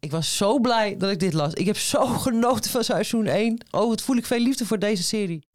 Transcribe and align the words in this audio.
Ik 0.00 0.10
was 0.10 0.36
zo 0.36 0.58
blij 0.58 0.96
dat 0.98 1.10
ik 1.10 1.18
dit 1.20 1.32
las. 1.32 1.52
Ik 1.52 1.66
heb 1.66 1.76
zo 1.76 2.06
genoten 2.26 2.70
van 2.70 2.84
seizoen 2.84 3.26
1. 3.26 3.58
Oh, 3.70 3.88
wat 3.88 4.02
voel 4.02 4.16
ik 4.16 4.26
veel 4.26 4.38
liefde 4.40 4.66
voor 4.66 4.78
deze 4.78 5.02
serie. 5.02 5.46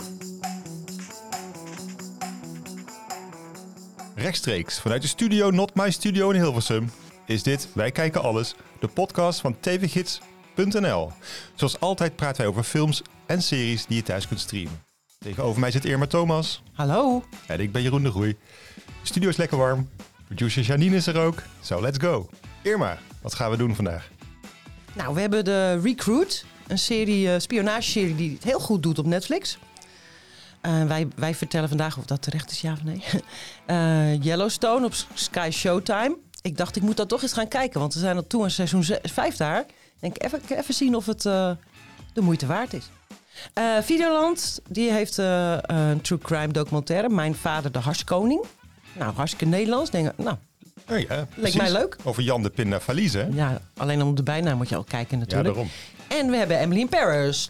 Rechtstreeks 4.16 4.80
vanuit 4.80 5.02
de 5.02 5.08
studio 5.08 5.50
Not 5.50 5.76
My 5.76 5.92
Studio 5.92 6.30
in 6.30 6.42
Hilversum 6.42 6.92
is 7.26 7.44
dit 7.44 7.68
Wij 7.74 7.92
Kijken 7.92 8.22
Alles, 8.22 8.56
de 8.80 8.88
podcast 8.88 9.42
van 9.42 9.60
tvgids.nl. 9.60 11.12
Zoals 11.56 11.80
altijd 11.80 12.16
praten 12.16 12.38
wij 12.38 12.48
over 12.48 12.64
films 12.64 13.02
en 13.26 13.42
series 13.42 13.86
die 13.86 13.98
je 13.98 14.04
thuis 14.04 14.28
kunt 14.28 14.40
streamen. 14.40 14.84
Tegenover 15.20 15.60
mij 15.60 15.72
zit 15.72 15.86
Irma 15.86 16.08
Thomas 16.08 16.64
Hallo. 16.74 17.24
en 17.48 17.60
ik 17.60 17.72
ben 17.72 17.82
Jeroen 17.82 18.04
de 18.04 18.12
Groei. 18.12 18.36
De 18.76 18.84
studio 19.08 19.30
is 19.30 19.38
lekker 19.38 19.58
warm, 19.58 19.90
producer 20.26 20.64
Janine 20.64 20.96
is 20.96 21.08
er 21.08 21.18
ook, 21.20 21.44
so 21.62 21.82
let's 21.82 21.98
go. 21.98 22.30
Irma, 22.62 22.98
wat 23.22 23.34
gaan 23.34 23.52
we 23.52 23.58
doen 23.58 23.76
vandaag? 23.76 24.10
Nou, 24.94 25.14
we 25.14 25.22
hebben 25.22 25.46
de 25.46 25.80
Recruit. 25.80 26.46
Een 26.68 26.80
serie, 26.80 27.28
uh, 27.28 27.34
spionageserie 27.38 28.16
die 28.16 28.34
het 28.34 28.44
heel 28.44 28.60
goed 28.60 28.84
doet 28.84 29.00
op 29.00 29.06
Netflix. 29.06 29.58
Uh, 30.62 30.84
wij, 30.84 31.08
wij 31.16 31.36
vertellen 31.36 31.68
vandaag 31.70 31.98
of 31.98 32.06
dat 32.06 32.22
terecht 32.22 32.52
is, 32.52 32.62
ja 32.62 32.72
of 32.72 32.84
nee. 32.84 33.04
Uh, 33.68 34.22
Yellowstone 34.26 34.86
op 34.86 34.94
Sky 35.14 35.50
Showtime. 35.52 36.18
Ik 36.42 36.58
dacht, 36.58 36.76
ik 36.76 36.82
moet 36.82 36.98
dat 36.98 37.10
toch 37.10 37.22
eens 37.22 37.34
gaan 37.34 37.48
kijken, 37.48 37.80
want 37.80 37.94
we 37.94 38.00
zijn 38.00 38.16
al 38.16 38.28
toe 38.28 38.44
in 38.44 38.52
seizoen 38.52 38.84
5 39.04 39.36
daar. 39.36 39.66
Denk 40.00 40.24
even, 40.24 40.42
even 40.48 40.74
zien 40.74 40.96
of 40.96 41.06
het 41.06 41.22
de 41.22 42.22
moeite 42.22 42.46
waard 42.46 42.74
is. 42.74 42.90
Videoland, 43.82 44.62
die 44.70 44.92
heeft 44.92 45.18
een 45.18 46.02
true 46.02 46.20
crime 46.20 46.54
documentaire. 46.54 47.10
Mijn 47.10 47.36
vader, 47.36 47.72
de 47.72 47.80
Harskoning. 47.80 48.46
Nou, 48.94 49.14
hartstikke 49.14 49.46
Nederlands. 49.46 49.90
Denk, 49.90 50.18
nou, 50.18 50.38
Oh 50.90 51.00
ja, 51.00 51.28
Leek 51.36 51.56
mij 51.56 51.72
leuk. 51.72 51.98
Over 52.04 52.24
Jan 52.24 52.44
de 52.44 52.50
Pinda 52.50 52.80
Valise. 52.80 53.18
Hè? 53.18 53.28
Ja, 53.32 53.62
alleen 53.78 54.02
om 54.02 54.16
de 54.16 54.24
bijnaam 54.24 54.58
moet 54.58 54.70
je 54.70 54.76
al 54.76 54.84
kijken 54.84 55.20
natuurlijk. 55.20 55.48
Ja, 55.48 55.54
daarom. 55.54 55.72
En 56.08 56.30
we 56.30 56.38
hebben 56.38 56.60
Emily 56.60 56.80
in 56.80 56.90
Paris. 56.90 57.50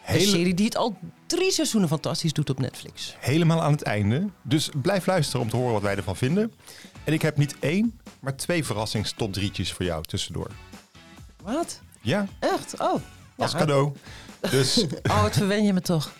Hele... 0.00 0.24
Een 0.24 0.28
serie 0.28 0.54
die 0.54 0.64
het 0.64 0.76
al 0.76 0.98
drie 1.26 1.52
seizoenen 1.52 1.88
fantastisch 1.88 2.32
doet 2.32 2.50
op 2.50 2.58
Netflix. 2.58 3.16
Helemaal 3.18 3.62
aan 3.62 3.72
het 3.72 3.82
einde. 3.82 4.26
Dus 4.42 4.70
blijf 4.82 5.06
luisteren 5.06 5.40
om 5.40 5.48
te 5.48 5.56
horen 5.56 5.72
wat 5.72 5.82
wij 5.82 5.96
ervan 5.96 6.16
vinden. 6.16 6.52
En 7.04 7.12
ik 7.12 7.22
heb 7.22 7.36
niet 7.36 7.56
één, 7.60 8.00
maar 8.20 8.36
twee 8.36 8.64
verrassingstop 8.64 9.32
drietjes 9.32 9.72
voor 9.72 9.84
jou 9.84 10.02
tussendoor. 10.04 10.50
Wat? 11.42 11.80
Ja. 12.00 12.26
Echt? 12.40 12.80
Oh. 12.80 13.00
Als 13.36 13.52
ja. 13.52 13.58
cadeau. 13.58 13.92
Dus... 14.50 14.84
oh, 15.10 15.22
wat 15.22 15.36
verwen 15.36 15.64
je 15.64 15.72
me 15.72 15.80
toch. 15.80 16.12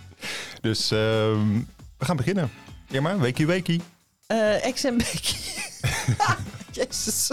dus 0.60 0.92
uh, 0.92 0.98
we 1.98 2.04
gaan 2.04 2.16
beginnen. 2.16 2.50
Irma, 2.88 3.18
weekie 3.18 3.46
weekie. 3.46 3.80
Uh, 4.28 4.64
ex 4.64 4.84
en 4.84 4.96
Becky. 4.96 5.55
Jezus. 6.72 7.30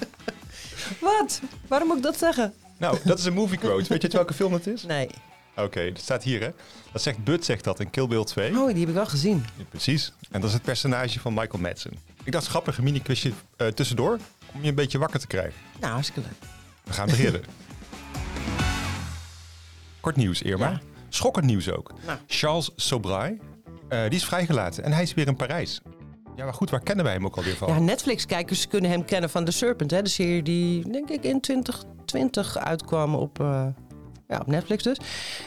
Wat? 1.00 1.40
Waarom 1.68 1.88
moet 1.88 1.96
ik 1.96 2.02
dat 2.02 2.18
zeggen? 2.18 2.54
Nou, 2.78 2.98
dat 3.04 3.18
is 3.18 3.24
een 3.24 3.32
movie 3.32 3.58
quote. 3.58 3.88
Weet 3.88 4.02
je 4.02 4.08
welke 4.08 4.34
film 4.34 4.52
het 4.52 4.66
is? 4.66 4.82
Nee. 4.82 5.08
Oké, 5.50 5.62
okay, 5.62 5.92
dat 5.92 6.02
staat 6.02 6.22
hier 6.22 6.40
hè. 6.40 6.50
Dat 6.92 7.02
zegt 7.02 7.24
Bud 7.24 7.44
zegt 7.44 7.64
dat 7.64 7.80
in 7.80 7.90
Kill 7.90 8.06
Bill 8.06 8.24
2. 8.24 8.58
Oh, 8.58 8.68
die 8.68 8.78
heb 8.78 8.88
ik 8.88 8.94
wel 8.94 9.06
gezien. 9.06 9.44
Ja, 9.56 9.64
precies. 9.64 10.12
En 10.30 10.40
dat 10.40 10.48
is 10.48 10.54
het 10.54 10.62
personage 10.62 11.20
van 11.20 11.34
Michael 11.34 11.62
Madsen. 11.62 11.92
Ik 12.24 12.32
dacht, 12.32 12.46
grappige 12.46 12.82
mini-quizje 12.82 13.32
uh, 13.56 13.68
tussendoor 13.68 14.18
om 14.54 14.62
je 14.62 14.68
een 14.68 14.74
beetje 14.74 14.98
wakker 14.98 15.20
te 15.20 15.26
krijgen. 15.26 15.60
Nou, 15.80 15.92
hartstikke 15.92 16.20
leuk. 16.20 16.50
We 16.84 16.92
gaan 16.92 17.06
beginnen. 17.06 17.44
Kort 20.00 20.16
nieuws, 20.16 20.42
Irma. 20.42 20.70
Ja. 20.70 20.80
Schokkend 21.08 21.44
nieuws 21.44 21.70
ook. 21.70 21.92
Nou. 22.06 22.18
Charles 22.26 22.70
Sobray, 22.76 23.38
uh, 23.88 24.02
die 24.02 24.18
is 24.18 24.24
vrijgelaten 24.24 24.84
en 24.84 24.92
hij 24.92 25.02
is 25.02 25.14
weer 25.14 25.26
in 25.26 25.36
Parijs. 25.36 25.80
Ja, 26.40 26.46
maar 26.46 26.54
goed, 26.54 26.70
waar 26.70 26.80
kennen 26.80 27.04
wij 27.04 27.14
hem 27.14 27.24
ook 27.24 27.36
alweer 27.36 27.56
van? 27.56 27.68
Ja, 27.68 27.78
Netflix-kijkers 27.78 28.68
kunnen 28.68 28.90
hem 28.90 29.04
kennen 29.04 29.30
van 29.30 29.44
The 29.44 29.50
Serpent. 29.50 29.90
Hè? 29.90 30.02
De 30.02 30.08
serie 30.08 30.42
die, 30.42 30.90
denk 30.90 31.10
ik, 31.10 31.24
in 31.24 31.40
2020 31.40 32.58
uitkwam 32.58 33.14
op, 33.14 33.40
uh, 33.40 33.66
ja, 34.28 34.38
op 34.38 34.46
Netflix 34.46 34.82
dus. 34.82 34.96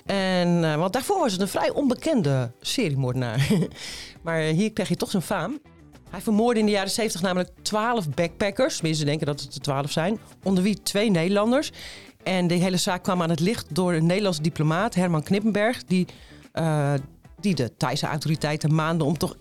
En, 0.06 0.48
uh, 0.48 0.76
want 0.76 0.94
daarvoor 0.94 1.20
was 1.20 1.32
het 1.32 1.42
een 1.42 1.48
vrij 1.48 1.70
onbekende 1.70 2.52
seriemoordenaar. 2.62 3.50
maar 4.24 4.40
hier 4.40 4.74
kreeg 4.74 4.88
hij 4.88 4.98
toch 4.98 5.10
zijn 5.10 5.24
faam. 5.24 5.60
Hij 6.10 6.22
vermoordde 6.22 6.60
in 6.60 6.66
de 6.66 6.72
jaren 6.72 6.92
70 6.92 7.22
namelijk 7.22 7.50
12 7.62 8.10
backpackers. 8.10 8.76
Tenminste, 8.76 9.06
denken 9.06 9.26
dat 9.26 9.42
het 9.42 9.56
er 9.56 9.62
12 9.62 9.92
zijn. 9.92 10.20
Onder 10.44 10.64
wie 10.64 10.82
twee 10.82 11.12
Nederlanders. 11.12 11.72
En 12.24 12.48
de 12.48 12.54
hele 12.54 12.78
zaak 12.78 13.04
kwam 13.04 13.22
aan 13.22 13.30
het 13.30 13.40
licht 13.40 13.76
door 13.76 13.94
een 13.94 14.06
Nederlandse 14.06 14.42
diplomaat, 14.42 14.96
Herman 14.96 15.24
Knippenberg. 15.24 15.84
Die, 15.84 16.08
uh, 16.54 16.94
die 17.40 17.56
de 17.56 17.78
Thaise 17.78 18.06
autoriteiten 18.06 18.76
maanden 18.76 19.08
om 19.08 19.18
toch 19.18 19.36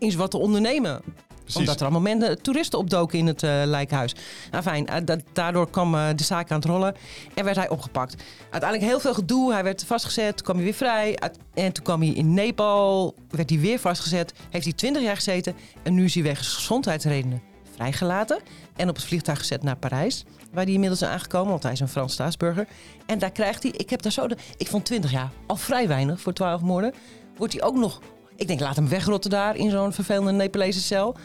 eens 0.00 0.14
wat 0.14 0.30
te 0.30 0.38
ondernemen. 0.38 1.02
Precies. 1.50 1.68
Omdat 1.68 1.76
er 1.76 1.82
allemaal 1.82 2.16
mensen, 2.16 2.42
toeristen 2.42 2.78
opdoken 2.78 3.18
in 3.18 3.26
het 3.26 3.42
uh, 3.42 3.62
lijkhuis. 3.64 4.14
Nou 4.50 4.62
fijn, 4.62 4.86
uh, 4.90 4.96
da 5.04 5.16
daardoor 5.32 5.70
kwam 5.70 5.94
uh, 5.94 6.08
de 6.16 6.24
zaak 6.24 6.50
aan 6.50 6.56
het 6.56 6.68
rollen 6.68 6.94
en 7.34 7.44
werd 7.44 7.56
hij 7.56 7.68
opgepakt. 7.68 8.22
Uiteindelijk 8.50 8.90
heel 8.90 9.00
veel 9.00 9.14
gedoe. 9.14 9.52
Hij 9.52 9.64
werd 9.64 9.84
vastgezet, 9.84 10.36
toen 10.36 10.44
kwam 10.44 10.56
hij 10.56 10.64
weer 10.64 10.74
vrij. 10.74 11.18
En 11.54 11.72
toen 11.72 11.84
kwam 11.84 12.00
hij 12.00 12.10
in 12.10 12.34
Nepal, 12.34 13.14
werd 13.30 13.50
hij 13.50 13.58
weer 13.58 13.78
vastgezet. 13.78 14.32
Heeft 14.50 14.64
hij 14.64 14.72
20 14.72 15.02
jaar 15.02 15.16
gezeten 15.16 15.54
en 15.82 15.94
nu 15.94 16.04
is 16.04 16.14
hij 16.14 16.22
wegens 16.22 16.54
gezondheidsredenen 16.54 17.42
vrijgelaten. 17.74 18.40
En 18.76 18.88
op 18.88 18.94
het 18.94 19.04
vliegtuig 19.04 19.38
gezet 19.38 19.62
naar 19.62 19.76
Parijs, 19.76 20.24
waar 20.52 20.64
hij 20.64 20.72
inmiddels 20.72 21.02
is 21.02 21.08
aangekomen, 21.08 21.50
want 21.50 21.62
hij 21.62 21.72
is 21.72 21.80
een 21.80 21.88
Frans 21.88 22.12
staatsburger. 22.12 22.66
En 23.06 23.18
daar 23.18 23.32
krijgt 23.32 23.62
hij, 23.62 23.72
ik 23.76 23.90
heb 23.90 24.02
daar 24.02 24.12
zo, 24.12 24.28
de, 24.28 24.36
ik 24.56 24.66
vond 24.66 24.84
20 24.84 25.10
jaar 25.10 25.30
al 25.46 25.56
vrij 25.56 25.88
weinig 25.88 26.20
voor 26.20 26.32
12 26.32 26.60
moorden. 26.60 26.94
Wordt 27.36 27.52
hij 27.52 27.62
ook 27.62 27.76
nog 27.76 28.00
ik 28.40 28.46
denk, 28.46 28.60
laat 28.60 28.76
hem 28.76 28.88
wegrotten 28.88 29.30
daar 29.30 29.56
in 29.56 29.70
zo'n 29.70 29.92
vervelende 29.92 30.32
Nepalese 30.32 30.80
cel. 30.80 31.16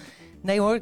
Nee 0.41 0.59
hoor, 0.59 0.79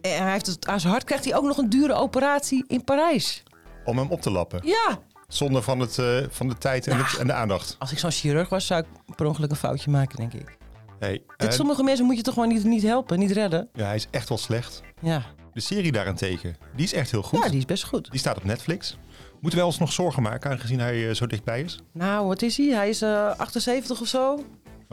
hij 0.00 0.32
heeft 0.32 0.46
het 0.46 0.66
aan 0.66 0.80
zijn 0.80 0.92
hart 0.92 1.04
krijgt 1.04 1.24
hij 1.24 1.36
ook 1.36 1.44
nog 1.44 1.58
een 1.58 1.68
dure 1.68 1.92
operatie 1.94 2.64
in 2.66 2.84
Parijs. 2.84 3.42
Om 3.84 3.98
hem 3.98 4.10
op 4.10 4.20
te 4.20 4.30
lappen? 4.30 4.60
Ja. 4.64 4.98
Zonder 5.28 5.62
van, 5.62 5.80
het, 5.80 5.98
uh, 5.98 6.18
van 6.28 6.48
de 6.48 6.58
tijd 6.58 6.86
en, 6.86 6.96
het, 6.96 7.16
en 7.18 7.26
de 7.26 7.32
aandacht? 7.32 7.76
Als 7.78 7.92
ik 7.92 7.98
zo'n 7.98 8.10
chirurg 8.10 8.48
was, 8.48 8.66
zou 8.66 8.80
ik 8.80 9.14
per 9.16 9.26
ongeluk 9.26 9.50
een 9.50 9.56
foutje 9.56 9.90
maken, 9.90 10.16
denk 10.16 10.32
ik. 10.32 10.56
Hey, 10.98 11.22
Dit, 11.36 11.48
uh, 11.48 11.54
sommige 11.54 11.82
mensen 11.82 12.04
moet 12.04 12.16
je 12.16 12.22
toch 12.22 12.34
gewoon 12.34 12.48
niet, 12.48 12.64
niet 12.64 12.82
helpen, 12.82 13.18
niet 13.18 13.30
redden. 13.30 13.68
ja, 13.72 13.84
hij 13.86 13.94
is 13.94 14.06
echt 14.10 14.28
wel 14.28 14.38
slecht. 14.38 14.82
Ja. 15.00 15.22
De 15.52 15.60
serie 15.60 15.92
daarentegen, 15.92 16.56
die 16.76 16.84
is 16.84 16.92
echt 16.92 17.10
heel 17.10 17.22
goed. 17.22 17.42
ja, 17.42 17.48
die 17.48 17.58
is 17.58 17.64
best 17.64 17.84
goed. 17.84 18.10
Die 18.10 18.20
staat 18.20 18.36
op 18.36 18.44
Netflix. 18.44 18.98
Moeten 19.40 19.58
wij 19.58 19.68
ons 19.68 19.78
nog 19.78 19.92
zorgen 19.92 20.22
maken, 20.22 20.50
aangezien 20.50 20.80
hij 20.80 20.96
uh, 20.96 21.14
zo 21.14 21.26
dichtbij 21.26 21.60
is? 21.60 21.78
Nou, 21.92 22.26
wat 22.26 22.42
is 22.42 22.56
hij? 22.56 22.66
Hij 22.66 22.88
is 22.88 23.02
uh, 23.02 23.30
78 23.36 24.00
of 24.00 24.06
zo. 24.06 24.44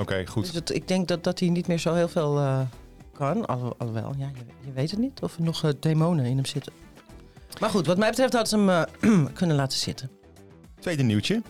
Oké, 0.01 0.11
okay, 0.11 0.25
goed. 0.25 0.45
Dus 0.45 0.55
het, 0.55 0.69
ik 0.69 0.87
denk 0.87 1.07
dat, 1.07 1.23
dat 1.23 1.39
hij 1.39 1.49
niet 1.49 1.67
meer 1.67 1.77
zo 1.77 1.93
heel 1.93 2.07
veel 2.07 2.37
uh, 2.37 2.61
kan. 3.13 3.45
Al, 3.45 3.75
alhoewel, 3.77 4.13
ja, 4.17 4.31
je, 4.33 4.43
je, 4.65 4.71
weet 4.71 4.91
het 4.91 4.99
niet. 4.99 5.21
Of 5.21 5.35
er 5.35 5.43
nog 5.43 5.63
uh, 5.63 5.71
demonen 5.79 6.25
in 6.25 6.35
hem 6.35 6.45
zitten. 6.45 6.73
Maar 7.59 7.69
goed, 7.69 7.85
wat 7.85 7.97
mij 7.97 8.09
betreft 8.09 8.33
had 8.33 8.49
ze 8.49 8.57
hem 8.57 8.69
uh, 8.69 9.25
kunnen 9.39 9.55
laten 9.55 9.77
zitten. 9.77 10.09
Tweede 10.79 11.03
nieuwtje. 11.03 11.41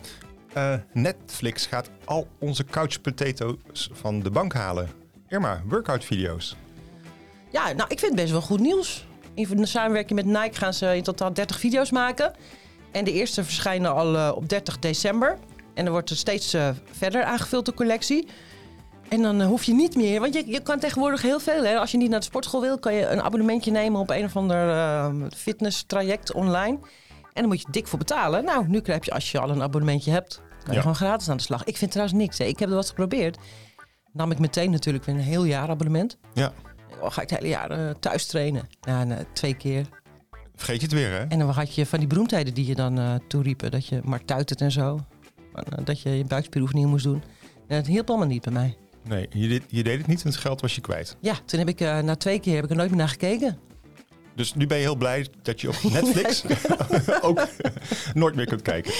Netflix 0.92 1.66
gaat 1.66 1.90
al 2.04 2.28
onze 2.38 2.64
couch 2.64 3.00
potatoes 3.00 3.90
van 3.92 4.20
de 4.20 4.30
bank 4.30 4.52
halen. 4.52 4.88
Irma, 5.28 5.62
workout 5.68 6.04
video's. 6.04 6.56
Ja, 7.50 7.72
nou, 7.72 7.88
ik 7.88 7.98
vind 7.98 8.12
het 8.12 8.20
best 8.20 8.30
wel 8.30 8.40
goed 8.40 8.60
nieuws. 8.60 9.06
In 9.34 9.66
samenwerking 9.66 10.24
met 10.24 10.42
Nike 10.42 10.58
gaan 10.58 10.74
ze 10.74 10.96
in 10.96 11.02
totaal 11.02 11.32
30 11.32 11.58
video's 11.58 11.90
maken. 11.90 12.32
En 12.90 13.04
de 13.04 13.12
eerste 13.12 13.44
verschijnen 13.44 13.94
al 13.94 14.34
op 14.34 14.48
30 14.48 14.78
december. 14.78 15.38
En 15.74 15.84
dan 15.84 15.92
wordt 15.92 16.10
er 16.10 16.16
steeds 16.16 16.54
uh, 16.54 16.68
verder 16.90 17.24
aangevuld 17.24 17.66
de 17.66 17.74
collectie. 17.74 18.26
En 19.08 19.22
dan 19.22 19.40
uh, 19.40 19.46
hoef 19.46 19.64
je 19.64 19.74
niet 19.74 19.96
meer, 19.96 20.20
want 20.20 20.34
je, 20.34 20.46
je 20.46 20.60
kan 20.60 20.78
tegenwoordig 20.78 21.22
heel 21.22 21.40
veel. 21.40 21.64
Hè? 21.64 21.78
Als 21.78 21.90
je 21.90 21.96
niet 21.98 22.10
naar 22.10 22.18
de 22.18 22.24
sportschool 22.24 22.60
wil, 22.60 22.78
kan 22.78 22.94
je 22.94 23.06
een 23.06 23.22
abonnementje 23.22 23.70
nemen 23.70 24.00
op 24.00 24.10
een 24.10 24.24
of 24.24 24.36
ander 24.36 24.66
uh, 24.68 25.08
fitness 25.36 25.82
traject 25.86 26.32
online. 26.32 26.78
En 27.32 27.40
dan 27.42 27.48
moet 27.48 27.60
je 27.60 27.66
dik 27.70 27.86
voor 27.86 27.98
betalen. 27.98 28.44
Nou, 28.44 28.68
nu 28.68 28.80
krijg 28.80 29.04
je, 29.04 29.10
als 29.10 29.30
je 29.30 29.38
al 29.40 29.50
een 29.50 29.62
abonnementje 29.62 30.10
hebt, 30.10 30.36
kan 30.36 30.66
je 30.66 30.72
Ja. 30.72 30.80
gewoon 30.80 30.94
gratis 30.96 31.28
aan 31.28 31.36
de 31.36 31.42
slag. 31.42 31.64
Ik 31.64 31.76
vind 31.76 31.90
trouwens 31.90 32.18
niks. 32.18 32.38
Hè. 32.38 32.44
Ik 32.44 32.58
heb 32.58 32.68
er 32.68 32.74
wat 32.74 32.88
geprobeerd. 32.88 33.38
Nam 34.12 34.30
ik 34.30 34.38
meteen 34.38 34.70
natuurlijk 34.70 35.04
weer 35.04 35.14
een 35.14 35.20
heel 35.20 35.44
jaar 35.44 35.68
abonnement. 35.68 36.18
Ja. 36.34 36.52
Oh, 37.00 37.10
ga 37.10 37.22
ik 37.22 37.30
het 37.30 37.38
hele 37.38 37.50
jaar 37.50 37.78
uh, 37.78 37.90
thuis 38.00 38.26
trainen? 38.26 38.68
Ja, 38.80 39.04
nee, 39.04 39.18
twee 39.32 39.54
keer. 39.54 39.86
Vergeet 40.54 40.76
je 40.80 40.86
het 40.86 40.94
weer, 40.94 41.10
hè? 41.10 41.18
En 41.24 41.38
dan 41.38 41.48
had 41.50 41.74
je 41.74 41.86
van 41.86 41.98
die 41.98 42.08
beroemdheden 42.08 42.54
die 42.54 42.66
je 42.66 42.74
dan 42.74 42.98
uh, 42.98 43.14
toeriepen. 43.28 43.70
Dat 43.70 43.86
je 43.86 44.00
Mark 44.04 44.26
Tuitert 44.26 44.60
en 44.60 44.70
zo. 44.72 45.00
Uh, 45.56 45.84
dat 45.84 46.00
je 46.00 46.10
je 46.10 46.24
buikspieroefening 46.24 46.88
moest 46.88 47.04
doen. 47.04 47.22
En 47.66 47.76
dat 47.76 47.86
hielp 47.86 48.08
allemaal 48.08 48.26
niet 48.26 48.42
bij 48.42 48.52
mij. 48.52 48.76
Nee, 49.08 49.26
je 49.30 49.48
deed, 49.48 49.62
je 49.68 49.82
deed 49.82 49.98
het 49.98 50.06
niet 50.06 50.22
en 50.22 50.30
het 50.30 50.38
geld 50.38 50.60
was 50.60 50.74
je 50.74 50.80
kwijt. 50.80 51.16
Ja, 51.20 51.34
toen 51.44 51.58
heb 51.58 51.68
ik 51.68 51.80
uh, 51.80 51.98
na 51.98 52.16
twee 52.16 52.40
keer 52.40 52.54
heb 52.54 52.64
ik 52.64 52.70
er 52.70 52.76
nooit 52.76 52.88
meer 52.88 52.98
naar 52.98 53.08
gekeken. 53.08 53.58
Dus 54.34 54.54
nu 54.54 54.66
ben 54.66 54.76
je 54.76 54.82
heel 54.82 54.96
blij 54.96 55.26
dat 55.42 55.60
je 55.60 55.68
op 55.68 55.76
Netflix 55.92 56.44
ook 57.28 57.46
nooit 58.14 58.34
meer 58.34 58.46
kunt 58.46 58.62
kijken. 58.62 58.92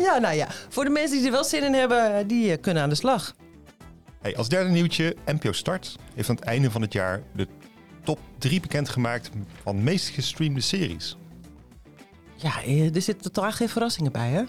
Ja, 0.00 0.18
nou 0.18 0.34
ja. 0.34 0.48
Voor 0.68 0.84
de 0.84 0.90
mensen 0.90 1.16
die 1.16 1.26
er 1.26 1.32
wel 1.32 1.44
zin 1.44 1.64
in 1.64 1.72
hebben, 1.72 2.26
die 2.26 2.56
kunnen 2.56 2.82
aan 2.82 2.88
de 2.88 2.94
slag. 2.94 3.34
Hey, 4.20 4.36
als 4.36 4.48
derde 4.48 4.70
nieuwtje, 4.70 5.16
NPO 5.26 5.52
Start 5.52 5.96
heeft 6.14 6.28
aan 6.28 6.36
het 6.36 6.44
einde 6.44 6.70
van 6.70 6.82
het 6.82 6.92
jaar 6.92 7.22
de 7.34 7.46
top 8.04 8.18
3 8.38 8.60
bekendgemaakt 8.60 9.30
van 9.62 9.82
meest 9.82 10.08
gestreamde 10.08 10.60
series. 10.60 11.16
Ja, 12.36 12.62
eh, 12.62 12.94
er 12.94 13.02
zitten 13.02 13.32
totaal 13.32 13.52
geen 13.52 13.68
verrassingen 13.68 14.12
bij, 14.12 14.30
hè? 14.30 14.42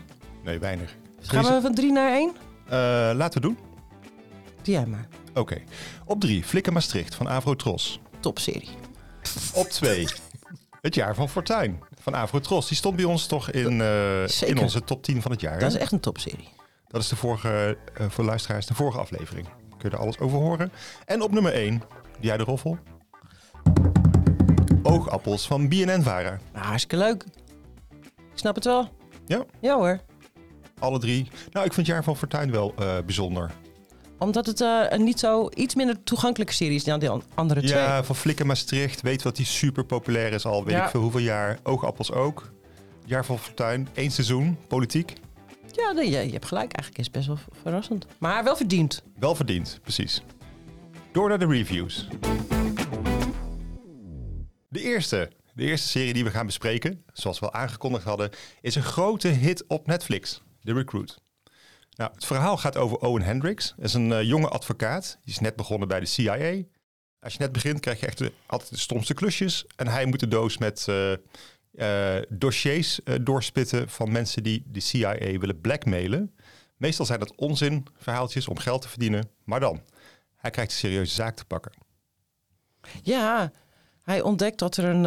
Nee, 0.44 0.60
weinig. 0.60 0.96
Gaan 1.22 1.44
we 1.44 1.62
van 1.62 1.74
drie 1.76 1.92
naar 1.92 2.12
één? 2.12 2.36
Uh, 2.66 2.72
laten 3.16 3.42
we 3.42 3.48
doen. 3.48 3.58
Die 4.62 4.74
jij 4.74 4.86
maar. 4.86 5.08
Oké. 5.30 5.40
Okay. 5.40 5.64
Op 6.06 6.20
drie, 6.20 6.44
Flikken 6.44 6.74
Maastricht 6.74 7.16
van 7.16 7.30
Avro 7.30 7.56
Tros. 7.56 8.00
Topserie. 8.20 8.70
Op 9.54 9.68
twee, 9.68 10.08
Het 10.82 10.96
jaar 10.96 11.16
van 11.16 11.30
Fortuin 11.30 11.80
van 12.00 12.16
Avrotros. 12.16 12.68
Die 12.68 12.78
stond 12.78 12.96
bij 12.96 13.06
ons 13.06 13.26
toch 13.26 13.52
in, 13.52 13.80
uh, 13.80 14.28
in 14.28 14.60
onze 14.60 14.84
top 14.84 15.04
10 15.04 15.22
van 15.22 15.32
het 15.32 15.42
jaar. 15.42 15.60
Dat 15.60 15.72
is 15.72 15.78
echt 15.78 15.92
een 15.92 16.00
topserie. 16.00 16.50
Dat 16.88 17.02
is 17.02 17.08
de 17.08 17.16
vorige, 17.16 17.78
uh, 18.02 18.10
voor 18.10 18.24
luisteraars, 18.24 18.66
de 18.66 18.74
vorige 18.74 18.98
aflevering. 18.98 19.48
Kun 19.78 19.90
je 19.90 19.96
er 19.96 20.02
alles 20.02 20.20
over 20.20 20.38
horen. 20.38 20.72
En 21.06 21.22
op 21.22 21.32
nummer 21.32 21.54
1, 21.54 21.82
jij 22.20 22.38
de 22.38 22.44
roffel? 22.44 22.78
Oogappels 24.84 25.48
van 25.48 25.70
BNN-Vara. 25.70 26.40
Nou, 26.54 26.66
hartstikke 26.66 26.98
leuk. 26.98 27.24
Ik 28.02 28.46
snap 28.46 28.56
het 28.56 28.64
wel. 28.64 28.90
Ja? 29.26 29.46
Ja 29.60 29.76
hoor. 29.76 30.00
Alle 30.80 31.00
drie. 31.00 31.28
Nou, 31.52 31.66
ik 31.66 31.74
vind 31.74 31.88
het 31.88 31.96
jaar 31.96 32.04
van 32.04 32.18
Fortuin 32.18 32.52
wel 32.52 32.74
uh, 32.80 32.98
bijzonder 33.06 33.52
omdat 34.20 34.46
het 34.46 34.62
uh, 34.62 34.86
een 34.90 35.04
niet 35.04 35.20
zo 35.20 35.50
iets 35.54 35.76
minder 35.76 36.04
toegankelijke 36.04 36.54
serie 36.54 36.76
is 36.76 36.84
dan 36.84 37.00
die 37.00 37.10
andere 37.34 37.62
twee. 37.62 37.74
Ja, 37.74 38.04
van 38.04 38.16
Flikker 38.16 38.46
Maastricht. 38.46 39.02
Weet 39.02 39.24
wat 39.24 39.36
die 39.36 39.46
super 39.46 39.86
populair 39.86 40.34
is 40.34 40.46
al 40.46 40.64
weet 40.64 40.78
ik 40.78 40.88
veel 40.90 41.02
hoeveel 41.02 41.20
jaar. 41.20 41.60
Oogappels 41.64 42.12
ook. 42.12 42.52
Jaar 43.06 43.26
van 43.26 43.40
Fortuin. 43.40 43.88
Eén 43.94 44.12
seizoen. 44.12 44.58
Politiek. 44.68 45.14
Ja, 45.72 46.02
je, 46.02 46.10
je 46.10 46.32
hebt 46.32 46.46
gelijk. 46.46 46.74
Eigenlijk 46.74 46.98
is 46.98 47.04
het 47.04 47.14
best 47.14 47.28
wel 47.28 47.38
verrassend. 47.62 48.06
Maar 48.18 48.44
wel 48.44 48.56
verdiend. 48.56 49.04
Wel 49.20 49.36
verdiend, 49.36 49.80
precies. 49.82 50.24
Door 51.12 51.30
naar 51.30 51.40
de 51.40 51.48
reviews. 51.48 52.08
De 54.70 54.82
eerste, 54.82 55.32
de 55.54 55.64
eerste 55.64 55.88
serie 55.88 56.14
die 56.14 56.24
we 56.24 56.30
gaan 56.30 56.46
bespreken, 56.46 57.04
zoals 57.14 57.40
we 57.40 57.46
al 57.46 57.54
aangekondigd 57.54 58.04
hadden, 58.04 58.30
is 58.62 58.76
een 58.76 58.84
grote 58.84 59.28
hit 59.28 59.64
op 59.68 59.88
Netflix. 59.88 60.42
The 60.64 60.74
Recruit. 60.74 61.18
Nou, 62.00 62.12
het 62.14 62.26
verhaal 62.26 62.58
gaat 62.58 62.78
over 62.78 62.98
Owen 62.98 63.22
Hendricks. 63.22 63.74
Dat 63.76 63.86
is 63.86 63.94
een 63.94 64.10
uh, 64.10 64.24
jonge 64.24 64.48
advocaat. 64.48 65.18
Die 65.22 65.34
is 65.34 65.40
net 65.40 65.56
begonnen 65.56 65.88
bij 65.88 66.00
de 66.00 66.06
CIA. 66.06 66.64
Als 67.20 67.34
je 67.34 67.40
net 67.40 67.52
begint, 67.52 67.80
krijg 67.80 68.00
je 68.00 68.06
echt 68.06 68.18
de, 68.18 68.32
altijd 68.46 68.70
de 68.70 68.78
stomste 68.78 69.14
klusjes. 69.14 69.66
En 69.76 69.88
hij 69.88 70.06
moet 70.06 70.20
de 70.20 70.28
doos 70.28 70.58
met 70.58 70.86
uh, 70.90 71.12
uh, 71.72 72.22
dossiers 72.30 73.00
doorspitten 73.22 73.90
van 73.90 74.12
mensen 74.12 74.44
die 74.44 74.64
de 74.68 74.80
CIA 74.80 75.38
willen 75.38 75.62
blackmailen. 75.62 76.36
Meestal 76.78 77.06
zijn 77.06 77.20
dat 77.20 77.36
onzin 77.36 77.88
verhaaltjes 77.98 78.48
om 78.48 78.58
geld 78.58 78.82
te 78.82 78.90
verdienen. 78.90 79.30
Maar 79.44 79.60
dan, 79.60 79.82
hij 80.36 80.52
krijgt 80.52 80.72
een 80.72 80.78
serieuze 80.78 81.14
zaak 81.14 81.36
te 81.36 81.46
pakken. 81.46 81.72
Ja, 83.02 83.52
hij 84.04 84.22
ontdekt 84.22 84.60
dat 84.60 84.78
er 84.78 84.86
een, 84.86 85.04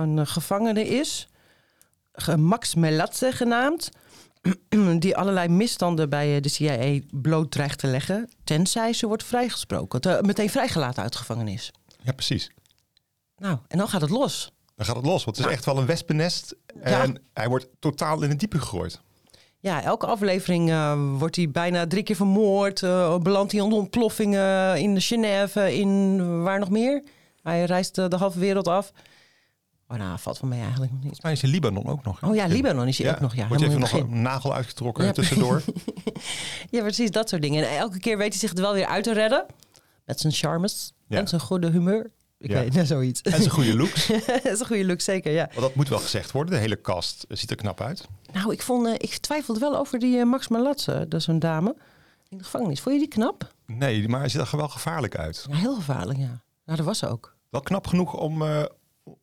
een 0.00 0.26
gevangene 0.26 0.86
is, 0.86 1.28
Max 2.36 2.74
Melatze 2.74 3.32
genaamd 3.32 3.90
die 4.98 5.16
allerlei 5.16 5.48
misstanden 5.48 6.08
bij 6.08 6.36
eh, 6.36 6.42
de 6.42 6.48
CIA 6.48 7.00
bloot 7.10 7.50
dreigt 7.50 7.78
te 7.78 7.86
leggen, 7.86 8.30
tenzij 8.44 8.92
ze 8.92 9.06
wordt 9.06 9.24
vrijgesproken, 9.24 10.00
te, 10.00 10.18
meteen 10.22 10.50
vrijgelaten 10.50 11.02
uit 11.02 11.16
gevangenis. 11.16 11.72
Ja, 12.02 12.12
precies. 12.12 12.50
Nou, 13.36 13.58
en 13.68 13.78
dan 13.78 13.88
gaat 13.88 14.00
het 14.00 14.10
los. 14.10 14.52
Dan 14.76 14.86
gaat 14.86 14.96
het 14.96 15.04
los, 15.04 15.24
want 15.24 15.36
het 15.36 15.46
is 15.46 15.52
echt 15.52 15.64
wel 15.64 15.78
een 15.78 15.86
wespennest 15.86 16.56
en 16.80 17.22
hij 17.32 17.48
wordt 17.48 17.66
totaal 17.78 18.22
in 18.22 18.28
het 18.28 18.38
diepe 18.38 18.58
gegooid. 18.58 19.00
Ja, 19.58 19.82
elke 19.82 20.06
aflevering 20.06 20.70
uh, 20.70 21.18
wordt 21.18 21.36
hij 21.36 21.50
bijna 21.50 21.86
drie 21.86 22.02
keer 22.02 22.16
vermoord. 22.16 22.80
Uh, 22.80 23.18
belandt 23.18 23.52
hij 23.52 23.60
onder 23.60 23.78
ontploffingen 23.78 24.78
in 24.80 25.00
Genève, 25.00 25.76
in 25.76 26.42
waar 26.42 26.58
nog 26.58 26.70
meer. 26.70 27.02
Hij 27.42 27.64
reist 27.64 27.98
uh, 27.98 28.08
de 28.08 28.16
halve 28.16 28.38
wereld 28.38 28.68
af. 28.68 28.92
Oh, 29.94 30.00
nou, 30.00 30.18
valt 30.18 30.38
van 30.38 30.48
mij 30.48 30.60
eigenlijk 30.60 30.92
nog 30.92 31.02
niet. 31.02 31.22
Mij 31.22 31.32
is 31.32 31.42
in 31.42 31.48
Libanon 31.48 31.86
ook 31.86 32.04
nog. 32.04 32.22
Oh 32.22 32.34
ja, 32.34 32.46
Libanon 32.46 32.88
is 32.88 32.98
hij 32.98 33.10
ook 33.10 33.20
nog. 33.20 33.34
Ja, 33.34 33.48
Wordt 33.48 33.62
even 33.62 33.80
nog 33.80 33.92
een 33.92 34.22
nagel 34.22 34.54
uitgetrokken 34.54 35.04
ja, 35.04 35.12
tussendoor. 35.12 35.62
ja, 36.70 36.82
precies, 36.82 37.10
dat 37.10 37.28
soort 37.28 37.42
dingen. 37.42 37.68
En 37.68 37.76
elke 37.76 37.98
keer 37.98 38.18
weet 38.18 38.28
hij 38.28 38.38
zich 38.38 38.52
er 38.52 38.60
wel 38.60 38.72
weer 38.72 38.86
uit 38.86 39.04
te 39.04 39.12
redden. 39.12 39.46
Met 40.04 40.20
zijn 40.20 40.32
charmes 40.32 40.92
en 41.08 41.28
zijn 41.28 41.40
goede 41.40 41.70
humeur. 41.70 42.10
Ik 42.38 42.50
ja. 42.50 42.60
weet, 42.60 42.74
net 42.74 42.86
zoiets. 42.96 43.22
En 43.22 43.32
zijn 43.32 43.50
goede 43.50 43.76
looks. 43.76 44.04
zijn 44.42 44.66
goede 44.66 44.84
looks, 44.84 45.04
zeker, 45.04 45.32
ja. 45.32 45.46
Want 45.46 45.60
dat 45.60 45.74
moet 45.74 45.88
wel 45.88 45.98
gezegd 45.98 46.30
worden. 46.30 46.54
De 46.54 46.60
hele 46.60 46.80
cast 46.80 47.24
ziet 47.28 47.50
er 47.50 47.56
knap 47.56 47.80
uit. 47.80 48.08
Nou, 48.32 48.52
ik, 48.52 48.62
vond, 48.62 48.86
uh, 48.86 48.92
ik 48.92 49.16
twijfelde 49.16 49.60
wel 49.60 49.76
over 49.76 49.98
die 49.98 50.16
uh, 50.16 50.24
Max 50.24 50.48
Malatse. 50.48 51.06
Dat 51.08 51.20
is 51.20 51.26
een 51.26 51.38
dame 51.38 51.76
in 52.28 52.38
de 52.38 52.44
gevangenis. 52.44 52.80
Vond 52.80 52.94
je 52.94 53.00
die 53.00 53.10
knap? 53.10 53.52
Nee, 53.66 54.08
maar 54.08 54.20
hij 54.20 54.28
ziet 54.28 54.40
er 54.40 54.56
wel 54.56 54.68
gevaarlijk 54.68 55.16
uit. 55.16 55.46
Ja, 55.48 55.56
heel 55.56 55.74
gevaarlijk, 55.74 56.18
ja. 56.18 56.42
Nou, 56.64 56.78
dat 56.78 56.86
was 56.86 56.98
ze 56.98 57.08
ook. 57.08 57.36
Wel 57.50 57.60
knap 57.60 57.86
genoeg 57.86 58.14
om... 58.14 58.42
Uh, 58.42 58.64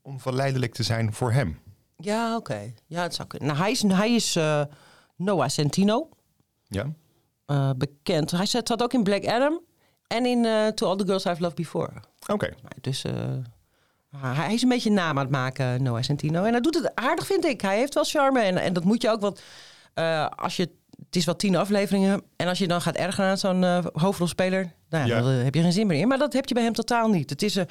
om 0.01 0.19
verleidelijk 0.19 0.73
te 0.73 0.83
zijn 0.83 1.13
voor 1.13 1.31
hem. 1.31 1.59
Ja, 1.97 2.35
oké. 2.35 2.73
Ja, 2.87 3.01
het 3.01 3.15
zou 3.15 3.27
kunnen. 3.27 3.47
Nou, 3.47 3.59
hij 3.59 3.71
is, 3.71 3.81
hij 3.81 4.15
is 4.15 4.35
uh, 4.35 4.63
Noah 5.15 5.47
Centino. 5.47 6.09
Ja. 6.67 6.85
Uh, 7.47 7.69
bekend. 7.77 8.31
Hij 8.31 8.45
zat 8.45 8.83
ook 8.83 8.93
in 8.93 9.03
Black 9.03 9.25
Adam 9.25 9.61
en 10.07 10.25
in 10.25 10.43
uh, 10.43 10.67
To 10.67 10.87
All 10.87 10.95
the 10.95 11.05
Girls 11.05 11.25
I've 11.25 11.41
Loved 11.41 11.57
Before. 11.57 11.91
Oké. 12.21 12.33
Okay. 12.33 12.53
Dus 12.81 13.03
hij 14.17 14.53
is 14.53 14.61
een 14.61 14.69
beetje 14.69 14.91
naam 14.91 15.17
aan 15.17 15.23
het 15.25 15.31
maken, 15.31 15.83
Noah 15.83 16.01
Centino. 16.01 16.43
En 16.43 16.51
hij 16.51 16.61
doet 16.61 16.75
het 16.75 16.95
aardig, 16.95 17.25
vind 17.25 17.45
ik. 17.45 17.61
Hij 17.61 17.77
heeft 17.77 17.93
wel 17.93 18.03
charme 18.03 18.41
en, 18.41 18.57
en 18.57 18.73
dat 18.73 18.83
moet 18.83 19.01
je 19.01 19.09
ook. 19.09 19.21
Want 19.21 19.41
als 20.35 20.55
je, 20.55 20.69
het 21.05 21.15
is 21.15 21.25
wel 21.25 21.35
tien 21.35 21.55
afleveringen. 21.55 22.23
En 22.35 22.47
als 22.47 22.57
je 22.57 22.67
dan 22.67 22.81
gaat 22.81 22.95
ergeren 22.95 23.29
aan 23.29 23.37
zo'n 23.37 23.63
hoofdrolspeler, 23.93 24.73
nou, 24.89 25.07
ja. 25.07 25.21
dan 25.21 25.31
heb 25.31 25.55
je 25.55 25.61
geen 25.61 25.73
zin 25.73 25.87
meer 25.87 25.99
in. 25.99 26.07
Maar 26.07 26.17
dat 26.17 26.33
heb 26.33 26.47
je 26.47 26.53
bij 26.53 26.63
hem 26.63 26.73
totaal 26.73 27.09
niet. 27.09 27.29
Het 27.29 27.41
is 27.41 27.55
een 27.55 27.67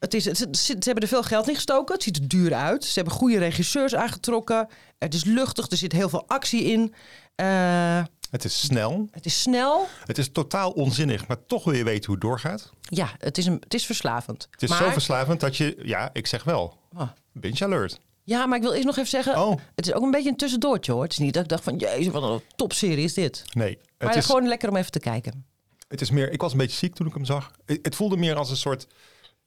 het 0.00 0.14
is, 0.14 0.24
ze, 0.24 0.48
ze, 0.50 0.76
hebben 0.80 1.02
er 1.02 1.08
veel 1.08 1.22
geld 1.22 1.48
in 1.48 1.54
gestoken. 1.54 1.94
Het 1.94 2.02
ziet 2.02 2.16
er 2.16 2.28
duur 2.28 2.54
uit. 2.54 2.84
Ze 2.84 2.92
hebben 2.94 3.12
goede 3.12 3.38
regisseurs 3.38 3.94
aangetrokken. 3.94 4.68
Het 4.98 5.14
is 5.14 5.24
luchtig. 5.24 5.70
Er 5.70 5.76
zit 5.76 5.92
heel 5.92 6.08
veel 6.08 6.24
actie 6.26 6.62
in. 6.62 6.94
Uh, 7.36 8.02
het 8.30 8.44
is 8.44 8.60
snel. 8.60 9.08
Het 9.10 9.26
is 9.26 9.42
snel. 9.42 9.86
Het 10.04 10.18
is 10.18 10.32
totaal 10.32 10.70
onzinnig, 10.70 11.26
maar 11.26 11.46
toch 11.46 11.64
wil 11.64 11.74
je 11.74 11.84
weten 11.84 12.04
hoe 12.04 12.14
het 12.14 12.24
doorgaat. 12.24 12.70
Ja, 12.80 13.08
het 13.18 13.38
is, 13.38 13.46
een, 13.46 13.56
het 13.60 13.74
is 13.74 13.86
verslavend. 13.86 14.48
Het 14.50 14.62
is 14.62 14.68
maar... 14.68 14.78
zo 14.78 14.90
verslavend 14.90 15.40
dat 15.40 15.56
je, 15.56 15.78
ja, 15.82 16.10
ik 16.12 16.26
zeg 16.26 16.44
wel, 16.44 16.78
oh. 16.96 17.08
binge 17.32 17.64
alert. 17.64 18.00
Ja, 18.24 18.46
maar 18.46 18.56
ik 18.56 18.62
wil 18.62 18.72
eerst 18.72 18.86
nog 18.86 18.96
even 18.96 19.08
zeggen, 19.08 19.42
oh. 19.42 19.58
het 19.74 19.86
is 19.86 19.92
ook 19.92 20.02
een 20.02 20.10
beetje 20.10 20.30
een 20.30 20.36
tussendoortje 20.36 20.92
hoor. 20.92 21.02
Het 21.02 21.12
is 21.12 21.18
niet 21.18 21.34
dat 21.34 21.42
ik 21.42 21.48
dacht 21.48 21.64
van, 21.64 21.76
jezus, 21.76 22.12
wat 22.12 22.22
een 22.22 22.42
topserie 22.56 23.04
is 23.04 23.14
dit. 23.14 23.44
Nee. 23.52 23.78
Het 23.98 24.08
maar 24.08 24.16
is 24.16 24.26
gewoon 24.26 24.48
lekker 24.48 24.68
om 24.68 24.76
even 24.76 24.90
te 24.90 25.00
kijken. 25.00 25.44
Het 25.88 26.00
is 26.00 26.10
meer, 26.10 26.32
ik 26.32 26.40
was 26.40 26.52
een 26.52 26.58
beetje 26.58 26.76
ziek 26.76 26.94
toen 26.94 27.06
ik 27.06 27.14
hem 27.14 27.24
zag. 27.24 27.50
Het 27.64 27.94
voelde 27.94 28.16
meer 28.16 28.36
als 28.36 28.50
een 28.50 28.56
soort 28.56 28.86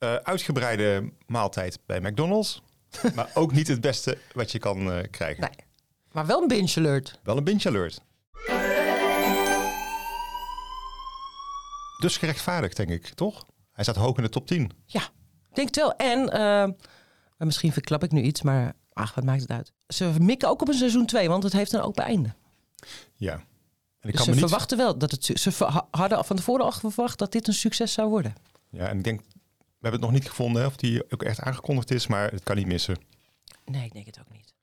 uh, 0.04 0.14
uitgebreide 0.14 1.12
maaltijd 1.26 1.78
bij 1.86 2.00
McDonald's. 2.00 2.62
maar 3.14 3.30
ook 3.34 3.52
niet 3.52 3.68
het 3.68 3.80
beste 3.80 4.18
wat 4.32 4.52
je 4.52 4.58
kan 4.58 4.96
uh, 4.96 4.98
krijgen. 5.10 5.40
Nee. 5.40 5.66
Maar 6.12 6.26
wel 6.26 6.42
een 6.42 6.48
binge 6.48 6.72
alert. 6.76 7.20
Wel 7.22 7.36
een 7.36 7.44
binge 7.44 7.68
alert. 7.68 8.00
Dus 11.98 12.16
gerechtvaardigd, 12.16 12.76
denk 12.76 12.90
ik, 12.90 13.06
toch? 13.06 13.46
Hij 13.72 13.84
staat 13.84 13.96
hoog 13.96 14.16
in 14.16 14.22
de 14.22 14.28
top 14.28 14.46
10. 14.46 14.70
Ja, 14.86 15.08
denk 15.52 15.66
het 15.66 15.76
wel. 15.76 15.96
En 15.96 16.30
uh, 16.34 17.46
misschien 17.46 17.72
verklap 17.72 18.04
ik 18.04 18.12
nu 18.12 18.22
iets, 18.22 18.42
maar 18.42 18.72
ach, 18.92 19.14
wat 19.14 19.24
maakt 19.24 19.40
het 19.40 19.50
uit? 19.50 19.72
Ze 19.88 20.12
mikken 20.20 20.48
ook 20.48 20.60
op 20.60 20.68
een 20.68 20.74
seizoen 20.74 21.06
2, 21.06 21.28
want 21.28 21.42
het 21.42 21.52
heeft 21.52 21.72
een 21.72 21.80
open 21.80 22.04
einde. 22.04 22.34
Ja. 23.14 23.32
En 23.32 23.40
ik 24.10 24.10
dus 24.10 24.14
kan 24.14 24.24
ze 24.24 24.30
me 24.30 24.36
niet... 24.36 24.44
verwachten 24.44 24.76
wel 24.76 24.98
dat 24.98 25.10
het. 25.10 25.24
Ze 25.24 25.82
hadden 25.90 26.24
van 26.24 26.36
tevoren 26.36 26.64
al 26.64 26.72
verwacht 26.72 27.18
dat 27.18 27.32
dit 27.32 27.48
een 27.48 27.54
succes 27.54 27.92
zou 27.92 28.08
worden. 28.08 28.34
Ja, 28.70 28.88
en 28.88 28.98
ik 28.98 29.04
denk 29.04 29.20
we 29.84 29.90
hebben 29.90 30.08
het 30.08 30.10
nog 30.10 30.20
niet 30.20 30.30
gevonden 30.30 30.66
of 30.66 30.76
die 30.76 31.12
ook 31.12 31.22
echt 31.22 31.40
aangekondigd 31.40 31.90
is, 31.90 32.06
maar 32.06 32.30
het 32.30 32.42
kan 32.42 32.56
niet 32.56 32.66
missen. 32.66 32.96
Nee, 33.64 33.84
ik 33.84 33.92
denk 33.92 34.06
het 34.06 34.18
ook 34.20 34.32
niet. 34.32 34.54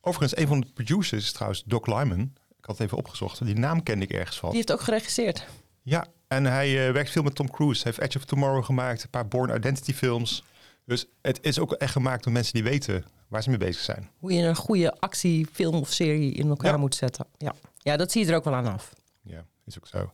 Overigens, 0.00 0.40
een 0.40 0.46
van 0.46 0.60
de 0.60 0.66
producers 0.74 1.24
is 1.24 1.32
trouwens 1.32 1.62
Doc 1.66 1.86
Lyman. 1.86 2.20
Ik 2.58 2.64
had 2.64 2.78
het 2.78 2.86
even 2.86 2.98
opgezocht. 2.98 3.44
Die 3.44 3.54
naam 3.54 3.82
kende 3.82 4.04
ik 4.04 4.12
ergens 4.12 4.38
van. 4.38 4.48
Die 4.48 4.58
heeft 4.58 4.72
ook 4.72 4.80
geregisseerd. 4.80 5.46
Ja, 5.82 6.06
en 6.28 6.44
hij 6.44 6.86
uh, 6.86 6.92
werkt 6.92 7.10
veel 7.10 7.22
met 7.22 7.34
Tom 7.34 7.50
Cruise. 7.50 7.82
Hij 7.82 7.92
heeft 7.92 8.04
Edge 8.04 8.18
of 8.18 8.24
Tomorrow 8.24 8.64
gemaakt, 8.64 9.02
een 9.02 9.10
paar 9.10 9.28
Born 9.28 9.56
Identity 9.56 9.92
films. 9.92 10.44
Dus 10.84 11.06
het 11.22 11.38
is 11.42 11.58
ook 11.58 11.72
echt 11.72 11.92
gemaakt 11.92 12.24
door 12.24 12.32
mensen 12.32 12.54
die 12.54 12.62
weten 12.62 13.04
waar 13.28 13.42
ze 13.42 13.48
mee 13.48 13.58
bezig 13.58 13.82
zijn. 13.82 14.10
Hoe 14.18 14.32
je 14.32 14.42
een 14.42 14.56
goede 14.56 15.00
actiefilm 15.00 15.74
of 15.74 15.92
serie 15.92 16.32
in 16.32 16.48
elkaar 16.48 16.78
moet 16.78 16.94
zetten. 16.94 17.26
Ja. 17.36 17.54
ja, 17.78 17.96
dat 17.96 18.12
zie 18.12 18.24
je 18.24 18.30
er 18.30 18.36
ook 18.36 18.44
wel 18.44 18.54
aan 18.54 18.72
af. 18.72 18.92
Ja, 19.22 19.46
is 19.64 19.78
ook 19.78 19.86
zo. 19.86 20.12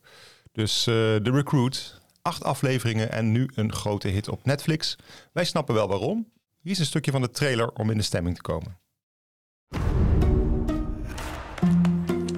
Dus 0.52 0.87
uh, 0.87 0.94
The 0.94 1.30
Recruit, 1.30 2.00
acht 2.23 2.45
afleveringen 2.45 3.12
en 3.12 3.33
nu 3.33 3.50
een 3.55 3.73
grote 3.73 4.09
hit 4.09 4.29
op 4.29 4.45
Netflix. 4.45 4.97
Wij 5.33 5.45
snappen 5.45 5.75
wel 5.75 5.88
waarom. 5.88 6.31
Hier 6.61 6.73
is 6.73 6.79
een 6.79 6.85
stukje 6.87 7.11
van 7.11 7.21
de 7.21 7.31
trailer 7.31 7.71
om 7.73 7.91
in 7.91 7.97
de 7.97 8.02
stemming 8.02 8.37
te 8.37 8.43
komen. 8.43 8.79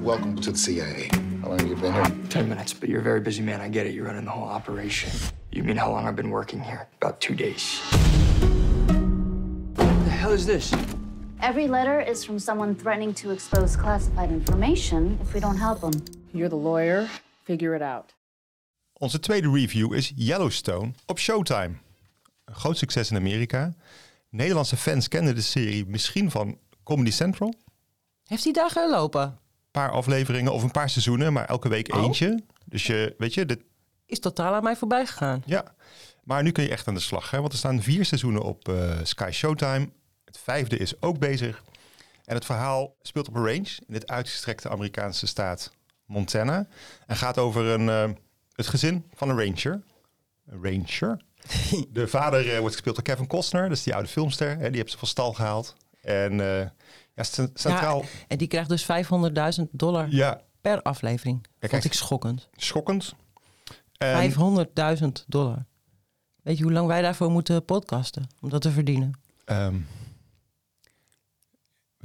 Welcome 0.03 0.35
to 0.35 0.53
the 0.53 0.59
CIA. 0.59 1.07
How 1.41 1.49
long 1.49 1.61
have 1.61 1.67
you 1.67 1.81
been 1.81 1.93
here? 1.93 2.26
Ten 2.29 2.49
minutes, 2.49 2.79
but 2.79 2.88
you're 2.88 3.00
a 3.00 3.05
very 3.05 3.21
busy 3.23 3.43
man. 3.43 3.61
I 3.61 3.73
get 3.73 3.87
it. 3.87 3.93
You're 3.95 4.07
running 4.07 4.25
the 4.25 4.31
whole 4.31 4.49
operation. 4.49 5.11
You 5.49 5.64
mean 5.64 5.79
how 5.79 5.91
long 5.91 6.09
I've 6.09 6.14
been 6.14 6.31
working 6.31 6.62
here? 6.62 6.87
About 7.00 7.21
two 7.21 7.35
days. 7.35 7.81
What 9.76 10.05
the 10.05 10.11
hell 10.11 10.33
is 10.33 10.45
this? 10.45 10.73
Every 11.41 11.69
letter 11.69 12.00
is 12.00 12.25
from 12.25 12.38
someone 12.38 12.75
threatening 12.75 13.14
to 13.14 13.31
expose 13.31 13.76
classified 13.76 14.31
information 14.31 15.19
if 15.21 15.35
we 15.35 15.41
don't 15.41 15.59
help 15.59 15.81
them. 15.81 15.93
You're 16.33 16.49
the 16.49 16.57
lawyer. 16.57 17.09
Figure 17.45 17.75
it 17.75 17.83
out. 17.83 18.14
Onze 18.98 19.20
tweede 19.20 19.50
review 19.50 19.94
is 19.94 20.12
Yellowstone 20.14 20.92
op 21.06 21.18
Showtime. 21.18 21.74
Een 22.44 22.54
groot 22.54 22.78
succes 22.78 23.10
in 23.10 23.16
Amerika. 23.16 23.74
Nederlandse 24.30 24.76
fans 24.76 25.08
kennen 25.08 25.34
de 25.34 25.40
serie 25.40 25.86
misschien 25.86 26.30
van 26.30 26.58
Comedy 26.82 27.10
Central. 27.10 27.54
Heeft 28.24 28.44
hij 28.44 28.52
daar 28.52 28.70
gelopen? 28.70 29.22
Een 29.22 29.36
paar 29.70 29.90
afleveringen 29.90 30.52
of 30.52 30.62
een 30.62 30.70
paar 30.70 30.90
seizoenen, 30.90 31.32
maar 31.32 31.44
elke 31.44 31.68
week 31.68 31.94
oh. 31.94 32.02
eentje. 32.02 32.42
Dus 32.64 32.86
je, 32.86 33.14
weet 33.18 33.34
je, 33.34 33.46
dit... 33.46 33.60
Is 34.06 34.18
totaal 34.18 34.54
aan 34.54 34.62
mij 34.62 34.76
voorbij 34.76 35.06
gegaan. 35.06 35.42
Ja, 35.46 35.74
maar 36.24 36.42
nu 36.42 36.52
kun 36.52 36.64
je 36.64 36.70
echt 36.70 36.88
aan 36.88 36.94
de 36.94 37.00
slag. 37.00 37.30
Hè? 37.30 37.40
Want 37.40 37.52
er 37.52 37.58
staan 37.58 37.82
vier 37.82 38.04
seizoenen 38.04 38.42
op 38.42 38.68
uh, 38.68 38.98
Sky 39.02 39.30
Showtime. 39.32 39.88
Het 40.24 40.38
vijfde 40.38 40.76
is 40.76 41.02
ook 41.02 41.18
bezig. 41.18 41.62
En 42.24 42.34
het 42.34 42.44
verhaal 42.44 42.96
speelt 43.02 43.28
op 43.28 43.34
een 43.34 43.46
range 43.46 43.78
in 43.86 43.94
het 43.94 44.10
uitgestrekte 44.10 44.68
Amerikaanse 44.68 45.26
staat 45.26 45.72
Montana. 46.06 46.66
En 47.06 47.16
gaat 47.16 47.38
over 47.38 47.64
een, 47.64 47.88
eh, 47.88 48.16
het 48.54 48.66
gezin 48.66 49.04
van 49.14 49.28
een 49.28 49.38
ranger. 49.38 49.82
Een 50.46 50.62
ranger. 50.62 51.20
De 51.92 52.08
vader 52.08 52.50
eh, 52.52 52.58
wordt 52.58 52.75
gespeeld 52.75 52.94
door 52.94 53.04
Kevin 53.04 53.26
Costner, 53.26 53.68
dat 53.68 53.76
is 53.76 53.82
die 53.82 53.94
oude 53.94 54.08
filmster. 54.08 54.49
Hè, 54.49 54.56
die 54.56 54.64
hebben 54.64 54.90
ze 54.90 54.99
van 54.99 55.08
stal 55.08 55.32
gehaald. 55.32 55.76
En 56.00 56.40
eh, 56.40 56.68
ja, 57.14 57.23
cent- 57.23 57.61
centraal... 57.61 58.00
Ja, 58.00 58.06
en 58.28 58.38
die 58.38 58.49
krijgt 58.49 58.68
dus 58.68 58.87
500.000 59.61 59.64
dollar 59.70 60.06
Ja, 60.11 60.40
per 60.61 60.82
aflevering. 60.82 61.46
Vond 61.61 61.84
ik 61.84 61.92
schokkend. 61.92 62.49
schokkend. 62.56 63.14
En, 63.96 64.32
500.000 64.99 65.06
dollar. 65.26 65.64
Weet 66.42 66.58
je 66.58 66.62
hoe 66.64 66.73
lang 66.73 66.87
wij 66.87 67.02
daarvoor 67.02 67.30
moeten 67.30 67.64
podcasten 67.64 68.28
om 68.40 68.49
dat 68.50 68.62
te 68.62 68.70
verdienen? 68.70 69.12
ehm, 69.44 69.75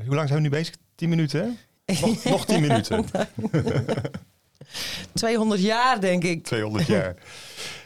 hoe 0.05 0.15
lang 0.15 0.27
zijn 0.27 0.41
we 0.41 0.47
nu 0.47 0.53
bezig? 0.55 0.75
10 0.95 1.09
minuten, 1.09 1.57
hè? 1.85 1.93
Nog, 2.07 2.23
nog 2.23 2.45
10 2.45 2.61
minuten. 2.61 3.05
200 5.13 5.61
jaar, 5.61 6.01
denk 6.01 6.23
ik. 6.23 6.43
200 6.43 6.85
jaar. 6.87 7.15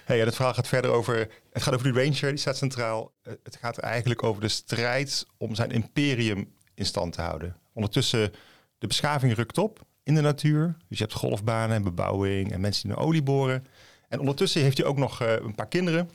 Hey, 0.04 0.20
en 0.20 0.26
het 0.26 0.36
verhaal 0.36 0.54
gaat 0.54 0.68
verder 0.68 0.92
over. 0.92 1.30
Het 1.52 1.64
gaat 1.64 1.74
over 1.74 1.94
die 1.94 2.04
Ranger, 2.04 2.30
die 2.30 2.38
staat 2.38 2.58
centraal. 2.58 3.12
Eh, 3.22 3.34
Het 3.44 3.58
gaat 3.62 3.78
eigenlijk 3.78 4.24
over 4.24 4.42
de 4.42 4.48
strijd 4.48 5.26
om 5.38 5.56
zijn 5.56 5.72
imperium 5.72 6.54
in 6.74 6.86
stand 6.86 7.14
te 7.14 7.22
houden. 7.22 7.56
Ondertussen, 7.74 8.32
de 8.78 8.88
beschaving 8.88 9.34
rukt 9.36 9.58
op 9.58 9.86
in 10.04 10.16
de 10.16 10.22
natuur. 10.22 10.76
Dus 10.90 10.98
je 10.98 11.04
hebt 11.04 11.16
golfbanen 11.16 11.76
en 11.76 11.84
bebouwing 11.84 12.52
en 12.52 12.62
mensen 12.62 12.88
die 12.88 12.96
naar 12.98 13.06
olie 13.06 13.22
boren. 13.24 13.66
En 14.10 14.20
ondertussen 14.20 14.62
heeft 14.62 14.78
hij 14.78 14.88
ook 14.88 14.98
nog 14.98 15.22
eh, 15.22 15.32
een 15.34 15.56
paar 15.56 15.68
kinderen. 15.68 16.10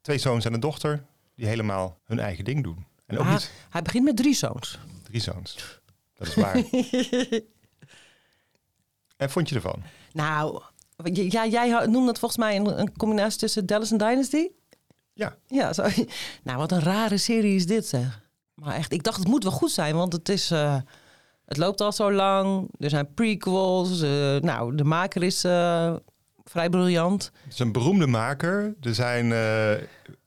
Twee 0.00 0.18
zoons 0.18 0.44
en 0.44 0.52
een 0.54 0.60
dochter. 0.60 1.04
Die 1.34 1.46
helemaal 1.46 1.98
hun 2.04 2.18
eigen 2.18 2.44
ding 2.44 2.62
doen. 2.62 2.86
En 3.06 3.18
ook 3.18 3.24
Ah, 3.26 3.32
niet 3.32 3.50
hij 3.70 3.82
begint 3.82 4.04
met 4.04 4.16
drie 4.16 4.34
zoons. 4.34 4.78
drie 5.02 5.20
zoons. 5.20 5.80
Dat 6.14 6.28
is 6.28 6.34
waar. 6.34 6.54
en 9.18 9.30
vond 9.30 9.48
je 9.48 9.54
ervan? 9.54 9.82
Nou, 10.12 10.62
ja, 11.12 11.46
jij 11.46 11.86
noemde 11.86 12.08
het 12.08 12.18
volgens 12.18 12.40
mij 12.40 12.56
een, 12.56 12.80
een 12.80 12.96
combinatie 12.96 13.38
tussen 13.38 13.66
Dallas 13.66 13.90
en 13.90 13.98
Dynasty. 13.98 14.48
Ja. 15.12 15.36
Ja, 15.46 15.72
zo. 15.72 15.86
Nou, 16.44 16.58
wat 16.58 16.72
een 16.72 16.82
rare 16.82 17.16
serie 17.18 17.54
is 17.54 17.66
dit, 17.66 17.86
zeg. 17.86 18.26
Maar 18.54 18.74
echt, 18.74 18.92
ik 18.92 19.02
dacht 19.02 19.18
het 19.18 19.28
moet 19.28 19.42
wel 19.42 19.52
goed 19.52 19.70
zijn, 19.70 19.94
want 19.94 20.12
het 20.12 20.28
is... 20.28 20.50
eh, 20.50 20.76
het 21.44 21.56
loopt 21.56 21.80
al 21.80 21.92
zo 21.92 22.12
lang. 22.12 22.68
Er 22.78 22.90
zijn 22.90 23.14
prequels. 23.14 24.00
eh, 24.02 24.36
nou, 24.36 24.74
de 24.74 24.84
maker 24.84 25.22
is 25.22 25.44
eh, 25.44 25.94
vrij 26.44 26.68
briljant. 26.68 27.30
Het 27.44 27.52
is 27.52 27.58
een 27.58 27.72
beroemde 27.72 28.06
maker. 28.06 28.74
Er 28.80 28.94
zijn 28.94 29.26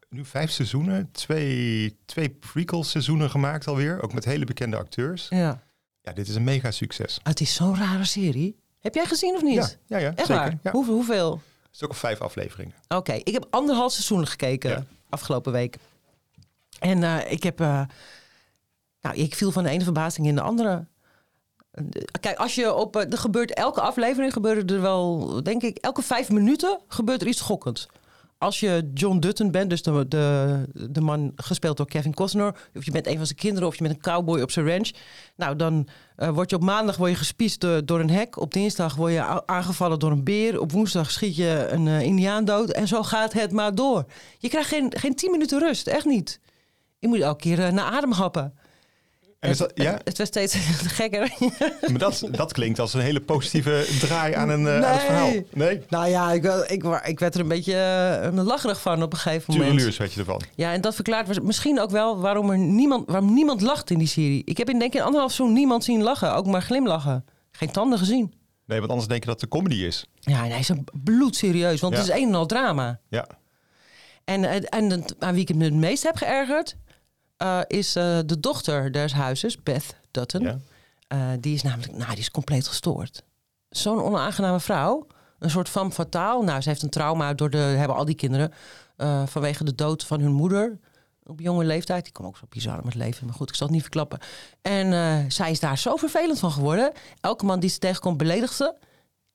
nu 0.10 0.26
vijf 0.26 0.52
seizoenen, 0.52 1.10
twee, 1.12 1.98
twee 2.06 2.30
prequel 2.30 2.84
seizoenen 2.84 3.30
gemaakt 3.30 3.68
alweer. 3.68 4.02
Ook 4.02 4.14
met 4.14 4.26
hele 4.26 4.46
bekende 4.46 4.78
acteurs. 4.78 5.28
Ja. 5.30 5.64
Ja, 6.02 6.14
dit 6.14 6.28
is 6.28 6.36
een 6.36 6.44
mega 6.44 6.72
succes. 6.72 7.20
Het 7.24 7.40
is 7.42 7.54
zo'n 7.54 7.78
rare 7.78 8.06
serie. 8.06 8.60
Heb 8.82 8.96
jij 8.96 9.06
gezien 9.06 9.36
of 9.36 9.42
niet? 9.42 9.78
Ja, 9.88 9.98
ja, 9.98 9.98
ja 9.98 10.08
Echt 10.16 10.28
zeker. 10.28 10.36
waar? 10.36 10.58
Ja. 10.64 10.72
Hoeveel? 10.72 11.42
is 11.74 11.84
ook 11.84 11.90
al 11.90 11.96
vijf 11.96 12.22
afleveringen. 12.22 12.74
Oké, 12.88 13.14
ik 13.14 13.34
heb 13.34 13.48
anderhalf 13.50 13.92
seizoen 13.92 14.28
gekeken 14.28 14.70
Ja. 14.70 14.84
afgelopen 15.10 15.52
week. 15.52 15.78
En 16.80 17.04
eh, 17.04 17.32
ik 17.32 17.44
heb... 17.44 17.60
eh, 17.60 17.82
nou, 19.02 19.16
ik 19.16 19.36
viel 19.36 19.52
van 19.52 19.64
de 19.64 19.70
ene 19.70 19.84
verbazing 19.84 20.28
in 20.28 20.36
de 20.36 20.42
andere. 20.42 20.86
Kijk, 22.20 22.38
als 22.38 22.56
je 22.56 22.74
op... 22.74 22.96
eh, 22.96 23.12
Er 23.12 23.18
gebeurt 23.18 23.54
elke 23.54 23.82
aflevering 23.82 24.34
gebeurt 24.34 24.72
er 24.72 24.82
wel... 24.82 25.40
Denk 25.44 25.62
ik, 25.62 25.78
elke 25.78 26.02
vijf 26.02 26.30
minuten 26.30 26.80
gebeurt 26.88 27.22
er 27.22 27.28
iets 27.28 27.38
schokkends. 27.38 27.88
Als 28.42 28.60
je 28.60 28.92
John 28.94 29.20
Dutton 29.20 29.52
bent, 29.52 29.70
dus 29.70 29.82
de, 29.82 30.08
de, 30.08 30.66
de 30.90 31.02
man 31.02 31.32
gespeeld 31.36 31.78
door 31.78 31.86
Kevin 31.86 32.14
Costner... 32.14 32.56
of 32.76 32.86
je 32.86 32.92
bent 32.92 33.08
een 33.08 33.18
van 33.18 33.26
zijn 33.26 33.38
kinderen 33.38 33.68
of 33.68 33.76
je 33.76 33.84
bent 33.84 33.96
een 33.96 34.02
cowboy 34.02 34.42
op 34.42 34.52
zijn 34.52 34.68
ranch... 34.68 34.90
nou, 35.36 35.56
dan 35.56 35.88
eh, 36.16 36.30
word 36.30 36.50
je 36.50 36.56
op 36.56 36.64
maandag 36.64 36.98
word 36.98 37.12
je 37.12 37.18
gespiest 37.18 37.62
door, 37.62 37.86
door 37.86 38.00
een 38.00 38.10
hek. 38.10 38.40
Op 38.40 38.54
dinsdag 38.54 38.96
word 38.96 39.14
je 39.14 39.48
aangevallen 39.48 40.00
door 40.00 40.12
een 40.12 40.24
beer. 40.24 40.60
Op 40.60 40.72
woensdag 40.72 41.12
schiet 41.12 41.36
je 41.36 41.68
een 41.70 41.88
eh, 41.88 42.02
indiaan 42.02 42.46
dood. 42.46 42.70
En 42.70 42.88
zo 42.88 43.04
gaat 43.04 43.34
het 43.34 43.52
maar 43.52 43.76
door. 43.76 44.06
Je 44.38 44.50
krijgt 44.50 44.70
geen, 44.70 44.94
geen 44.98 45.16
tien 45.16 45.32
minuten 45.32 45.60
rust, 45.60 45.88
echt 45.88 46.06
niet. 46.06 46.40
Je 47.00 47.08
moet 47.08 47.20
elke 47.20 47.42
keer 47.42 47.66
eh, 47.66 47.72
naar 47.72 47.92
adem 47.92 48.12
happen. 48.12 48.54
En 49.42 49.50
is 49.50 49.58
dat, 49.58 49.72
ja, 49.76 50.00
Het 50.04 50.18
werd 50.18 50.30
steeds 50.30 50.56
gekker. 51.00 51.34
maar 51.90 51.98
dat, 51.98 52.28
dat 52.32 52.54
klinkt 52.54 52.80
als 52.80 52.94
een 52.94 53.02
hele 53.02 53.20
positieve 53.22 53.86
draai 54.00 54.34
aan, 54.34 54.50
een, 54.50 54.68
eh, 54.68 54.76
aan 54.76 54.92
het 54.94 55.02
verhaal. 55.02 55.32
Nee? 55.54 55.82
nou 55.90 56.08
ja, 56.10 56.32
ik, 56.32 56.44
ik, 56.68 56.84
ik 57.06 57.20
werd 57.20 57.36
er 57.36 57.42
een 57.42 57.48
beetje 57.48 57.74
eh, 58.34 58.44
lacherig 58.44 58.82
van 58.82 59.04
op 59.04 59.14
een 59.14 59.20
gegeven 59.20 59.46
moment. 59.54 59.70
Tureluurs 59.70 59.98
weet 59.98 60.14
je 60.14 60.20
ervan. 60.20 60.42
Ja, 60.56 60.74
en 60.74 60.82
dat 60.82 60.96
verklaart 60.96 61.44
misschien 61.44 61.80
ook 61.80 61.90
wel 61.90 62.20
waarom 62.20 62.50
er 62.50 62.58
niemand, 62.58 63.10
waarom 63.10 63.34
niemand 63.34 63.62
lacht 63.62 63.90
in 63.90 63.98
die 63.98 64.08
serie. 64.08 64.42
Ik 64.46 64.58
heb 64.58 64.70
in 64.70 64.80
denk 64.80 64.94
ik 64.94 65.00
in 65.00 65.06
anderhalf 65.06 65.32
seizoen 65.32 65.56
niemand 65.58 65.84
zien 65.84 66.02
lachen, 66.04 66.36
ook 66.36 66.46
maar 66.46 66.62
glimlachen. 66.62 67.26
Geen 67.52 67.72
tanden 67.72 68.00
gezien. 68.00 68.34
Nee, 68.66 68.80
want 68.80 68.92
anders 68.92 69.08
denk 69.10 69.22
je 69.24 69.30
dat 69.30 69.42
het 69.42 69.52
een 69.54 69.60
comedy 69.60 69.84
is. 69.84 70.06
Ja, 70.20 70.46
nee, 70.46 70.64
ze 70.64 70.84
bloedserieus, 71.04 71.82
want 71.82 71.98
het 71.98 72.04
is 72.08 72.14
een 72.14 72.28
en 72.28 72.36
al 72.36 72.46
drama. 72.46 73.00
Ja. 73.10 73.28
En, 74.26 74.44
eh, 74.44 74.62
en 74.70 74.90
het- 74.90 75.16
aan 75.20 75.34
wie 75.34 75.46
ik 75.48 75.56
me 75.56 75.64
het 75.64 75.74
meest 75.74 76.04
heb 76.04 76.16
geërgerd, 76.16 76.76
eh, 77.42 77.60
is 77.68 77.96
eh, 77.96 78.20
de 78.26 78.40
dochter 78.40 78.92
des 78.92 79.14
huizes, 79.14 79.64
Beth 79.64 79.96
Dutton. 80.12 80.42
ja. 80.42 80.60
Eh, 81.08 81.20
die 81.40 81.54
is 81.54 81.62
namelijk, 81.62 81.92
nou, 81.92 82.10
die 82.10 82.20
is 82.20 82.32
compleet 82.32 82.68
gestoord. 82.68 83.24
Zo'n 83.70 84.04
onaangename 84.04 84.60
vrouw. 84.60 85.08
Een 85.40 85.50
soort 85.50 85.70
femme 85.70 85.92
fatale. 85.92 86.44
Nou, 86.44 86.62
ze 86.62 86.70
heeft 86.70 86.82
een 86.82 86.90
trauma 86.90 87.34
door 87.34 87.50
de, 87.50 87.58
hebben 87.58 87.98
al 87.98 88.06
die 88.06 88.16
kinderen, 88.16 88.54
vanwege 89.26 89.64
de 89.64 89.76
dood 89.76 90.04
van 90.04 90.20
hun 90.20 90.32
moeder. 90.32 90.80
Op 91.24 91.40
jonge 91.40 91.64
leeftijd. 91.64 92.04
Die 92.04 92.14
kwam 92.14 92.28
ook 92.28 92.38
zo 92.38 92.46
bizar 92.50 92.76
met 92.76 92.86
het 92.86 92.96
leven. 92.96 93.26
Maar 93.26 93.36
goed, 93.36 93.50
ik 93.50 93.56
zal 93.56 93.66
het 93.66 93.76
niet 93.76 93.84
verklappen. 93.84 94.20
En 94.62 95.32
zij 95.32 95.52
is 95.52 95.60
daar 95.60 95.78
zo 95.78 95.96
vervelend 95.96 96.40
van 96.40 96.52
geworden. 96.52 96.92
Elke 97.22 97.46
man 97.46 97.60
die 97.60 97.70
ze 97.70 97.80
tegenkomt 97.80 98.18
beledigt 98.18 98.54
ze. 98.54 98.76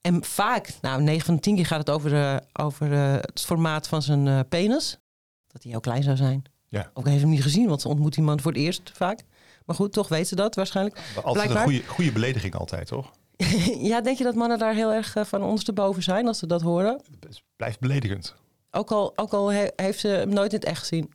En 0.01 0.25
vaak, 0.25 0.73
nou 0.81 1.03
9 1.03 1.27
van 1.27 1.35
de 1.35 1.41
10 1.41 1.55
keer 1.55 1.67
gaat 1.67 1.79
het 1.79 1.91
over, 1.91 2.41
over 2.53 2.91
het 2.93 3.41
formaat 3.41 3.89
van 3.89 4.03
zijn 4.03 4.49
penis. 4.49 4.99
Dat 5.47 5.63
hij 5.63 5.71
heel 5.71 5.81
klein 5.81 6.03
zou 6.03 6.17
zijn. 6.17 6.45
Ja. 6.69 6.91
Ook 6.95 7.07
heeft 7.07 7.21
hem 7.21 7.31
niet 7.31 7.43
gezien, 7.43 7.69
want 7.69 7.81
ze 7.81 7.89
ontmoet 7.89 8.15
die 8.15 8.25
man 8.25 8.41
voor 8.41 8.53
het 8.53 8.61
eerst 8.61 8.91
vaak. 8.95 9.21
Maar 9.65 9.77
goed, 9.77 9.93
toch 9.93 10.09
weet 10.09 10.29
ze 10.29 10.35
dat 10.35 10.55
waarschijnlijk. 10.55 10.97
Altijd 11.17 11.33
Blijkbaar. 11.35 11.57
een 11.57 11.63
goede, 11.71 11.87
goede 11.87 12.13
belediging 12.13 12.55
altijd, 12.55 12.87
toch? 12.87 13.11
ja, 13.91 14.01
denk 14.01 14.19
je 14.19 14.25
dat 14.25 14.35
mannen 14.35 14.59
daar 14.59 14.75
heel 14.75 14.93
erg 14.93 15.17
eh, 15.17 15.25
van 15.25 15.43
ondersteboven 15.43 16.03
zijn 16.03 16.27
als 16.27 16.39
ze 16.39 16.47
dat 16.47 16.63
horen? 16.63 17.01
Het 17.21 17.43
blijft 17.57 17.81
beledigend. 17.81 18.35
Ook 18.71 18.91
al, 18.91 19.13
ook 19.19 19.33
al 19.33 19.53
he- 19.53 19.69
heeft 19.77 19.99
ze 20.01 20.09
hem 20.09 20.29
nooit 20.29 20.53
in 20.53 20.59
het 20.59 20.69
echt 20.69 20.79
gezien. 20.79 21.13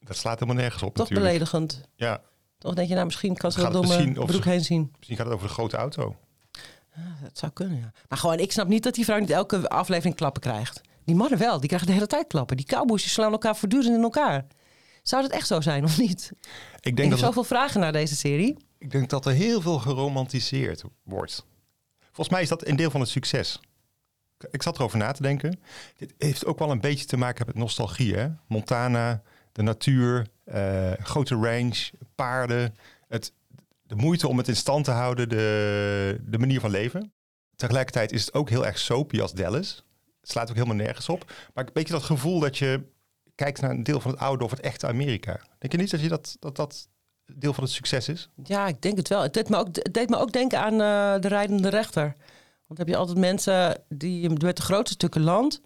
Dat 0.00 0.16
slaat 0.16 0.38
helemaal 0.40 0.62
nergens 0.62 0.82
op 0.82 0.94
Toch 0.94 1.08
natuurlijk. 1.08 1.26
beledigend. 1.28 1.80
Ja, 1.96 2.20
Toch 2.58 2.74
denk 2.74 2.88
je, 2.88 2.94
nou 2.94 3.06
misschien 3.06 3.36
kan 3.36 3.52
ze 3.52 3.60
het 3.64 3.72
door 3.72 3.86
mijn 3.86 4.12
broek 4.12 4.42
ze- 4.42 4.48
heen 4.48 4.64
zien. 4.64 4.92
misschien 4.96 5.16
gaat 5.16 5.26
het 5.26 5.34
over 5.34 5.46
de 5.48 5.52
grote 5.54 5.76
auto. 5.76 6.16
Dat 7.22 7.38
zou 7.38 7.52
kunnen, 7.52 7.78
ja. 7.78 7.92
Maar 8.08 8.18
gewoon, 8.18 8.38
ik 8.38 8.52
snap 8.52 8.68
niet 8.68 8.82
dat 8.82 8.94
die 8.94 9.04
vrouw 9.04 9.18
niet 9.18 9.30
elke 9.30 9.68
aflevering 9.68 10.14
klappen 10.14 10.42
krijgt. 10.42 10.80
Die 11.04 11.14
mannen 11.14 11.38
wel, 11.38 11.58
die 11.58 11.66
krijgen 11.68 11.88
de 11.88 11.94
hele 11.94 12.06
tijd 12.06 12.26
klappen. 12.26 12.56
Die 12.56 12.66
cowboys 12.66 13.02
die 13.02 13.10
slaan 13.10 13.32
elkaar 13.32 13.56
voortdurend 13.56 13.94
in 13.96 14.02
elkaar. 14.02 14.46
Zou 15.08 15.22
dat 15.22 15.30
echt 15.30 15.46
zo 15.46 15.60
zijn 15.60 15.84
of 15.84 15.98
niet? 15.98 16.30
Ik 16.32 16.38
Ik 16.80 16.96
denk, 16.96 16.98
heb 16.98 17.10
dat 17.10 17.18
zoveel 17.18 17.44
vragen 17.44 17.80
naar 17.80 17.92
deze 17.92 18.16
serie. 18.16 18.56
ik 18.78 18.90
denk 18.90 19.10
dat 19.10 19.26
er 19.26 19.32
heel 19.32 19.60
veel 19.60 19.78
geromantiseerd 19.78 20.82
wordt. 21.02 21.46
Volgens 22.00 22.28
mij 22.28 22.42
is 22.42 22.48
dat 22.48 22.66
een 22.66 22.76
deel 22.76 22.90
van 22.90 23.00
het 23.00 23.08
succes. 23.10 23.60
Ik- 24.38 24.48
Ik 24.50 24.62
zat 24.62 24.76
erover 24.76 24.98
na 24.98 25.12
te 25.12 25.22
denken. 25.22 25.60
Dit 25.96 26.14
heeft 26.18 26.46
ook 26.46 26.58
wel 26.58 26.70
een 26.70 26.80
beetje 26.80 27.04
te 27.06 27.16
maken 27.16 27.46
met 27.46 27.54
nostalgie. 27.54 28.14
Hè? 28.14 28.28
Montana, 28.48 29.22
de 29.52 29.62
natuur, 29.62 30.26
eh, 30.44 30.92
grote 30.98 31.34
range, 31.34 31.90
paarden. 32.14 32.74
Het, 33.08 33.32
de 33.82 33.94
moeite 33.94 34.28
om 34.28 34.38
het 34.38 34.48
in 34.48 34.56
stand 34.56 34.84
te 34.84 34.90
houden, 34.90 35.28
de, 35.28 36.20
de 36.26 36.38
manier 36.38 36.60
van 36.60 36.70
leven. 36.70 37.12
Tegelijkertijd 37.56 38.12
is 38.12 38.24
het 38.26 38.34
ook 38.34 38.48
heel 38.50 38.66
erg 38.66 38.78
soapy 38.78 39.20
als 39.20 39.32
Dallas. 39.32 39.84
Het 40.20 40.30
slaat 40.30 40.48
ook 40.50 40.54
helemaal 40.56 40.76
nergens 40.76 41.08
op. 41.08 41.32
Maar 41.54 41.64
een 41.66 41.70
beetje 41.72 41.92
dat 41.92 42.02
gevoel 42.02 42.40
dat 42.40 42.58
je 42.58 42.80
kijkt 43.36 43.60
naar 43.60 43.70
een 43.70 43.82
deel 43.82 44.00
van 44.00 44.10
het 44.10 44.20
oude 44.20 44.44
of 44.44 44.50
het 44.50 44.60
echte 44.60 44.86
Amerika. 44.86 45.40
Denk 45.58 45.72
je 45.72 45.78
niet 45.78 45.90
dat 45.90 46.00
je 46.00 46.08
dat, 46.08 46.36
dat, 46.40 46.56
dat 46.56 46.88
deel 47.26 47.52
van 47.52 47.64
het 47.64 47.72
succes 47.72 48.08
is? 48.08 48.28
Ja, 48.44 48.66
ik 48.66 48.82
denk 48.82 48.96
het 48.96 49.08
wel. 49.08 49.22
Het 49.22 49.34
deed 49.34 49.48
me 49.48 49.56
ook, 49.56 49.66
het 49.72 49.94
deed 49.94 50.08
me 50.08 50.16
ook 50.16 50.32
denken 50.32 50.60
aan 50.60 50.72
eh, 50.72 51.20
de 51.20 51.28
rijdende 51.28 51.68
rechter. 51.68 52.14
Want 52.66 52.78
heb 52.78 52.88
je 52.88 52.96
altijd 52.96 53.18
mensen 53.18 53.82
die 53.88 54.30
met 54.30 54.56
de 54.56 54.62
grootste 54.62 54.92
stukken 54.94 55.20
land... 55.22 55.60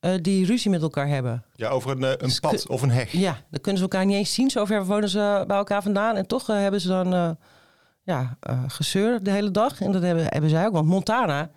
eh, 0.00 0.14
die 0.20 0.46
ruzie 0.46 0.70
met 0.70 0.82
elkaar 0.82 1.08
hebben. 1.08 1.44
Ja, 1.54 1.68
over 1.68 1.90
een, 1.90 2.04
eh, 2.04 2.10
een 2.10 2.18
Dus 2.18 2.40
pad 2.40 2.68
of 2.68 2.82
een 2.82 2.90
heg. 2.90 3.12
Ja, 3.12 3.32
dan 3.50 3.60
kunnen 3.60 3.76
ze 3.76 3.82
elkaar 3.82 4.06
niet 4.06 4.16
eens 4.16 4.34
zien. 4.34 4.50
Zo 4.50 4.64
ver 4.64 4.84
wonen 4.86 5.08
ze 5.08 5.44
bij 5.46 5.56
elkaar 5.56 5.82
vandaan. 5.82 6.16
En 6.16 6.26
toch 6.26 6.46
hebben 6.46 6.80
ze 6.80 6.88
dan 6.88 7.38
ja, 8.02 8.38
gezeur 8.66 9.22
de 9.22 9.30
hele 9.30 9.50
dag. 9.50 9.80
En 9.80 9.92
dat 9.92 10.02
hebben, 10.02 10.24
hebben 10.28 10.50
zij 10.50 10.66
ook. 10.66 10.72
Want 10.72 10.86
Montana, 10.86 11.50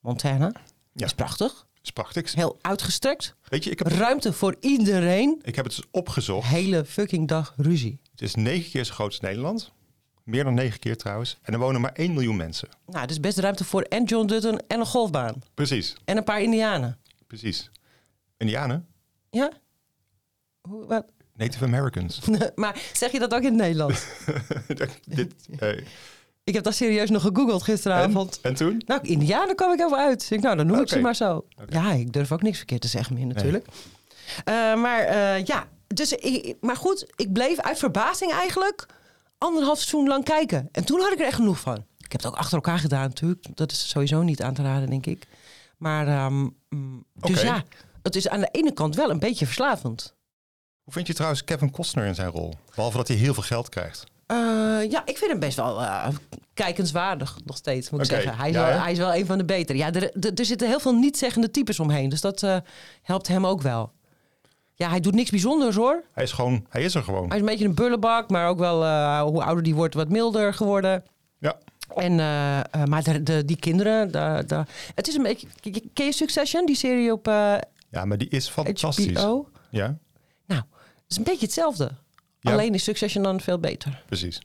Montana 0.00 0.52
Ja. 0.92 1.06
is 1.06 1.14
prachtig. 1.14 1.66
Is 1.84 1.90
prachtig. 1.90 2.34
Heel 2.34 2.58
uitgestrekt. 2.60 3.34
Weet 3.48 3.64
je, 3.64 3.70
ik 3.70 3.78
heb, 3.78 3.88
Ruimte 3.88 4.32
voor 4.32 4.56
iedereen. 4.60 5.40
ik 5.42 5.54
heb 5.56 5.64
het 5.64 5.76
dus 5.76 5.84
opgezocht. 5.90 6.48
Hele 6.48 6.84
fucking 6.84 7.28
dag 7.28 7.54
ruzie. 7.56 8.00
Het 8.10 8.22
is 8.22 8.34
negen 8.34 8.70
keer 8.70 8.84
zo 8.84 8.94
groot 8.94 9.08
als 9.10 9.20
Nederland. 9.20 9.72
Meer 10.22 10.44
dan 10.44 10.54
negen 10.54 10.78
keer 10.78 10.96
trouwens. 10.96 11.38
En 11.42 11.52
er 11.52 11.58
wonen 11.58 11.80
maar 11.80 11.92
1 11.92 12.12
miljoen 12.12 12.36
mensen. 12.36 12.68
Nou, 12.86 13.06
is 13.06 13.20
best 13.20 13.38
ruimte 13.38 13.64
voor 13.64 13.82
en 13.82 14.04
John 14.04 14.26
Dutton 14.26 14.58
en 14.68 14.80
een 14.80 14.86
golfbaan. 14.86 15.42
Precies, 15.54 15.96
En 16.04 16.16
een 16.16 16.24
paar 16.24 16.42
indianen. 16.42 16.98
precies. 17.26 17.70
Indianen? 18.36 18.86
Ja? 19.30 19.52
Hoe, 20.60 20.86
wat? 20.86 21.04
Native 21.36 21.64
Americans. 21.64 22.20
maar 22.54 22.80
zeg 22.92 23.12
je 23.12 23.18
dat 23.18 23.34
ook 23.34 23.40
in 23.42 23.46
het 23.46 23.54
Nederlands? 23.56 24.06
Dit, 25.04 25.34
ik 26.44 26.54
heb 26.54 26.64
dat 26.64 26.74
serieus 26.74 27.10
nog 27.10 27.22
gegoogeld 27.22 27.60
en, 27.60 27.66
gisteravond. 27.66 28.40
en 28.42 28.54
toen? 28.54 28.82
Nou, 28.86 29.00
Indianen 29.02 29.56
kwam 29.56 29.72
ik 29.72 29.80
even 29.80 29.98
uit. 29.98 30.18
Dus 30.18 30.30
ik, 30.30 30.40
nou, 30.40 30.56
dan 30.56 30.66
noem 30.66 30.80
ik 30.80 30.88
ze 30.88 31.00
maar 31.00 31.16
zo. 31.16 31.46
Ja, 31.68 31.92
ik 31.92 32.12
durf 32.12 32.32
ook 32.32 32.42
niks 32.42 32.56
verkeerd 32.56 32.80
te 32.80 32.88
zeggen 32.88 33.14
meer 33.14 33.26
natuurlijk. 33.26 33.66
Eh, 34.44 34.54
maar 34.74 35.00
eh, 35.00 35.44
ja, 35.44 35.66
dus, 35.86 36.12
ik, 36.12 36.56
maar 36.60 36.76
goed, 36.76 37.12
ik 37.16 37.32
bleef 37.32 37.58
uit 37.58 37.78
verbazing 37.78 38.32
eigenlijk 38.32 38.86
anderhalf 39.38 39.78
seizoen 39.78 40.08
lang 40.08 40.24
kijken. 40.24 40.68
En 40.72 40.84
toen 40.84 41.00
had 41.00 41.12
ik 41.12 41.18
er 41.18 41.26
echt 41.26 41.34
genoeg 41.34 41.60
van. 41.60 41.76
Ik 41.76 42.12
heb 42.12 42.22
het 42.22 42.26
ook 42.26 42.36
achter 42.36 42.54
elkaar 42.54 42.78
gedaan 42.78 43.08
natuurlijk. 43.08 43.46
Dat 43.54 43.72
is 43.72 43.88
sowieso 43.88 44.22
niet 44.22 44.42
aan 44.42 44.54
te 44.54 44.62
raden, 44.62 44.90
denk 44.90 45.06
ik. 45.06 45.26
Maar, 45.78 46.06
ehm, 46.08 46.48
mm, 46.68 47.04
dus 47.14 47.42
ja, 47.42 47.64
het 48.02 48.16
is 48.16 48.28
aan 48.28 48.40
de 48.40 48.48
ene 48.52 48.72
kant 48.72 48.94
wel 48.94 49.10
een 49.10 49.18
beetje 49.18 49.46
verslavend. 49.46 50.14
Hoe 50.82 50.92
vind 50.92 51.06
je 51.06 51.14
trouwens 51.14 51.44
Kevin 51.44 51.70
Costner 51.70 52.06
in 52.06 52.14
zijn 52.14 52.30
rol? 52.30 52.54
Behalve 52.74 52.96
dat 52.96 53.08
hij 53.08 53.16
heel 53.16 53.34
veel 53.34 53.42
geld 53.42 53.68
krijgt. 53.68 54.04
Eh, 54.34 54.90
ja, 54.90 55.02
ik 55.04 55.18
vind 55.18 55.30
hem 55.30 55.40
best 55.40 55.56
wel 55.56 55.80
eh, 55.80 56.08
kijkenswaardig 56.54 57.38
nog 57.44 57.56
steeds, 57.56 57.90
moet 57.90 58.00
ik 58.00 58.06
zeggen. 58.06 58.36
Hij 58.36 58.48
is, 58.48 58.54
ja, 58.54 58.66
wel, 58.66 58.80
hij 58.80 58.92
is 58.92 58.98
wel 58.98 59.14
een 59.14 59.26
van 59.26 59.38
de 59.38 59.44
betere. 59.44 59.78
Ja, 59.78 59.92
er, 59.92 60.02
er, 60.02 60.34
er 60.34 60.44
zitten 60.44 60.68
heel 60.68 60.80
veel 60.80 60.94
niet-zeggende 60.94 61.50
types 61.50 61.80
omheen. 61.80 62.08
Dus 62.08 62.20
dat 62.20 62.42
eh, 62.42 62.56
helpt 63.02 63.28
hem 63.28 63.46
ook 63.46 63.62
wel. 63.62 63.92
Ja, 64.74 64.88
hij 64.88 65.00
doet 65.00 65.14
niks 65.14 65.30
bijzonders 65.30 65.76
hoor. 65.76 66.02
Hij 66.12 66.24
is 66.24 66.32
gewoon, 66.32 66.66
hij 66.68 66.82
is 66.82 66.94
er 66.94 67.02
gewoon. 67.02 67.26
Hij 67.26 67.36
is 67.36 67.40
een 67.42 67.48
beetje 67.48 67.64
een 67.64 67.74
bullebak, 67.74 68.30
maar 68.30 68.48
ook 68.48 68.58
wel 68.58 68.76
hoe 69.22 69.42
ouder 69.42 69.62
die 69.62 69.74
wordt, 69.74 69.94
wat 69.94 70.08
milder 70.08 70.54
geworden. 70.54 71.04
Ja, 71.38 71.58
En, 71.94 72.14
maar 72.88 73.02
de, 73.02 73.22
de, 73.22 73.44
die 73.44 73.56
kinderen, 73.56 74.12
de, 74.12 74.44
de, 74.46 74.64
het 74.94 75.08
is 75.08 75.14
een 75.14 75.22
beetje... 75.22 75.46
Ken 75.92 76.06
je 76.06 76.12
Succession, 76.12 76.66
die 76.66 76.76
serie 76.76 77.12
op 77.12 77.26
ja 77.94 78.04
maar 78.04 78.18
die 78.18 78.28
is 78.28 78.48
fantastisch. 78.48 79.18
HBO? 79.18 79.48
Ja, 79.70 79.96
Nou, 80.46 80.62
het 80.70 81.04
is 81.08 81.16
een 81.16 81.24
beetje 81.24 81.44
hetzelfde. 81.44 81.90
Ja. 82.44 82.52
Alleen 82.52 82.74
is 82.74 82.84
Succession 82.84 83.22
dan 83.22 83.40
veel 83.40 83.58
beter. 83.58 84.02
precies. 84.06 84.40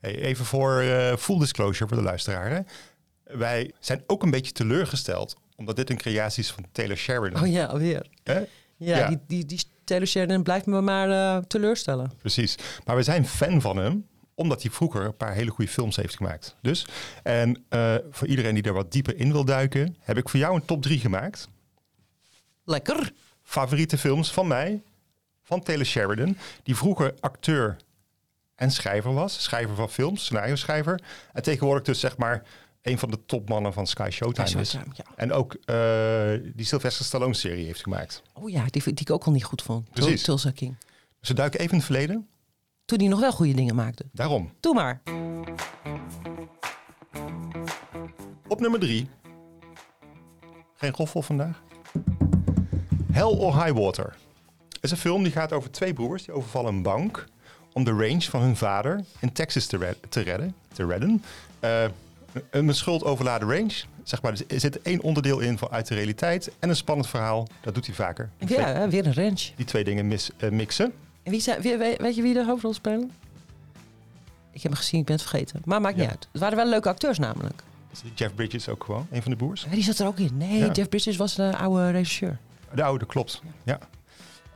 Hey, 0.00 0.18
even 0.18 0.44
voor 0.44 0.80
eh, 0.80 1.16
full 1.16 1.38
disclosure 1.38 1.88
voor 1.88 1.96
de 1.96 2.02
luisteraar. 2.02 2.50
Hè. 2.50 2.60
Wij 3.38 3.72
zijn 3.80 4.02
ook 4.06 4.22
een 4.22 4.30
beetje 4.30 4.52
teleurgesteld, 4.52 5.36
omdat 5.56 5.76
dit 5.76 5.90
een 5.90 5.96
creatie 5.96 6.42
is 6.42 6.50
van 6.50 6.64
Taylor 6.72 6.96
Sheridan. 6.96 7.42
Oh 7.42 7.48
ja, 7.48 7.64
alweer. 7.64 8.06
Ja. 8.76 9.08
die, 9.08 9.18
die, 9.26 9.46
die 9.46 9.60
Taylor 9.84 10.06
Sheridan 10.06 10.42
blijft 10.42 10.66
me 10.66 10.80
maar 10.80 11.10
eh, 11.10 11.42
teleurstellen. 11.42 12.12
Precies. 12.18 12.56
Maar 12.84 12.96
we 12.96 13.02
zijn 13.02 13.26
fan 13.26 13.60
van 13.60 13.76
hem, 13.76 14.06
omdat 14.34 14.62
hij 14.62 14.70
vroeger 14.70 15.04
een 15.04 15.16
paar 15.16 15.34
hele 15.34 15.50
goede 15.50 15.70
films 15.70 15.96
heeft 15.96 16.16
gemaakt. 16.16 16.56
Dus, 16.62 16.86
en 17.22 17.64
eh, 17.68 17.94
voor 18.10 18.26
iedereen 18.26 18.54
die 18.54 18.62
er 18.62 18.72
wat 18.72 18.92
dieper 18.92 19.16
in 19.16 19.32
wil 19.32 19.44
duiken, 19.44 19.96
heb 20.00 20.16
ik 20.16 20.28
voor 20.28 20.40
jou 20.40 20.54
een 20.54 20.64
top 20.64 20.82
3 20.82 20.98
gemaakt. 20.98 21.48
Lekker. 22.64 23.12
Favoriete 23.42 23.98
films 23.98 24.32
van 24.32 24.46
mij, 24.46 24.82
van 25.46 25.62
Taylor 25.62 25.86
Sheridan, 25.86 26.36
die 26.62 26.76
vroeger 26.76 27.14
acteur 27.20 27.76
en 28.54 28.70
schrijver 28.70 29.14
was. 29.14 29.42
Schrijver 29.42 29.74
van 29.74 29.90
films, 29.90 30.24
scenario 30.24 30.54
schrijver. 30.54 31.00
En 31.32 31.42
tegenwoordig 31.42 31.84
dus 31.84 32.00
zeg 32.00 32.16
maar 32.16 32.42
een 32.82 32.98
van 32.98 33.10
de 33.10 33.26
topmannen 33.26 33.72
van 33.72 33.86
Sky 33.86 34.08
Showtime 34.12 34.60
is. 34.60 34.72
Ja. 34.72 34.82
En 35.16 35.32
ook 35.32 35.54
eh, 35.54 36.52
die 36.54 36.66
Sylvester 36.66 37.04
Stallone 37.04 37.34
serie 37.34 37.66
heeft 37.66 37.82
gemaakt. 37.82 38.22
Oh 38.32 38.50
ja, 38.50 38.64
die, 38.70 38.82
die 38.82 38.94
ik 39.00 39.10
ook 39.10 39.24
al 39.24 39.32
niet 39.32 39.44
goed 39.44 39.62
vond. 39.62 39.90
Precies. 39.90 40.22
Tulsa 40.22 40.50
King. 40.50 40.76
Dus 41.20 41.28
we 41.28 41.34
duiken 41.34 41.60
even 41.60 41.72
in 41.72 41.78
het 41.78 41.86
verleden. 41.86 42.28
Toen 42.84 42.98
hij 42.98 43.08
nog 43.08 43.20
wel 43.20 43.32
goede 43.32 43.54
dingen 43.54 43.74
maakte. 43.74 44.04
Daarom. 44.12 44.52
Doe 44.60 44.74
maar. 44.74 45.02
Op 48.48 48.60
nummer 48.60 48.80
drie. 48.80 49.08
Geen 50.74 50.92
roffel 50.92 51.22
vandaag. 51.22 51.62
Hell 53.12 53.22
or 53.22 53.64
High 53.64 53.78
Water. 53.78 54.16
Is 54.86 54.90
een 54.92 54.96
film 55.10 55.22
die 55.22 55.32
gaat 55.32 55.52
over 55.52 55.70
twee 55.70 55.92
broers 55.92 56.24
die 56.24 56.34
overvallen 56.34 56.74
een 56.74 56.82
bank 56.82 57.24
om 57.72 57.84
de 57.84 57.90
range 57.90 58.20
van 58.22 58.40
hun 58.40 58.56
vader 58.56 59.04
in 59.20 59.32
Texas 59.32 59.66
te, 59.66 59.76
red- 59.76 59.98
te 60.08 60.20
redden. 60.20 60.54
Te 60.72 60.86
redden. 60.86 61.22
Eh, 61.60 61.84
een 62.50 62.64
met 62.64 62.76
schuld 62.76 63.04
overladen 63.04 63.48
range. 63.48 63.72
Zeg 64.02 64.22
maar, 64.22 64.32
er 64.48 64.60
zit 64.60 64.82
één 64.82 65.00
onderdeel 65.00 65.38
in 65.38 65.58
van 65.58 65.68
uit 65.70 65.88
de 65.88 65.94
realiteit 65.94 66.50
en 66.58 66.68
een 66.68 66.76
spannend 66.76 67.08
verhaal. 67.08 67.48
Dat 67.60 67.74
doet 67.74 67.86
hij 67.86 67.94
vaker. 67.94 68.30
Twee- 68.46 68.58
Ja, 68.58 68.66
hè, 68.66 68.90
weer 68.90 69.06
een 69.06 69.14
ranch. 69.14 69.40
Die 69.56 69.66
twee 69.66 69.84
dingen 69.84 70.06
mis, 70.08 70.30
eh, 70.36 70.50
mixen. 70.50 70.92
En 71.22 71.30
wie 71.30 71.40
zijn, 71.40 71.60
wie- 71.60 71.76
weet, 71.76 72.14
je 72.16 72.22
wie 72.22 72.34
de 72.34 72.44
hoofdrol 72.44 72.74
spelen? 72.74 73.10
Ik 74.52 74.62
heb 74.62 74.72
hem 74.72 74.80
gezien, 74.80 75.00
ik 75.00 75.06
ben 75.06 75.14
het 75.16 75.24
vergeten. 75.24 75.62
Maar 75.64 75.80
maakt 75.80 75.96
niet 75.96 76.08
uit. 76.08 76.28
Het 76.32 76.40
waren 76.40 76.56
wel 76.56 76.66
leuke 76.68 76.88
acteurs 76.88 77.18
namelijk. 77.18 77.62
Jeff 78.14 78.34
Bridges 78.34 78.68
ook 78.68 78.84
gewoon, 78.84 79.06
een 79.10 79.22
van 79.22 79.30
de 79.30 79.36
broers. 79.36 79.62
Ja, 79.62 79.70
die 79.74 79.82
zat 79.82 79.98
er 79.98 80.06
ook 80.06 80.18
in. 80.18 80.36
Nee, 80.36 80.58
Ja. 80.58 80.70
Jeff 80.72 80.88
Bridges 80.88 81.16
was 81.16 81.34
de 81.34 81.56
oude 81.56 81.90
regisseur. 81.90 82.38
De 82.74 82.82
oude, 82.82 83.06
klopt. 83.06 83.42
Ja. 83.62 83.78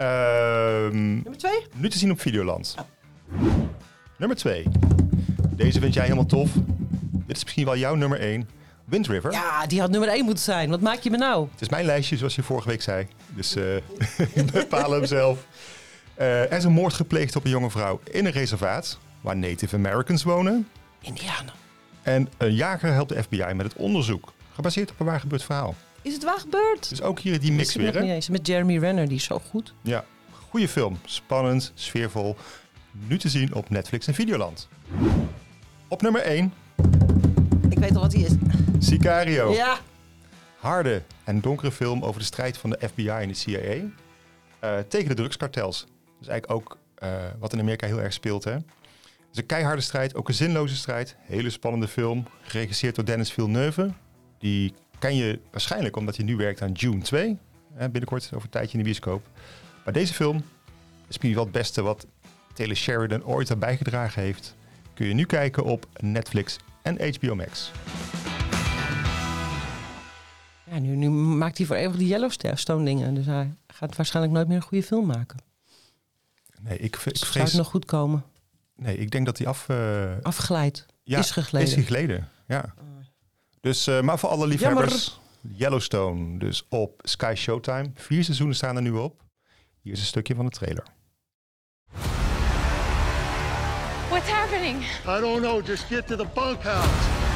Ehm, 0.00 1.12
Nummer 1.12 1.36
twee? 1.36 1.66
nu 1.74 1.88
te 1.88 1.98
zien 1.98 2.10
op 2.10 2.20
Videoland. 2.20 2.74
Nummer 4.16 4.36
2. 4.36 4.66
Deze 5.50 5.80
vind 5.80 5.94
jij 5.94 6.02
helemaal 6.02 6.26
tof. 6.26 6.50
Dit 7.26 7.36
is 7.36 7.42
misschien 7.42 7.64
wel 7.64 7.76
jouw 7.76 7.94
nummer 7.94 8.20
1. 8.20 8.48
Wind 8.84 9.06
River. 9.06 9.32
Ja, 9.32 9.66
die 9.66 9.80
had 9.80 9.90
nummer 9.90 10.08
één 10.08 10.24
moeten 10.24 10.44
zijn. 10.44 10.70
Wat 10.70 10.80
maak 10.80 10.98
je 10.98 11.10
me 11.10 11.16
nou? 11.16 11.48
Het 11.52 11.60
is 11.60 11.68
mijn 11.68 11.84
lijstje, 11.84 12.16
zoals 12.16 12.34
je 12.34 12.42
vorige 12.42 12.68
week 12.68 12.82
zei. 12.82 13.06
Dus 13.34 13.56
eh 13.56 13.76
ik 14.44 14.50
bepaal 14.52 14.90
hem 14.90 15.06
zelf. 15.06 15.46
Eh, 16.14 16.40
er 16.40 16.52
is 16.52 16.64
een 16.64 16.72
moord 16.72 16.94
gepleegd 16.94 17.36
op 17.36 17.44
een 17.44 17.50
jonge 17.50 17.70
vrouw 17.70 18.00
in 18.10 18.26
een 18.26 18.32
reservaat... 18.32 18.98
waar 19.20 19.36
Native 19.36 19.76
Americans 19.76 20.22
wonen. 20.22 20.68
Indianen. 21.00 21.52
En 22.02 22.28
een 22.36 22.54
jager 22.54 22.92
helpt 22.92 23.08
de 23.08 23.22
FBI 23.22 23.52
met 23.54 23.66
het 23.66 23.74
onderzoek. 23.76 24.32
Gebaseerd 24.54 24.90
op 24.90 25.00
een 25.00 25.06
waar 25.06 25.20
gebeurd 25.20 25.44
verhaal. 25.44 25.74
Is 26.02 26.12
het 26.12 26.24
waar 26.24 26.38
gebeurd? 26.38 26.88
Dus 26.88 27.02
ook 27.02 27.18
hier 27.18 27.40
die 27.40 27.52
mix 27.52 27.74
weer, 27.74 27.94
hè? 27.94 28.00
niet 28.00 28.10
eens. 28.10 28.28
Met 28.28 28.46
Jeremy 28.46 28.78
Renner, 28.78 29.08
die 29.08 29.16
is 29.16 29.24
zo 29.24 29.38
goed. 29.50 29.74
Ja, 29.82 30.04
goede 30.48 30.68
film. 30.68 30.98
Spannend, 31.04 31.72
sfeervol. 31.74 32.36
Nu 32.90 33.18
te 33.18 33.28
zien 33.28 33.54
op 33.54 33.70
Netflix 33.70 34.06
en 34.06 34.14
Videoland. 34.14 34.68
Op 35.88 36.02
nummer 36.02 36.20
1, 36.20 36.52
Ik 37.68 37.78
weet 37.78 37.94
al 37.94 38.00
wat 38.00 38.12
hij 38.12 38.22
is. 38.22 38.32
Sicario. 38.78 39.52
Ja. 39.52 39.78
Harde 40.58 41.02
en 41.24 41.40
donkere 41.40 41.72
film 41.72 42.02
over 42.04 42.20
de 42.20 42.26
strijd 42.26 42.58
van 42.58 42.70
de 42.70 42.88
FBI 42.88 43.08
en 43.08 43.28
de 43.28 43.34
CIA 43.34 43.58
eh, 44.58 44.78
tegen 44.88 45.08
de 45.08 45.14
drugskartels. 45.14 45.86
Dus 46.18 46.28
eigenlijk 46.28 46.60
ook 46.60 46.78
eh, 46.94 47.10
wat 47.38 47.52
in 47.52 47.60
Amerika 47.60 47.86
heel 47.86 48.00
erg 48.00 48.12
speelt. 48.12 48.44
Hè? 48.44 48.52
Het 48.52 48.62
is 49.32 49.38
een 49.38 49.46
keiharde 49.46 49.82
strijd, 49.82 50.14
ook 50.14 50.28
een 50.28 50.34
zinloze 50.34 50.76
strijd. 50.76 51.16
Hele 51.20 51.50
spannende 51.50 51.88
film, 51.88 52.26
geregisseerd 52.42 52.94
door 52.94 53.04
Dennis 53.04 53.32
Villeneuve. 53.32 53.90
Die 54.38 54.74
ken 55.00 55.14
je 55.14 55.38
waarschijnlijk 55.50 55.96
omdat 55.96 56.16
hij 56.16 56.24
nu 56.24 56.36
werkt 56.36 56.62
aan 56.62 56.72
June 56.72 57.02
2. 57.02 57.38
Hè, 57.72 57.84
binnenkort, 57.88 58.24
over 58.34 58.42
een 58.44 58.50
tijdje 58.50 58.72
in 58.72 58.78
de 58.78 58.84
bioscoop. 58.84 59.26
Maar 59.84 59.92
deze 59.92 60.14
film 60.14 60.36
is 60.36 60.42
misschien 61.06 61.34
wel 61.34 61.42
het 61.42 61.52
beste 61.52 61.82
wat 61.82 62.06
Taylor 62.54 62.76
Sheridan 62.76 63.24
ooit 63.24 63.50
aan 63.50 63.58
bijgedragen 63.58 64.22
heeft. 64.22 64.54
Kun 64.94 65.06
je 65.06 65.14
nu 65.14 65.24
kijken 65.24 65.64
op 65.64 65.86
Netflix 66.00 66.56
en 66.82 67.14
HBO 67.14 67.34
Max. 67.34 67.70
Ja, 70.70 70.78
nu, 70.78 70.96
nu 70.96 71.10
maakt 71.10 71.58
hij 71.58 71.66
voor 71.66 71.76
eeuwig 71.76 71.96
die 71.96 72.06
Yellowstone 72.08 72.84
dingen. 72.84 73.14
Dus 73.14 73.26
hij 73.26 73.54
gaat 73.66 73.96
waarschijnlijk 73.96 74.34
nooit 74.34 74.48
meer 74.48 74.56
een 74.56 74.62
goede 74.62 74.84
film 74.84 75.06
maken. 75.06 75.38
Nee, 76.60 76.78
ik, 76.78 76.84
ik 76.84 76.94
Zou 76.96 77.10
het 77.14 77.24
vrees... 77.26 77.52
nog 77.52 77.66
goed 77.68 77.84
komen? 77.84 78.24
Nee, 78.76 78.96
ik 78.98 79.10
denk 79.10 79.26
dat 79.26 79.38
hij 79.38 79.46
af... 79.46 79.68
eh, 79.68 80.10
Afgeleid. 80.22 80.86
ja, 81.02 81.18
is 81.18 81.30
gegleden. 81.30 81.68
Is 81.68 81.74
gegleden, 81.74 82.28
ja. 82.46 82.74
Dus, 83.60 83.86
eh, 83.86 84.00
maar 84.00 84.18
voor 84.18 84.28
alle 84.28 84.46
liefhebbers... 84.46 85.20
Yellowstone, 85.56 86.38
dus 86.38 86.66
op 86.68 87.00
Sky 87.04 87.32
Showtime. 87.36 87.90
Vier 87.94 88.24
seizoenen 88.24 88.56
staan 88.56 88.76
er 88.76 88.82
nu 88.82 88.90
op. 88.90 89.22
Hier 89.80 89.92
is 89.92 90.00
een 90.00 90.06
stukje 90.06 90.34
van 90.34 90.44
de 90.44 90.50
trailer. 90.50 90.84
What's 94.08 94.28
happening? 94.28 94.82
I 95.06 95.20
don't 95.20 95.40
know. 95.40 95.66
Just 95.66 95.84
get 95.84 96.06
to 96.06 96.16
the 96.16 96.26
bunkhouse. 96.34 97.28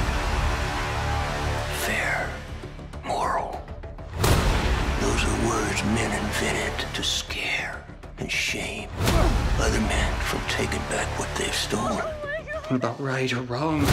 fair, 1.85 2.31
moral. 3.05 3.63
Those 5.01 5.23
are 5.25 5.47
words 5.47 5.85
men 5.85 6.11
invented 6.25 6.87
to 6.95 7.03
scare 7.03 7.85
and 8.19 8.31
shame 8.31 8.89
other 9.61 9.81
men 9.81 10.15
from 10.21 10.41
taking 10.49 10.81
back 10.89 11.07
what 11.19 11.29
they've 11.37 11.55
stolen. 11.55 12.05
What 12.69 12.73
about 12.73 12.99
right 12.99 13.31
or 13.35 13.43
wrong? 13.43 13.85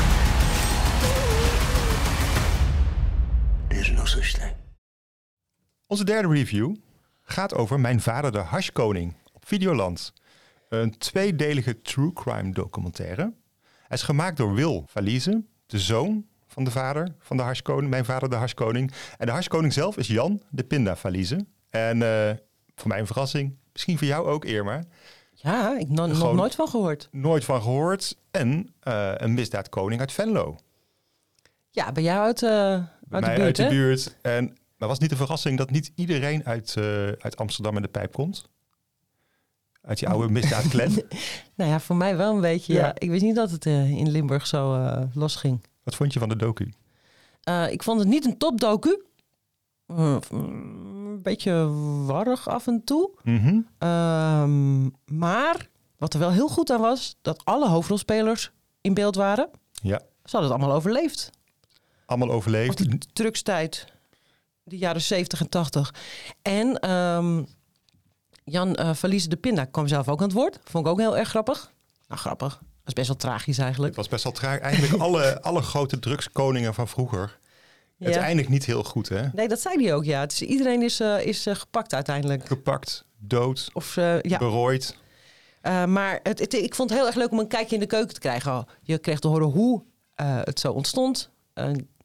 Onze 5.88 6.04
derde 6.06 6.28
review 6.28 6.76
gaat 7.22 7.54
over 7.54 7.80
Mijn 7.80 8.02
Vader 8.02 8.32
de 8.32 8.38
Hashkoning 8.38 9.16
op 9.34 9.48
Videoland. 9.48 10.14
Een 10.70 10.98
tweedelige 10.98 11.82
true 11.82 12.14
crime 12.14 12.52
documentaire. 12.54 13.34
Hij 13.88 13.98
is 13.98 14.04
gemaakt 14.04 14.38
door 14.38 14.54
Wil 14.54 14.86
Valise, 14.88 15.44
de 15.66 15.80
zoon 15.80 16.26
van 16.48 16.64
de 16.64 16.72
vader 16.72 17.16
van 17.20 17.38
de 17.38 17.44
Hashkoning, 17.44 17.90
Mijn 17.90 18.06
Vader 18.06 18.30
de 18.30 18.36
Hashkoning. 18.36 18.92
En 19.18 19.26
de 19.26 19.32
Hashkoning 19.32 19.74
zelf 19.74 19.98
is 19.98 20.08
Jan 20.08 20.42
de 20.50 20.64
Pinda 20.64 20.96
Valise. 20.96 21.46
En 21.70 22.02
eh, 22.02 22.36
voor 22.76 22.88
mij 22.88 23.00
een 23.00 23.06
verrassing, 23.08 23.58
misschien 23.72 23.98
voor 23.98 24.08
jou 24.08 24.28
ook 24.28 24.46
Irma, 24.46 24.84
Ja, 25.34 25.78
ik 25.80 25.88
no- 25.90 26.06
nog 26.06 26.34
nooit 26.34 26.56
van 26.56 26.68
gehoord. 26.68 27.08
nooit 27.12 27.46
van 27.46 27.62
gehoord. 27.62 28.18
En 28.32 28.74
eh, 28.80 29.12
een 29.16 29.34
misdaadkoning 29.34 30.00
uit 30.00 30.12
Venlo. 30.12 30.58
Ja, 31.70 31.92
bij 31.92 32.04
jou 32.04 32.26
uit, 32.26 32.44
eh, 32.44 32.84
uit 33.12 33.22
Bij 33.22 33.22
de 33.22 33.26
mij 33.28 33.36
buurt, 33.36 33.46
uit 33.46 33.56
de 33.56 33.64
hè? 33.64 33.70
buurt. 33.70 34.18
En 34.22 34.58
maar 34.82 34.90
was 34.90 35.00
niet 35.00 35.10
de 35.10 35.16
verrassing 35.16 35.58
dat 35.58 35.70
niet 35.70 35.92
iedereen 35.96 36.46
uit, 36.46 36.76
eh, 36.78 37.08
uit 37.08 37.38
Amsterdam 37.38 37.76
en 37.76 37.82
de 37.82 37.88
pijp 37.88 38.14
komt. 38.14 38.50
Uit 39.82 40.00
die 40.00 40.10
oude 40.10 40.30
misdaadclan. 40.40 41.02
Nou 41.56 41.70
ja, 41.70 41.80
voor 41.80 41.96
mij 41.96 42.18
wel 42.18 42.34
een 42.34 42.42
beetje. 42.42 42.74
Ja. 42.74 42.86
Ja. 42.86 42.94
Ik 42.98 43.10
wist 43.10 43.24
niet 43.24 43.36
dat 43.36 43.52
het 43.52 43.66
eh, 43.66 43.92
in 43.92 44.12
Limburg 44.12 44.48
zo 44.48 44.76
eh, 44.76 45.02
losging. 45.14 45.62
Wat 45.84 45.96
vond 45.96 46.14
je 46.14 46.20
van 46.20 46.30
de 46.30 46.36
docu? 46.36 46.74
Ik 47.70 47.84
vond 47.84 48.00
het 48.00 48.08
niet 48.08 48.26
een 48.26 48.38
topdocu. 48.38 49.04
Een 49.88 51.20
beetje 51.22 51.68
warrig 52.06 52.50
af 52.50 52.68
en 52.68 52.84
toe. 52.84 53.12
Ehm, 53.78 54.84
maar 55.06 55.70
wat 55.98 56.14
er 56.14 56.20
wel 56.20 56.32
heel 56.32 56.48
goed 56.48 56.72
aan 56.72 56.82
was, 56.82 57.18
dat 57.22 57.46
alle 57.46 57.70
hoofdrolspelers 57.70 58.52
in 58.82 58.94
beeld 58.94 59.16
waren. 59.16 59.50
Ja, 59.82 59.98
Ze 60.00 60.32
hadden 60.32 60.52
het 60.52 60.60
allemaal 60.60 60.78
overleefd. 60.78 61.30
Allemaal 62.12 62.28
Of 62.30 62.34
overleefd. 62.36 62.78
die 62.90 63.00
drugstijd, 63.14 63.86
de 64.64 64.78
jaren 64.78 65.02
70 65.02 65.40
en 65.42 65.50
80. 65.50 65.94
En 66.42 66.80
ehm, 66.80 67.44
Jan 68.44 68.78
uh, 68.80 68.94
Verlies 68.94 69.28
de 69.28 69.36
Pinda 69.36 69.66
kwam 69.66 69.88
zelf 69.88 70.08
ook 70.10 70.20
aan 70.20 70.26
het 70.28 70.34
woord. 70.36 70.60
Vond 70.64 70.86
ik 70.86 70.92
ook 70.92 71.00
heel 71.00 71.18
erg 71.18 71.30
grappig. 71.30 71.72
Nou, 72.08 72.20
grappig. 72.22 72.50
Dat 72.60 72.88
is 72.88 72.94
best 72.94 73.08
wel 73.08 73.18
tragisch 73.18 73.58
eigenlijk. 73.58 73.88
Het 73.96 74.02
was 74.02 74.08
best 74.10 74.24
wel 74.24 74.34
traag. 74.34 74.60
Eigenlijk 74.60 75.02
alle, 75.04 75.42
alle 75.42 75.62
grote 75.62 76.00
drugskoningen 76.00 76.74
van 76.74 76.88
vroeger. 76.88 77.40
Ja. 77.98 78.06
Uiteindelijk 78.06 78.50
niet 78.50 78.66
heel 78.66 78.84
goed, 78.84 79.10
hè? 79.10 79.28
Nee, 79.34 79.48
dat 79.48 79.60
zei 79.62 79.84
hij 79.84 79.94
ook, 79.94 80.04
ja. 80.04 80.20
Het 80.20 80.32
is, 80.32 80.42
iedereen 80.42 80.82
is, 80.82 81.00
eh, 81.00 81.26
is 81.26 81.46
eh, 81.46 81.56
gepakt 81.56 81.94
uiteindelijk. 81.94 82.46
Gepakt, 82.48 83.06
dood, 83.18 83.70
Of, 83.74 83.96
ja. 84.22 84.38
berooid. 84.38 84.96
Maar 85.88 86.20
het, 86.24 86.40
het- 86.40 86.54
ik 86.54 86.76
vond 86.76 86.90
het 86.90 86.98
heel 87.00 87.08
erg 87.08 87.16
leuk 87.18 87.32
om 87.32 87.40
een 87.40 87.48
kijkje 87.48 87.76
in 87.76 87.82
de 87.82 87.88
keuken 87.88 88.14
te 88.14 88.20
krijgen. 88.20 88.66
Je 88.82 88.98
kreeg 88.98 89.20
te 89.20 89.28
horen 89.28 89.48
hoe 89.48 89.84
het 90.16 90.60
zo 90.60 90.72
ontstond. 90.72 91.30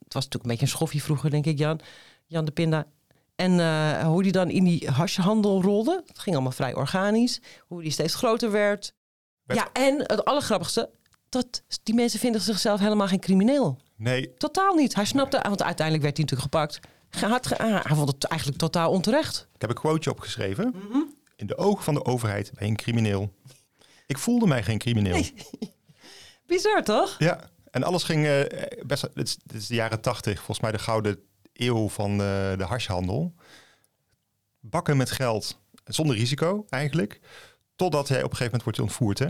Het 0.07 0.15
was 0.15 0.25
natuurlijk 0.25 0.45
een 0.45 0.51
beetje 0.51 0.65
een 0.65 0.79
schoffie 0.79 1.03
vroeger, 1.03 1.31
denk 1.31 1.47
ik, 1.47 1.59
Jan. 1.59 1.81
Jan 2.27 2.45
de 2.45 2.51
Pinda. 2.51 2.87
En 3.35 3.61
eh, 3.61 4.07
hoe 4.07 4.23
die 4.23 4.33
dan 4.33 4.51
in 4.51 4.65
die 4.65 4.91
hashhandel 4.91 5.63
rolde. 5.63 6.03
Het 6.07 6.19
ging 6.19 6.35
allemaal 6.35 6.53
vrij 6.53 6.75
organisch. 6.75 7.41
Hoe 7.67 7.83
die 7.83 7.91
steeds 7.91 8.15
groter 8.15 8.51
werd. 8.51 8.95
Ja, 9.47 9.69
en 9.73 9.99
het 9.99 10.25
allergrappigste... 10.25 10.91
dat 11.29 11.63
die 11.83 11.95
mensen 11.95 12.21
vinden 12.21 12.41
zichzelf 12.41 12.81
helemaal 12.81 13.07
geen 13.07 13.21
crimineel. 13.21 13.81
Nee, 13.97 14.35
Totaal 14.35 14.75
niet. 14.75 14.95
Hij 14.95 15.05
snapte, 15.05 15.41
want 15.43 15.63
uiteindelijk 15.63 16.05
werd 16.05 16.17
hij 16.17 16.27
natuurlijk 16.27 16.53
gepakt. 16.53 16.81
Hij, 17.11 17.29
had 17.29 17.59
ah, 17.59 17.85
hij 17.85 17.97
vond 17.97 18.09
het 18.09 18.25
eigenlijk 18.25 18.61
totaal 18.61 18.91
onterecht. 18.91 19.49
ik 19.55 19.61
heb 19.61 19.71
een 19.71 19.77
quoteje 19.77 20.11
opgeschreven. 20.11 20.75
Mhm. 20.75 20.99
In 21.37 21.47
de 21.47 21.57
ogen 21.57 21.85
van 21.85 21.95
de 21.95 22.05
overheid 22.05 22.51
ben 22.55 22.65
je 22.65 22.71
een 22.71 22.77
crimineel. 22.77 23.33
Ik 24.07 24.19
voelde 24.19 24.47
mij 24.47 24.63
geen 24.63 24.79
crimineel. 24.79 25.23
Bizar, 26.47 26.85
toch? 26.85 27.15
Ja, 27.19 27.51
en 27.77 27.83
alles 27.83 28.03
ging 28.03 28.27
eh, 28.27 28.41
best... 28.87 29.09
Dit 29.15 29.27
is, 29.27 29.37
dit 29.45 29.61
is 29.61 29.67
de 29.67 29.75
jaren 29.75 30.01
tachtig, 30.01 30.37
volgens 30.37 30.61
mij 30.61 30.73
de 30.73 30.79
gouden 30.79 31.19
eeuw 31.53 31.89
van 31.89 32.11
eh, 32.11 32.57
de 32.57 32.65
hashhandel. 32.69 33.35
Bakken 34.61 34.97
met 34.97 35.11
geld, 35.11 35.61
zonder 35.85 36.17
risico 36.17 36.65
eigenlijk. 36.69 37.21
Totdat 37.75 38.09
hij 38.09 38.23
op 38.23 38.31
een 38.31 38.37
gegeven 38.37 38.59
moment 38.59 38.63
wordt 38.63 38.79
ontvoerd, 38.79 39.19
hè? 39.19 39.29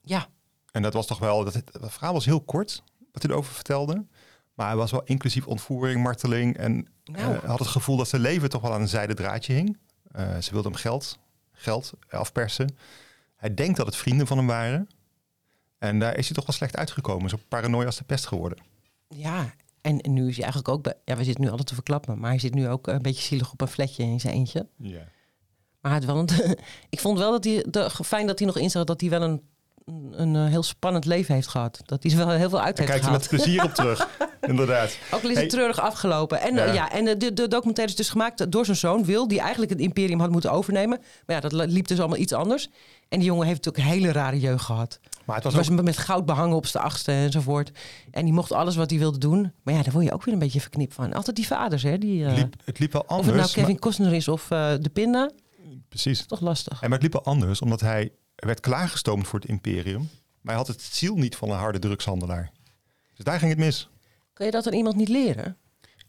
Ja. 0.00 0.28
En 0.70 0.82
dat 0.82 0.92
was 0.92 1.06
toch 1.06 1.18
wel... 1.18 1.44
Dat, 1.44 1.54
het, 1.54 1.70
verhaal 1.72 2.12
was 2.12 2.24
heel 2.24 2.40
kort, 2.40 2.82
wat 3.12 3.22
hij 3.22 3.30
erover 3.30 3.54
vertelde. 3.54 4.06
Maar 4.54 4.66
hij 4.66 4.76
was 4.76 4.90
wel 4.90 5.04
inclusief 5.04 5.46
ontvoering, 5.46 6.02
marteling. 6.02 6.56
En 6.56 6.88
Nou. 7.04 7.34
eh, 7.34 7.44
had 7.44 7.58
het 7.58 7.68
gevoel 7.68 7.96
dat 7.96 8.08
zijn 8.08 8.22
leven 8.22 8.48
toch 8.48 8.62
wel 8.62 8.72
aan 8.72 8.80
een 8.80 8.88
zijden 8.88 9.16
draadje 9.16 9.52
hing. 9.52 9.78
Ze 10.40 10.50
wilde 10.52 10.68
hem 10.68 10.78
geld, 10.78 11.18
geld 11.52 11.92
afpersen. 12.08 12.76
Hij 13.36 13.54
denkt 13.54 13.76
dat 13.76 13.86
het 13.86 13.96
vrienden 13.96 14.26
van 14.26 14.36
hem 14.36 14.46
waren. 14.46 14.88
En 15.84 15.98
daar 15.98 16.16
is 16.16 16.26
hij 16.26 16.36
toch 16.36 16.46
wel 16.46 16.54
slecht 16.56 16.76
uitgekomen. 16.76 17.28
Zo 17.30 17.36
paranoia 17.48 17.86
als 17.86 17.96
de 17.96 18.04
pest 18.04 18.26
geworden. 18.26 18.58
Ja, 19.08 19.54
en, 19.80 20.00
nu 20.02 20.28
is 20.28 20.34
hij 20.34 20.44
eigenlijk 20.44 20.68
ook. 20.68 20.94
Ja, 21.04 21.16
we 21.16 21.24
zitten 21.24 21.42
nu 21.44 21.48
altijd 21.50 21.68
te 21.68 21.74
verklappen, 21.74 22.18
maar 22.18 22.30
hij 22.30 22.38
zit 22.38 22.54
nu 22.54 22.68
ook 22.68 22.86
een 22.86 23.02
beetje 23.02 23.22
zielig 23.22 23.52
op 23.52 23.60
een 23.60 23.68
flatje 23.68 24.02
in 24.02 24.20
zijn 24.20 24.34
eentje. 24.34 24.66
Ja. 24.76 25.02
Maar 25.80 25.92
hij 25.92 26.00
had 26.00 26.04
wel 26.04 26.18
een, 26.18 26.28
ik 26.90 27.00
vond 27.00 27.18
wel 27.18 27.30
dat 27.30 27.44
hij. 27.44 27.64
De, 27.70 27.90
fijn 28.04 28.26
dat 28.26 28.38
hij 28.38 28.46
nog 28.48 28.58
inzag 28.58 28.84
dat 28.84 29.00
hij 29.00 29.10
wel 29.10 29.22
een, 29.22 29.42
een, 29.84 30.12
een, 30.20 30.34
eh, 30.36 30.46
heel 30.46 30.62
spannend 30.62 31.04
leven 31.04 31.34
heeft 31.34 31.48
gehad. 31.48 31.80
Dat 31.84 32.02
hij 32.02 32.12
er 32.12 32.18
wel 32.18 32.28
heel 32.30 32.48
veel 32.48 32.60
uit 32.60 32.76
Daar 32.76 32.86
heeft 32.86 33.00
kijkt 33.00 33.04
hij 33.04 33.12
met 33.12 33.26
gehaald. 33.26 33.42
plezier 33.44 33.64
op 33.64 33.74
terug. 33.74 34.08
Inderdaad. 34.50 34.98
Ook 35.10 35.22
al 35.22 35.28
is 35.28 35.34
Hey. 35.34 35.42
het 35.44 35.52
treurig 35.52 35.80
afgelopen. 35.80 36.40
En, 36.40 36.58
eh, 36.58 36.66
Ja. 36.66 36.72
ja. 36.72 36.92
en 36.92 37.04
de, 37.04 37.16
de, 37.16 37.32
de 37.32 37.48
documentaire 37.48 37.92
is 37.92 37.98
dus 37.98 38.08
gemaakt 38.08 38.52
door 38.52 38.64
zijn 38.64 38.76
zoon, 38.76 39.04
Wil, 39.04 39.28
die 39.28 39.40
eigenlijk 39.40 39.70
het 39.70 39.80
imperium 39.80 40.20
had 40.20 40.30
moeten 40.30 40.52
overnemen. 40.52 40.98
Maar 41.26 41.36
ja, 41.36 41.48
dat 41.48 41.52
liep 41.70 41.86
dus 41.86 41.98
allemaal 41.98 42.18
iets 42.18 42.32
anders. 42.32 42.68
En 43.08 43.18
die 43.18 43.28
jongen 43.28 43.46
heeft 43.46 43.64
natuurlijk 43.64 43.84
een 43.94 44.00
hele 44.00 44.12
rare 44.12 44.40
jeugd 44.40 44.64
gehad. 44.64 45.00
Maar 45.26 45.34
het 45.36 45.44
Was, 45.44 45.54
was 45.54 45.70
ook... 45.70 45.82
met 45.82 45.96
goud 45.98 46.26
behangen 46.26 46.56
op 46.56 46.66
zijn 46.66 46.84
achtste 46.84 47.12
enzovoort. 47.12 47.70
En 48.10 48.24
die 48.24 48.32
mocht 48.34 48.52
alles 48.52 48.76
wat 48.76 48.90
hij 48.90 48.98
wilde 48.98 49.18
doen. 49.18 49.52
Maar 49.62 49.74
ja, 49.74 49.82
daar 49.82 49.92
word 49.92 50.04
je 50.04 50.12
ook 50.12 50.24
weer 50.24 50.34
een 50.34 50.40
beetje 50.40 50.60
verknipt 50.60 50.94
van. 50.94 51.12
Altijd 51.12 51.36
die 51.36 51.46
vaders, 51.46 51.82
hè? 51.82 51.98
Die, 51.98 52.22
eh, 52.24 52.28
Het 52.30 52.38
liep, 52.38 52.54
het 52.64 52.78
liep 52.78 52.92
wel 52.92 53.02
of 53.02 53.08
anders. 53.08 53.26
het 53.28 53.36
nou 53.36 53.48
Kevin 53.48 53.70
maar- 53.70 53.78
Costner 53.80 54.12
is 54.12 54.28
of 54.28 54.50
eh, 54.50 54.72
De 54.80 54.90
Pinda. 54.92 55.30
precies. 55.88 56.26
Toch 56.26 56.40
lastig. 56.40 56.72
En 56.72 56.88
maar 56.88 56.98
het 56.98 57.02
liep 57.02 57.12
wel 57.12 57.24
anders, 57.34 57.60
omdat 57.60 57.80
hij 57.80 58.12
werd 58.34 58.60
klaargestoomd 58.60 59.26
voor 59.28 59.38
het 59.40 59.48
imperium. 59.48 60.00
Maar 60.40 60.54
hij 60.54 60.64
had 60.64 60.66
het 60.66 60.82
ziel 60.82 61.14
niet 61.14 61.36
van 61.36 61.50
een 61.50 61.56
harde 61.58 61.78
drugshandelaar. 61.78 62.50
Dus 63.14 63.24
daar 63.24 63.38
ging 63.38 63.50
het 63.50 63.60
mis. 63.60 63.88
Kun 64.32 64.46
je 64.46 64.52
dat 64.52 64.66
aan 64.66 64.72
iemand 64.72 64.96
niet 64.96 65.08
leren? 65.08 65.56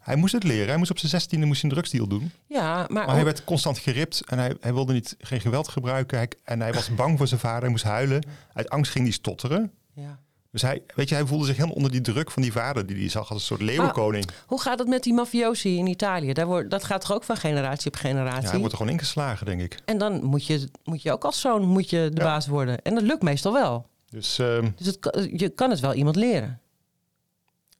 Hij 0.05 0.15
moest 0.15 0.33
het 0.33 0.43
leren. 0.43 0.67
Hij 0.67 0.77
moest 0.77 0.91
op 0.91 0.97
zijn 0.99 1.11
zestiende 1.11 1.45
moest 1.45 1.61
hij 1.61 1.69
een 1.69 1.75
drugsdeal 1.75 2.07
doen. 2.07 2.31
Ja, 2.47 2.75
maar, 2.89 3.05
Maar 3.05 3.15
hij 3.15 3.23
werd 3.23 3.43
constant 3.43 3.77
geript 3.77 4.21
en 4.25 4.37
hij, 4.37 4.55
hij 4.59 4.73
wilde 4.73 4.93
niet, 4.93 5.15
geen 5.19 5.41
geweld 5.41 5.67
gebruiken. 5.67 6.17
Hij, 6.17 6.29
en 6.43 6.61
hij 6.61 6.73
was 6.73 6.95
bang 6.95 7.17
voor 7.17 7.27
zijn 7.27 7.39
vader. 7.39 7.61
Hij 7.61 7.69
moest 7.69 7.83
huilen. 7.83 8.23
Uit 8.53 8.69
angst 8.69 8.91
ging 8.91 9.03
hij 9.05 9.13
stotteren. 9.13 9.71
ja. 9.93 10.19
Dus 10.51 10.63
hij, 10.63 10.81
weet 10.95 11.09
je, 11.09 11.15
hij 11.15 11.25
voelde 11.25 11.45
zich 11.45 11.55
helemaal 11.55 11.75
onder 11.75 11.91
die 11.91 12.01
druk 12.01 12.31
van 12.31 12.41
die 12.41 12.51
vader 12.51 12.85
die 12.85 12.95
hij 12.97 13.09
zag 13.09 13.29
als 13.29 13.39
een 13.39 13.45
soort 13.45 13.61
leeuwenkoning. 13.61 14.25
Hoe 14.45 14.61
gaat 14.61 14.79
het 14.79 14.87
met 14.87 15.03
die 15.03 15.13
mafiosi 15.13 15.77
in 15.77 15.87
Italië? 15.87 16.33
Daar 16.33 16.45
wordt, 16.45 16.69
dat 16.69 16.83
gaat 16.83 17.01
toch 17.01 17.13
ook 17.13 17.23
van 17.23 17.37
generatie 17.37 17.87
op 17.87 17.93
Ja, 17.93 17.99
generatie? 18.09 18.49
hij 18.49 18.57
wordt 18.57 18.71
er 18.71 18.77
gewoon 18.77 18.93
ingeslagen, 18.93 19.45
denk 19.45 19.61
ik. 19.61 19.79
En 19.85 19.97
dan 19.97 20.23
moet 20.23 20.45
je, 20.45 20.69
moet 20.83 21.01
je 21.01 21.11
ook 21.11 21.23
als 21.23 21.41
zoon 21.41 21.65
moet 21.67 21.89
je 21.89 22.09
de 22.13 22.21
Ja. 22.21 22.27
baas 22.27 22.47
worden. 22.47 22.81
En 22.81 22.93
dat 22.95 23.03
lukt 23.03 23.21
meestal 23.23 23.53
wel. 23.53 23.87
Dus 24.09 24.39
ehm, 24.39 24.69
Dus 24.75 24.85
het, 24.85 25.29
je 25.39 25.49
kan 25.49 25.69
het 25.69 25.79
wel 25.79 25.93
iemand 25.93 26.15
leren. 26.15 26.59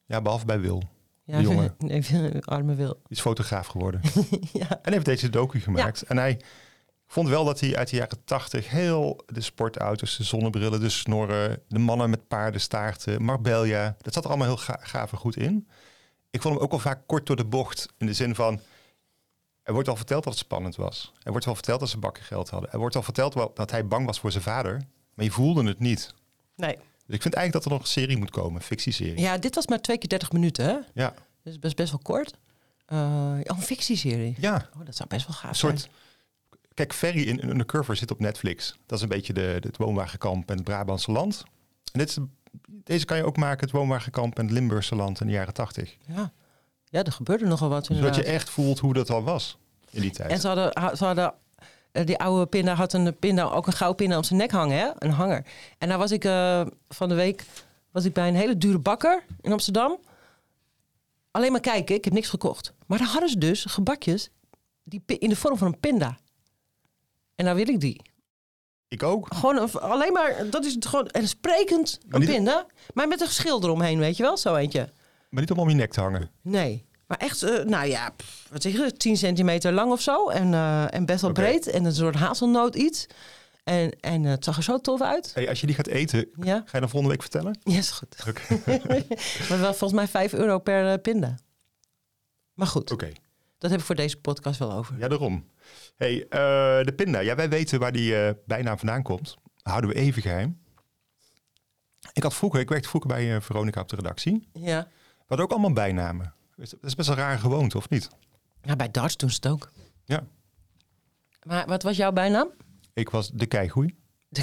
ja, 0.06 0.22
behalve 0.22 0.46
bij 0.46 0.60
Wil. 0.60 0.84
Ja, 1.26 1.42
jongen. 1.42 1.76
nee, 1.78 2.42
arme 2.42 2.76
wil. 2.76 2.94
Die 2.94 3.18
is 3.18 3.22
fotograaf 3.22 3.68
geworden. 3.68 4.02
ja. 4.54 4.80
En 4.82 4.94
heeft 4.94 5.06
deze 5.06 5.30
docu 5.30 5.60
gemaakt. 5.60 6.02
En 6.02 6.18
hij 6.18 6.42
vond 7.08 7.30
wel 7.30 7.46
dat 7.46 7.60
hij 7.60 7.76
uit 7.76 7.90
de 7.90 7.96
jaren 7.96 8.24
tachtig 8.24 8.70
heel 8.70 9.24
de 9.26 9.42
sportauto's, 9.42 10.18
de 10.18 10.24
zonnebrillen, 10.24 10.80
de 10.80 10.90
snorren, 10.90 11.62
de 11.68 11.80
mannen 11.80 12.10
met 12.10 12.28
paardenstaarten, 12.28 13.24
Marbella, 13.24 13.96
dat 14.02 14.14
zat 14.14 14.24
er 14.24 14.30
allemaal 14.30 14.48
heel 14.48 14.58
ga 14.58 14.78
gaaf 14.82 15.12
en 15.12 15.18
goed 15.18 15.38
in. 15.38 15.68
Ik 16.30 16.42
vond 16.42 16.54
hem 16.54 16.64
ook 16.64 16.72
al 16.72 16.80
vaak 16.80 17.08
kort 17.08 17.26
door 17.26 17.36
de 17.36 17.46
bocht. 17.46 17.94
In 17.98 18.06
de 18.06 18.14
zin 18.14 18.36
van, 18.36 18.60
er 19.64 19.74
wordt 19.74 19.90
al 19.90 19.96
verteld 19.96 20.24
dat 20.24 20.34
het 20.34 20.42
spannend 20.42 20.76
was. 20.76 21.14
Er 21.24 21.32
wordt 21.32 21.46
wel 21.46 21.56
verteld 21.56 21.80
dat 21.80 21.90
ze 21.90 21.98
bakken 21.98 22.24
geld 22.24 22.50
hadden. 22.50 22.72
Er 22.72 22.80
wordt 22.80 22.96
al 22.96 23.04
verteld 23.04 23.34
wel 23.34 23.52
dat 23.54 23.72
hij 23.72 23.88
bang 23.88 24.06
was 24.06 24.20
voor 24.20 24.32
zijn 24.32 24.44
vader. 24.44 24.82
Maar 25.14 25.26
je 25.26 25.32
voelde 25.32 25.64
het 25.64 25.80
niet. 25.80 26.14
Nee. 26.56 26.78
Dus 27.06 27.16
ik 27.16 27.22
vind 27.22 27.34
eigenlijk 27.34 27.52
dat 27.54 27.66
er 27.66 27.72
nog 27.72 27.82
een 27.82 28.02
serie 28.02 28.18
moet 28.18 28.30
komen, 28.30 28.56
een 28.56 28.62
fictieserie. 28.68 29.20
Ja, 29.20 29.38
dit 29.38 29.56
was 29.56 29.68
maar 29.68 29.82
twee 29.82 29.98
keer 29.98 30.10
30 30.10 30.32
minuten, 30.32 30.66
hè? 30.66 30.78
Ja, 30.94 31.14
Dus 31.44 31.60
best, 31.60 31.76
best 31.76 31.92
wel 31.92 32.00
kort. 32.04 32.34
Eh, 32.86 32.98
oh, 33.00 33.38
een 33.44 33.62
fictieserie. 33.62 34.36
ja. 34.40 34.70
Oh, 34.80 34.86
dat 34.86 34.96
zou 34.96 35.10
best 35.10 35.28
wel 35.28 35.36
gaaf 35.36 35.50
Een 35.50 35.56
soort. 35.56 35.80
zijn. 35.80 35.92
Kijk, 36.74 36.94
Ferry 36.94 37.22
in 37.28 37.50
Undercover 37.50 37.96
zit 37.96 38.12
op 38.12 38.20
Netflix. 38.20 38.76
Dat 38.86 38.98
is 38.98 39.04
een 39.04 39.10
beetje 39.10 39.34
de, 39.34 39.58
het 39.60 39.78
woonwagenkamp 39.78 40.50
en 40.50 40.56
het 40.56 40.64
Brabantse 40.64 41.12
land. 41.12 41.44
En 41.92 42.00
dit 42.00 42.10
is, 42.10 42.18
deze 42.68 43.06
kan 43.06 43.18
je 43.18 43.24
ook 43.26 43.38
maken, 43.38 43.60
het 43.64 43.72
woonwagenkamp 43.76 44.38
en 44.40 44.46
het 44.46 44.54
Limburgse 44.54 44.96
land 44.96 45.22
in 45.22 45.28
de 45.28 45.34
jaren 45.34 45.54
tachtig. 45.54 45.96
Ja. 46.08 46.32
ja, 46.86 47.04
er 47.04 47.12
gebeurde 47.12 47.46
nogal 47.46 47.70
wat 47.70 47.86
Zodat 47.86 47.98
inderdaad. 48.04 48.26
je 48.26 48.32
echt 48.32 48.50
voelt 48.50 48.80
hoe 48.80 48.94
dat 48.94 49.10
al 49.10 49.24
was 49.24 49.58
in 49.90 50.02
die 50.02 50.12
tijd. 50.12 50.32
En 50.32 50.40
ze 50.40 50.48
hadden, 50.48 50.70
ha- 50.80 50.96
ze 50.96 51.06
hadden 51.06 51.34
die 52.04 52.18
oude 52.18 52.46
pinda 52.46 52.74
had 52.74 52.94
een 52.94 53.18
pinda, 53.18 53.44
ook 53.44 53.68
een 53.68 53.74
gouden 53.74 53.98
pinda 53.98 54.18
om 54.18 54.24
zijn 54.24 54.40
nek 54.40 54.52
hangen, 54.52 54.78
hè? 54.78 54.90
Een 55.00 55.12
hanger. 55.12 55.46
En 55.78 55.90
daar 55.90 55.98
was 55.98 56.12
ik 56.12 56.26
eh, 56.26 56.66
van 56.90 57.10
de 57.10 57.16
week 57.16 57.46
was 57.92 58.06
ik 58.06 58.14
bij 58.14 58.28
een 58.28 58.36
hele 58.36 58.58
dure 58.58 58.80
bakker 58.80 59.24
in 59.42 59.52
Amsterdam. 59.52 60.00
Alleen 61.32 61.52
maar 61.52 61.62
kijken, 61.62 61.96
ik 61.96 62.04
heb 62.04 62.14
niks 62.14 62.30
gekocht. 62.30 62.74
Maar 62.86 62.98
daar 62.98 63.08
hadden 63.08 63.30
ze 63.30 63.38
dus 63.38 63.66
gebakjes 63.66 64.30
die 64.84 65.02
in 65.06 65.30
de 65.30 65.36
vorm 65.36 65.58
van 65.58 65.68
een 65.68 65.80
pinda. 65.80 66.18
En 67.36 67.46
nou 67.46 67.58
wil 67.58 67.68
ik 67.68 67.80
die. 67.80 68.02
Ik 68.88 69.04
ook. 69.04 69.34
Gewoon 69.34 69.58
een, 69.58 69.72
alleen 69.72 70.14
maar, 70.14 70.50
dat 70.50 70.66
is 70.66 70.74
het 70.74 70.86
gewoon, 70.86 71.08
en 71.08 71.28
sprekend 71.28 72.00
een 72.10 72.26
pinda. 72.26 72.66
Maar 72.94 73.08
met 73.08 73.22
een 73.22 73.28
schil 73.28 73.64
eromheen, 73.64 74.00
weet 74.00 74.18
je 74.18 74.24
wel, 74.24 74.38
zo 74.38 74.56
eentje. 74.56 74.90
Maar 75.30 75.42
niet 75.42 75.52
om 75.52 75.60
om 75.60 75.70
je 75.70 75.76
nek 75.76 75.92
te 75.92 76.02
hangen. 76.02 76.30
Nee. 76.42 76.86
Maar 77.08 77.18
echt, 77.18 77.44
eh, 77.44 77.64
nou 77.64 77.88
ja, 77.88 78.10
pff, 78.10 78.48
wat 78.52 78.62
zeg 78.62 78.74
je, 78.74 78.94
10 78.94 79.18
centimeter 79.18 79.72
lang 79.72 79.92
of 79.92 80.02
zo. 80.02 80.30
En, 80.30 80.54
eh, 80.54 80.94
en 80.94 81.06
best 81.06 81.22
wel 81.22 81.32
breed. 81.32 81.68
En 81.68 81.86
een 81.86 81.94
soort 81.94 82.16
hazelnoot 82.16 82.76
iets. 82.76 83.08
En, 83.64 83.92
en 84.00 84.26
eh, 84.26 84.32
het 84.32 84.44
zag 84.44 84.58
er 84.58 84.64
zo 84.64 84.80
tof 84.80 85.02
uit. 85.02 85.32
Hey, 85.34 85.50
als 85.50 85.60
je 85.62 85.66
die 85.68 85.76
gaat 85.76 85.88
eten, 85.88 86.30
Ja, 86.42 86.56
ga 86.56 86.70
je 86.72 86.80
dan 86.80 86.90
volgende 86.90 87.10
week 87.10 87.22
vertellen? 87.22 87.60
ja 87.64 87.78
is 87.78 87.92
goed. 87.92 88.16
Oké. 88.28 88.42
maar 89.50 89.60
wel 89.60 89.74
volgens 89.74 89.94
mij 89.94 90.08
5 90.08 90.34
euro 90.34 90.60
per 90.60 91.00
pinda. 91.00 91.36
Maar 92.54 92.68
goed, 92.68 92.92
Oké. 92.92 93.12
dat 93.58 93.72
heb 93.72 93.80
ik 93.80 93.86
voor 93.86 93.96
deze 93.96 94.18
podcast 94.18 94.60
wel 94.60 94.72
over. 94.72 94.98
Ja, 94.98 95.08
daarom. 95.08 95.50
Hey, 95.96 96.26
de 96.84 96.94
pinda. 96.96 97.20
Ja, 97.20 97.36
wij 97.36 97.50
weten 97.50 97.80
waar 97.80 97.92
die 97.92 98.16
eh, 98.18 98.34
bijnaam 98.46 98.78
vandaan 98.78 99.04
komt. 99.04 99.36
Houden 99.62 99.90
we 99.90 99.96
even 99.96 100.22
geheim. 100.22 100.60
Ik 102.14 102.24
had 102.24 102.34
vroeger, 102.34 102.60
ik 102.60 102.70
werkte 102.70 102.90
vroeger 102.90 103.10
bij 103.10 103.42
Veronica 103.42 103.82
op 103.82 103.90
de 103.90 103.96
redactie. 103.96 104.48
Ja. 104.54 104.88
We 105.18 105.24
hadden 105.28 105.46
ook 105.46 105.52
allemaal 105.52 105.74
bijnamen. 105.74 106.34
Dat 106.56 106.76
is 106.82 106.96
best 106.96 107.10
een 107.10 107.16
rare 107.16 107.38
gewoonte, 107.38 107.78
of 107.78 107.90
niet? 107.90 108.08
ja, 108.62 108.76
bij 108.76 108.92
darts 108.92 109.18
doen 109.18 109.30
ze 109.30 109.36
het 109.36 109.48
ook. 109.48 109.72
Ja. 110.06 110.26
Maar 111.44 111.66
wat 111.68 111.84
was 111.84 111.98
jouw 111.98 112.12
bijnaam? 112.12 112.50
Ik 112.94 113.10
was 113.10 113.30
de 113.34 113.46
keigoei. 113.46 113.96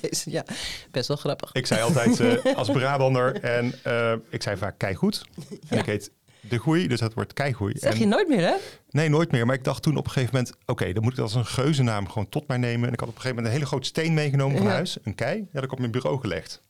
Jezus, 0.00 0.24
ja, 0.24 0.44
best 0.90 1.08
wel 1.08 1.16
grappig. 1.16 1.52
Ik 1.52 1.66
zei 1.66 1.82
altijd 1.82 2.20
eh, 2.20 2.54
als 2.56 2.70
Brabander 2.70 3.40
en 3.42 3.74
eh, 3.84 4.14
ik 4.28 4.42
zei 4.42 4.56
vaak 4.56 4.78
keigoed. 4.78 5.24
En 5.68 5.78
ik 5.78 5.86
heet 5.86 6.12
de 6.40 6.58
goei, 6.58 6.86
dus 6.88 7.00
dat 7.00 7.14
wordt 7.14 7.32
keigoei. 7.32 7.78
Zeg 7.78 7.92
En- 7.92 7.98
je 7.98 8.06
nooit 8.06 8.28
meer, 8.28 8.40
hè? 8.46 8.54
Nee, 8.90 9.08
nooit 9.08 9.30
meer. 9.32 9.46
Maar 9.46 9.54
ik 9.54 9.64
dacht 9.64 9.82
toen 9.82 9.96
op 9.96 10.04
een 10.06 10.10
gegeven 10.12 10.34
moment, 10.36 10.54
oké, 10.66 10.92
dan 10.92 11.02
moet 11.02 11.12
ik 11.12 11.18
dat 11.18 11.26
als 11.26 11.34
een 11.34 11.46
geuzennaam 11.46 12.08
gewoon 12.08 12.28
tot 12.28 12.46
mij 12.48 12.56
nemen. 12.56 12.86
En 12.86 12.92
ik 12.92 13.00
had 13.00 13.08
op 13.08 13.14
een 13.14 13.20
gegeven 13.20 13.36
moment 13.42 13.46
een 13.46 13.52
hele 13.60 13.66
grote 13.66 13.86
steen 13.86 14.14
meegenomen 14.14 14.56
van 14.56 14.66
Ja. 14.66 14.72
huis, 14.72 14.98
een 15.02 15.14
kei. 15.14 15.36
Die 15.38 15.48
had 15.52 15.64
ik 15.64 15.72
op 15.72 15.78
mijn 15.78 15.90
bureau 15.90 16.20
gelegd. 16.20 16.62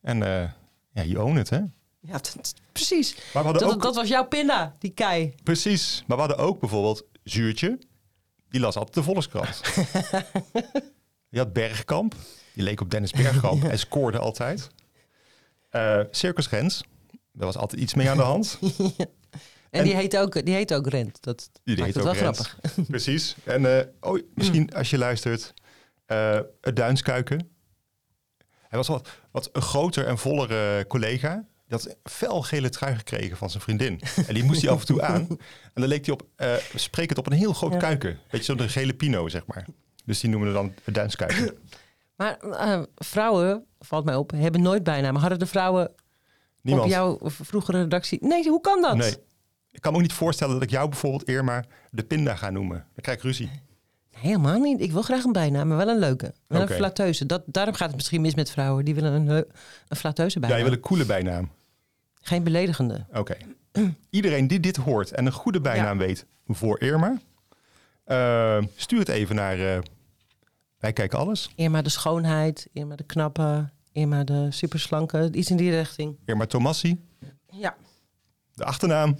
En 0.00 0.22
eh 0.22 0.50
ja, 0.92 1.02
you 1.04 1.24
own 1.24 1.38
it, 1.38 1.50
hè? 1.50 1.60
Ja, 2.00 2.12
dat- 2.12 2.54
precies. 2.72 3.14
Maar 3.14 3.24
we 3.32 3.38
hadden 3.48 3.62
Dat, 3.62 3.72
ook, 3.74 3.82
dat 3.82 3.94
was 3.94 4.08
jouw 4.08 4.24
pinda, 4.26 4.76
die 4.78 4.90
kei. 4.90 5.34
precies. 5.42 6.04
Maar 6.06 6.16
we 6.16 6.22
hadden 6.22 6.46
ook 6.46 6.60
bijvoorbeeld 6.60 7.04
Zuurtje. 7.24 7.78
Die 8.48 8.60
las 8.60 8.76
altijd 8.76 8.94
de 8.94 9.02
Volkskrant. 9.02 9.60
Je 11.28 11.38
had 11.38 11.52
Bergkamp. 11.52 12.14
Die 12.54 12.62
leek 12.62 12.80
op 12.80 12.90
Dennis 12.90 13.10
Bergkamp 13.10 13.64
en 13.72 13.78
scoorde 13.78 14.18
altijd. 14.18 14.68
Eh 15.70 16.00
Circus 16.10 16.48
Rens. 16.48 16.82
Daar 17.32 17.46
was 17.46 17.56
altijd 17.56 17.80
iets 17.80 17.94
mee 17.94 18.10
aan 18.10 18.16
de 18.16 18.22
hand. 18.22 18.58
En, 19.70 19.78
En- 19.78 19.84
die, 19.84 19.94
heet 19.94 20.16
ook, 20.16 20.44
die 20.44 20.54
heet 20.54 20.74
ook 20.74 20.86
Rent. 20.88 21.22
Dat 21.22 21.50
Die 21.64 21.76
maakt 21.76 21.86
heet 21.86 21.94
het 21.94 22.06
ook 22.06 22.14
wel 22.14 22.22
Rens. 22.22 22.38
grappig. 22.38 22.86
Precies. 22.86 23.34
En 23.44 23.78
eh, 23.78 23.86
oh, 24.00 24.20
misschien 24.34 24.74
als 24.74 24.90
je 24.90 24.98
luistert, 24.98 25.54
eh, 26.06 26.38
het 26.60 26.76
Duinskuiken. 26.76 27.50
Hij 28.68 28.78
was 28.78 28.88
wat, 28.88 29.08
wat 29.30 29.48
een 29.52 29.62
groter 29.62 30.06
en 30.06 30.18
voller 30.18 30.86
collega. 30.86 31.46
Een 31.70 31.94
felgele 32.02 32.68
trui 32.68 32.94
gekregen 32.96 33.36
van 33.36 33.50
zijn 33.50 33.62
vriendin. 33.62 34.00
En 34.26 34.34
die 34.34 34.44
moest 34.44 34.62
hij 34.62 34.70
af 34.70 34.80
en 34.80 34.86
toe 34.86 35.02
aan. 35.02 35.26
En 35.62 35.80
dan 35.80 35.88
leek 35.88 36.04
hij 36.04 36.14
op, 36.14 36.26
eh 36.36 36.54
sprekend 36.74 37.18
op 37.18 37.26
een 37.26 37.32
heel 37.32 37.52
groot 37.52 37.72
Ja. 37.72 37.78
kuiken. 37.78 38.18
Weet 38.30 38.46
je, 38.46 38.56
zo'n 38.56 38.68
gele 38.68 38.94
pino, 38.94 39.28
zeg 39.28 39.46
maar. 39.46 39.66
Dus 40.04 40.20
die 40.20 40.30
noemen 40.30 40.48
we 40.48 40.54
dan 40.54 40.74
het 40.84 40.94
Duinskuiken. 40.94 41.56
Maar 42.16 42.38
eh, 42.38 42.82
vrouwen, 42.94 43.64
valt 43.78 44.04
mij 44.04 44.14
op, 44.16 44.30
hebben 44.30 44.62
nooit 44.62 44.82
bijnamen. 44.82 45.20
Hadden 45.20 45.38
de 45.38 45.46
vrouwen 45.46 45.90
Niemand. 46.62 46.86
op 46.86 46.92
jouw 46.92 47.18
vroegere 47.22 47.80
redactie... 47.82 48.18
Nee, 48.26 48.48
hoe 48.48 48.60
kan 48.60 48.82
dat? 48.82 48.96
Nee. 48.96 49.14
Ik 49.72 49.80
kan 49.80 49.90
me 49.92 49.96
ook 49.98 50.04
niet 50.04 50.12
voorstellen 50.12 50.54
dat 50.54 50.62
ik 50.62 50.70
jou 50.70 50.88
bijvoorbeeld 50.88 51.28
eer 51.28 51.44
maar 51.44 51.66
de 51.90 52.02
pinda 52.02 52.34
ga 52.34 52.50
noemen. 52.50 52.76
Dan 52.76 53.02
krijg 53.02 53.16
ik 53.18 53.24
ruzie. 53.24 53.50
Helemaal 54.10 54.58
niet. 54.58 54.80
Ik 54.80 54.92
wil 54.92 55.02
graag 55.02 55.24
een 55.24 55.32
bijnaam, 55.32 55.68
maar 55.68 55.76
wel 55.76 55.88
een 55.88 55.98
leuke. 55.98 56.34
Wel 56.46 56.60
een 56.60 56.68
flatteuze. 56.68 57.26
Dat, 57.26 57.42
daarom 57.46 57.74
gaat 57.74 57.86
het 57.86 57.96
misschien 57.96 58.20
mis 58.20 58.34
met 58.34 58.50
vrouwen. 58.50 58.84
Die 58.84 58.94
willen 58.94 59.12
een, 59.12 59.28
een 59.88 59.96
flatteuze 59.96 60.34
Ja, 60.34 60.40
bijnaam. 60.40 60.58
je 60.58 60.64
wil 60.64 60.72
een 60.74 60.80
coole 60.80 61.04
bijnaam. 61.04 61.50
Geen 62.20 62.44
beledigende. 62.44 63.06
Oké. 63.12 63.36
Iedereen 64.10 64.46
die 64.46 64.60
dit 64.60 64.76
hoort 64.76 65.10
en 65.12 65.26
een 65.26 65.32
goede 65.32 65.60
bijnaam 65.60 65.98
weet 65.98 66.26
voor 66.46 66.80
Irma, 66.80 67.18
eh, 68.04 68.58
stuur 68.76 68.98
het 68.98 69.08
even 69.08 69.36
naar 69.36 69.58
eh, 69.74 69.78
Wij 70.78 70.92
Kijken 70.92 71.18
Alles. 71.18 71.50
Irma 71.54 71.82
de 71.82 71.88
schoonheid, 71.88 72.68
Irma 72.72 72.96
de 72.96 73.04
knappe, 73.04 73.70
Irma 73.92 74.24
de 74.24 74.46
superslanke. 74.50 75.28
Iets 75.32 75.50
in 75.50 75.56
die 75.56 75.70
richting. 75.70 76.16
Irma 76.24 76.46
Tomassi, 76.46 77.00
Ja. 77.50 77.76
de 78.54 78.64
achternaam. 78.64 79.16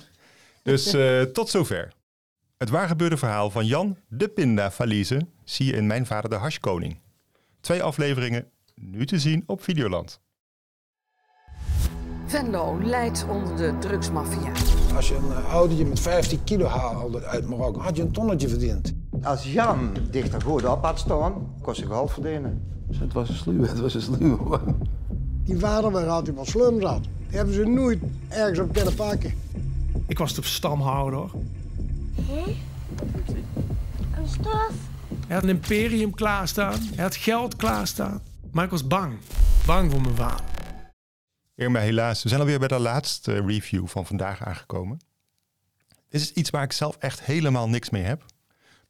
Dus 0.62 0.92
eh, 0.94 1.22
tot 1.22 1.48
zover. 1.48 1.92
Het 2.58 2.68
waargebeurde 2.68 3.16
verhaal 3.16 3.50
van 3.50 3.66
Jan 3.66 3.96
de 4.08 4.28
Pinda 4.28 4.70
Valise 4.70 5.26
zie 5.44 5.66
je 5.66 5.72
in 5.72 5.86
Mijn 5.86 6.06
Vader 6.06 6.30
de 6.30 6.36
Hashkoning. 6.36 7.00
Twee 7.60 7.82
afleveringen, 7.82 8.50
nu 8.74 9.06
te 9.06 9.18
zien 9.18 9.42
op 9.46 9.62
Videoland. 9.62 10.20
Venlo 12.30 12.78
leidt 12.82 13.26
onder 13.28 13.56
de 13.56 13.78
drugsmafia. 13.78 14.52
Als 14.96 15.08
je 15.08 15.14
een 15.14 15.32
eh, 15.32 15.52
autootje 15.52 15.84
met 15.84 16.00
15 16.00 16.44
kilo 16.44 16.66
haalde 16.66 17.24
uit 17.24 17.48
Marokko, 17.48 17.80
had 17.80 17.96
je 17.96 18.02
een 18.02 18.12
tonnetje 18.12 18.48
verdiend. 18.48 18.94
Als 19.22 19.52
Jan 19.52 19.96
dichter 20.10 20.42
goed 20.42 20.64
op 20.64 20.84
had 20.84 20.98
staan, 20.98 21.32
kon 21.62 21.74
ze 21.74 21.86
geld 21.86 22.12
verdienen. 22.12 22.62
Het 22.98 23.12
was 23.12 23.28
een 23.28 23.34
sluwe, 23.34 23.68
het 23.68 23.80
was 23.80 23.94
een 23.94 24.02
sluwe. 24.02 24.60
Die 25.44 25.58
vader 25.58 25.90
waar 25.90 26.08
altijd 26.08 26.36
wat 26.36 26.46
slum 26.46 26.80
zat. 26.80 27.02
Die 27.02 27.36
hebben 27.36 27.54
ze 27.54 27.64
nooit 27.64 27.98
ergens 28.28 28.58
op 28.58 28.72
kunnen 28.72 28.94
pakken. 28.94 29.34
Ik 30.06 30.18
was 30.18 30.34
de 30.34 30.42
stamhouder. 30.42 31.30
Een 34.16 34.28
stof. 34.28 34.72
Hij 35.26 35.34
had 35.34 35.42
een 35.42 35.48
imperium 35.48 36.14
klaarstaan. 36.14 36.78
Hij 36.94 37.04
had 37.04 37.16
geld 37.16 37.56
klaarstaan. 37.56 38.20
Maar 38.50 38.64
ik 38.64 38.70
was 38.70 38.86
bang. 38.86 39.12
Bang 39.66 39.90
voor 39.90 40.00
mijn 40.00 40.16
vader. 40.16 40.59
Irma, 41.60 41.78
helaas, 41.80 42.22
we 42.22 42.28
zijn 42.28 42.40
alweer 42.40 42.58
bij 42.58 42.68
de 42.68 42.78
laatste 42.78 43.40
review 43.46 43.86
van 43.86 44.06
vandaag 44.06 44.44
aangekomen. 44.44 45.00
Dit 46.08 46.20
is 46.20 46.32
iets 46.32 46.50
waar 46.50 46.62
ik 46.62 46.72
zelf 46.72 46.96
echt 46.96 47.20
helemaal 47.22 47.68
niks 47.68 47.90
mee 47.90 48.02
heb. 48.02 48.24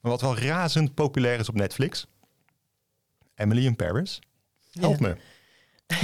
Maar 0.01 0.11
wat 0.11 0.21
wel 0.21 0.39
razend 0.39 0.95
populair 0.95 1.39
is 1.39 1.49
op 1.49 1.55
Netflix. 1.55 2.07
Emily 3.35 3.65
in 3.67 3.77
Paris. 3.77 4.19
Help 4.73 5.01
Ja. 5.01 5.07
me. 5.09 5.17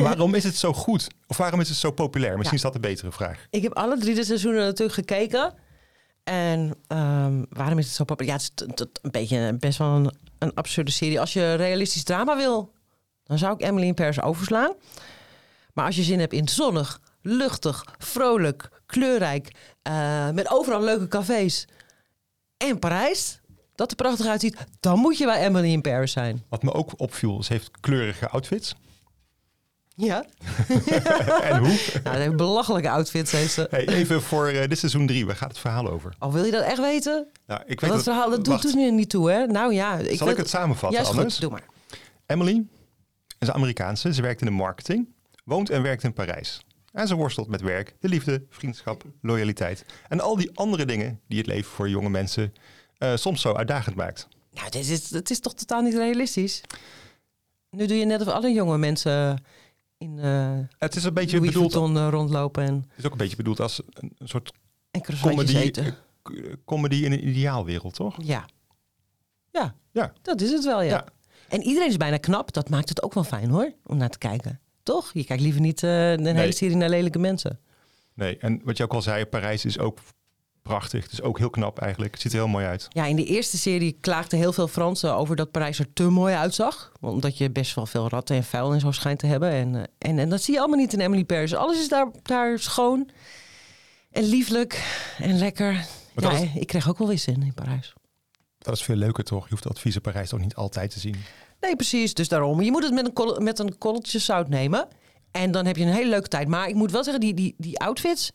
Waarom 0.03 0.35
is 0.35 0.45
het 0.45 0.57
zo 0.57 0.73
goed? 0.73 1.07
Of 1.27 1.37
waarom 1.37 1.61
is 1.61 1.69
het 1.69 1.79
zo 1.79 1.91
populair? 1.91 2.37
Misschien 2.37 2.57
is 2.57 2.63
dat 2.65 2.75
een 2.75 2.81
betere 2.81 3.13
vraag. 3.13 3.47
Ik 3.51 3.63
heb 3.63 3.73
alle 3.75 3.99
drie 3.99 4.15
de 4.15 4.25
seizoenen 4.25 4.65
natuurlijk 4.65 4.95
gekeken. 4.95 5.55
En 6.25 6.75
ehm, 6.87 7.45
waarom 7.49 7.79
is 7.79 7.87
het 7.87 7.95
zo 7.95 8.05
populair? 8.05 8.39
Ja, 8.39 8.45
het 8.57 8.81
is 8.81 8.87
een 9.03 9.11
beetje 9.11 9.57
best 9.59 9.79
wel 9.79 9.89
een, 9.97 10.11
een 10.39 10.55
absurde 10.55 10.91
serie. 10.91 11.21
Als 11.21 11.33
je 11.33 11.55
realistisch 11.55 12.05
drama 12.05 12.37
wil, 12.37 12.73
dan 13.25 13.39
zou 13.39 13.55
ik 13.55 13.63
Emily 13.63 13.87
in 13.87 13.95
Paris 13.95 14.21
overslaan. 14.21 14.73
Maar 15.77 15.85
als 15.85 15.97
je 15.97 16.03
zin 16.03 16.19
hebt 16.21 16.33
in 16.33 16.49
zonnig, 16.49 17.01
luchtig, 17.23 17.85
vrolijk, 17.99 18.69
kleurrijk... 18.87 19.51
eh, 19.83 20.31
met 20.31 20.51
overal 20.51 20.83
leuke 20.83 21.09
cafés 21.09 21.67
en 22.57 22.79
Parijs... 22.79 23.41
dat 23.75 23.91
er 23.91 23.97
prachtig 23.97 24.27
uitziet, 24.27 24.57
dan 24.81 24.99
moet 24.99 25.19
je 25.19 25.25
bij 25.25 25.47
Emily 25.47 25.73
in 25.73 25.81
Paris 25.81 26.13
zijn. 26.13 26.45
Wat 26.49 26.63
me 26.63 26.73
ook 26.73 26.93
opviel, 26.97 27.43
ze 27.43 27.53
heeft 27.53 27.71
kleurige 27.81 28.29
outfits. 28.29 28.75
Ja. 29.97 30.25
en 31.51 31.59
hoe? 31.59 31.79
Nou, 32.05 32.19
een 32.19 32.37
belachelijke 32.37 32.91
outfits 32.91 33.33
heeft 33.33 33.53
ze. 33.53 33.67
Hey, 33.71 33.87
even 33.89 34.23
voor 34.23 34.47
eh, 34.47 34.69
dit 34.69 34.79
seizoen 34.79 35.07
3, 35.07 35.27
waar 35.27 35.37
gaat 35.37 35.49
het 35.49 35.59
verhaal 35.59 35.89
over? 35.91 36.15
Oh, 36.19 36.33
wil 36.33 36.45
je 36.45 36.51
dat 36.51 36.65
echt 36.65 36.81
weten? 36.81 37.27
Nou, 37.47 37.61
ik 37.61 37.81
weet 37.81 37.91
Want 37.91 37.93
dat 37.93 38.15
verhaal 38.15 38.31
dat 38.31 38.45
doet, 38.45 38.63
doet 38.63 38.75
nu 38.75 38.91
niet 38.91 39.11
toe, 39.11 39.31
hè? 39.31 39.47
Nou 39.47 39.75
ja. 39.75 39.97
Ik 39.99 40.19
Zal 40.19 40.29
ik 40.29 40.37
het 40.37 40.49
samenvatten 40.49 41.01
Ja, 41.01 41.05
is 41.05 41.17
anders? 41.17 41.33
goed. 41.33 41.43
Doe 41.43 41.51
maar. 41.51 41.65
Emily 42.27 42.67
is 43.39 43.49
een 43.49 43.55
Amerikaanse. 43.55 44.15
Ze 44.15 44.23
werkt 44.23 44.41
in 44.41 44.47
de 44.47 44.53
marketing, 44.53 45.15
woont 45.47 45.71
en 45.71 45.83
werkt 45.83 46.03
in 46.03 46.13
Parijs. 46.13 46.65
En 46.93 47.09
ze 47.09 47.15
worstelt 47.15 47.49
met 47.49 47.61
werk, 47.61 47.97
de 48.01 48.09
liefde, 48.09 48.47
vriendschap, 48.51 49.05
loyaliteit 49.21 49.85
en 50.09 50.21
al 50.21 50.37
die 50.37 50.51
andere 50.55 50.85
dingen 50.85 51.21
die 51.29 51.39
het 51.39 51.47
leven 51.47 51.71
voor 51.71 51.89
jonge 51.89 52.09
mensen 52.11 52.53
eh, 52.99 53.17
soms 53.17 53.41
zo 53.41 53.53
uitdagend 53.55 53.97
maakt. 53.97 54.29
Nou, 54.51 54.71
dit 54.71 54.89
is, 54.89 55.11
het 55.11 55.31
is 55.31 55.41
toch 55.41 55.55
totaal 55.55 55.83
niet 55.83 55.95
realistisch? 55.95 56.61
Nu 57.71 57.87
doe 57.87 57.97
je 57.97 58.05
net 58.05 58.21
of 58.21 58.27
alle 58.29 58.53
jonge 58.53 58.79
mensen 58.79 59.43
in 59.99 60.19
eh 60.19 60.59
Het 60.79 60.97
is 60.97 61.05
een 61.05 61.15
beetje 61.15 61.37
Louis 61.37 61.53
bedoeld, 61.53 61.73
Vuitton 61.73 61.97
eh, 61.97 62.09
rondlopen 62.11 62.65
en, 62.65 62.75
het 62.75 62.99
is 62.99 63.05
ook 63.05 63.13
een 63.13 63.19
beetje 63.19 63.37
bedoeld 63.37 63.61
als 63.61 63.83
een, 63.91 64.13
een 64.19 64.29
soort 64.29 64.53
en 64.91 65.03
comedy, 65.21 65.57
eten. 65.57 65.97
comedy 66.65 67.05
in 67.05 67.13
een 67.13 67.29
ideaalwereld, 67.29 67.95
toch? 67.95 68.17
Ja. 68.23 68.45
Ja, 69.53 69.75
Ja. 69.93 70.13
dat 70.23 70.41
is 70.41 70.51
het 70.51 70.65
wel, 70.65 70.83
ja. 70.83 70.89
Ja. 70.89 71.05
En 71.49 71.63
iedereen 71.63 71.89
is 71.89 71.97
bijna 71.97 72.17
knap. 72.17 72.53
Dat 72.53 72.69
maakt 72.69 72.89
het 72.89 73.03
ook 73.03 73.15
wel 73.15 73.25
fijn, 73.25 73.51
hoor, 73.51 73.73
om 73.85 73.97
naar 73.97 74.09
te 74.11 74.19
kijken. 74.19 74.61
Toch? 74.87 75.11
Je 75.13 75.25
kijkt 75.25 75.43
liever 75.43 75.61
niet 75.61 75.83
eh, 75.83 76.11
een 76.13 76.27
hele 76.37 76.53
serie 76.53 76.77
naar 76.77 76.89
lelijke 76.89 77.19
mensen. 77.19 77.61
Nee, 78.15 78.37
en 78.39 78.61
wat 78.65 78.77
je 78.77 78.83
ook 78.83 78.93
al 78.95 79.03
zei, 79.03 79.25
Parijs 79.25 79.65
is 79.65 79.79
ook 79.79 79.99
prachtig. 80.63 81.03
Het 81.03 81.13
is 81.13 81.23
ook 81.23 81.39
heel 81.39 81.51
knap 81.51 81.79
eigenlijk. 81.79 82.13
Het 82.13 82.21
ziet 82.23 82.33
er 82.33 82.39
heel 82.39 82.49
mooi 82.49 82.67
uit. 82.67 82.87
Ja, 82.91 83.05
in 83.07 83.17
de 83.17 83.25
eerste 83.25 83.59
serie 83.59 83.97
klaagden 84.01 84.39
heel 84.39 84.53
veel 84.53 84.69
Fransen 84.69 85.15
over 85.15 85.37
dat 85.37 85.51
Parijs 85.51 85.79
er 85.79 85.93
te 85.93 86.03
mooi 86.03 86.35
uitzag. 86.35 86.93
Omdat 87.01 87.39
je 87.39 87.51
best 87.51 87.75
wel 87.75 87.87
veel 87.87 88.09
ratten 88.09 88.37
en 88.37 88.45
vuil 88.45 88.73
en 88.73 88.81
zo 88.81 88.91
schijnt 88.91 89.19
te 89.19 89.27
hebben. 89.27 89.51
En, 89.51 89.75
eh, 89.75 89.83
en, 89.99 90.19
en 90.19 90.29
dat 90.29 90.43
zie 90.43 90.55
je 90.55 90.61
allemaal 90.61 90.79
niet 90.79 90.93
in 90.93 91.01
Emily 91.01 91.25
Paris. 91.25 91.55
Alles 91.55 91.79
is 91.81 91.89
daar, 91.89 92.09
daar 92.23 92.59
schoon 92.59 93.09
en 94.11 94.25
lieflijk 94.25 94.85
en 95.19 95.39
lekker. 95.39 95.87
Ja, 96.17 96.31
is- 96.31 96.49
ik 96.55 96.67
kreeg 96.67 96.89
ook 96.89 96.99
wel 96.99 97.09
weer 97.09 97.19
zin 97.19 97.43
in 97.43 97.55
Parijs. 97.55 97.93
Dat 98.59 98.75
is 98.75 98.83
veel 98.83 98.97
leuker, 98.97 99.25
toch? 99.25 99.45
Je 99.45 99.51
hoeft 99.51 99.63
dat 99.63 99.81
vieze 99.81 100.01
Parijs 100.01 100.29
toch 100.29 100.41
niet 100.41 100.55
altijd 100.55 100.91
te 100.91 100.99
zien. 101.01 101.17
Nee, 101.61 101.77
precies. 101.77 102.15
Dus 102.15 102.29
daarom. 102.29 102.63
Je 102.63 102.71
moet 102.71 102.83
het 102.85 102.93
met 102.95 103.07
een, 103.07 103.13
kol- 103.13 103.41
met 103.41 103.59
een 103.59 103.79
korreltje 103.79 104.19
zout 104.19 104.49
nemen. 104.49 104.89
En 105.31 105.51
dan 105.51 105.67
heb 105.67 105.77
je 105.77 105.85
een 105.85 105.93
hele 105.93 106.09
leuke 106.11 106.29
tijd. 106.29 106.49
Maar 106.49 106.69
ik 106.69 106.75
moet 106.75 106.91
wel 106.91 107.05
zeggen, 107.05 107.21
die, 107.21 107.35
die, 107.35 107.55
die 107.59 107.79
outfits... 107.81 108.31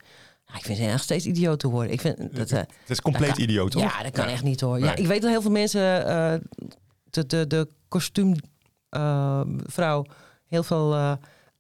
nou, 0.46 0.58
ik 0.60 0.66
vind 0.66 0.78
ze 0.78 0.86
echt 0.86 1.04
steeds 1.04 1.26
idioot 1.26 1.60
te 1.60 1.68
worden. 1.70 1.92
Ik 1.92 2.02
vind 2.02 2.36
dat, 2.36 2.52
eh, 2.52 2.58
Het 2.58 2.70
is 2.88 3.02
compleet 3.02 3.28
dat 3.28 3.36
kan- 3.38 3.44
idioot, 3.46 3.72
toch? 3.72 3.82
Ja, 3.82 4.04
dat 4.04 4.12
kan 4.12 4.26
Ja. 4.26 4.32
echt 4.32 4.44
niet 4.44 4.62
hoor. 4.62 4.80
Ja, 4.80 4.96
ik 4.96 5.08
weet 5.08 5.22
dat 5.22 5.32
heel 5.32 5.42
veel 5.42 5.52
mensen 5.52 6.06
eh, 6.08 6.34
de, 7.10 7.26
de, 7.26 7.48
de 7.48 7.68
kostuumvrouw 7.88 10.06
heel 10.48 10.64
veel 10.64 10.94
eh, 10.94 11.12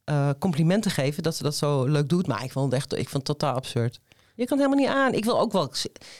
eh, 0.04 0.30
complimenten 0.40 0.92
geven 0.92 1.24
dat 1.24 1.36
ze 1.36 1.44
dat 1.44 1.56
zo 1.56 1.86
leuk 1.86 2.10
doet. 2.10 2.28
Maar 2.28 2.44
ik 2.44 2.52
vond 2.52 2.72
het 2.72 2.82
echt 2.82 2.94
ik 2.98 3.10
vond 3.10 3.28
het 3.28 3.40
totaal 3.40 3.56
absurd. 3.56 4.00
Je 4.36 4.46
kan 4.48 4.58
het 4.60 4.68
helemaal 4.68 4.88
niet 4.88 4.98
aan. 5.06 5.14
Ik 5.14 5.26
wil 5.26 5.40
ook 5.40 5.52
wel 5.52 5.72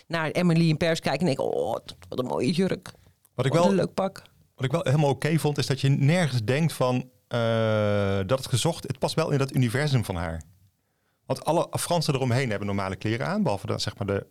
naar 0.08 0.32
Emily 0.32 0.70
in 0.70 0.78
Pers 0.78 1.00
kijken 1.00 1.28
en 1.28 1.36
denk, 1.36 1.42
oh, 1.54 1.72
wat 2.10 2.20
een 2.20 2.26
mooie 2.26 2.52
jurk. 2.52 2.92
Wat 3.36 3.46
ik 3.46 3.54
wel, 3.54 3.66
een 3.66 3.76
leuk 3.76 3.94
pak. 3.94 4.22
Wat 4.62 4.70
ik 4.70 4.76
wel 4.76 4.94
helemaal 4.94 5.14
oké 5.16 5.40
vond, 5.40 5.58
is 5.58 5.66
dat 5.66 5.82
je 5.82 5.90
nergens 5.90 6.44
denkt 6.44 6.74
van 6.74 7.10
eh, 7.28 8.20
dat 8.26 8.38
het 8.38 8.48
gezocht. 8.48 8.88
Het 8.88 9.00
past 9.00 9.16
wel 9.16 9.32
in 9.32 9.38
dat 9.38 9.56
universum 9.56 10.06
van 10.06 10.16
haar. 10.16 10.42
Want 11.26 11.46
alle 11.46 11.68
Fransen 11.80 12.14
eromheen 12.14 12.50
hebben 12.50 12.68
normale 12.68 12.96
kleren 12.96 13.28
aan, 13.28 13.44
behalve 13.44 13.66
dan 13.66 13.80
zeg 13.80 13.98
maar 13.98 14.08
de 14.08 14.26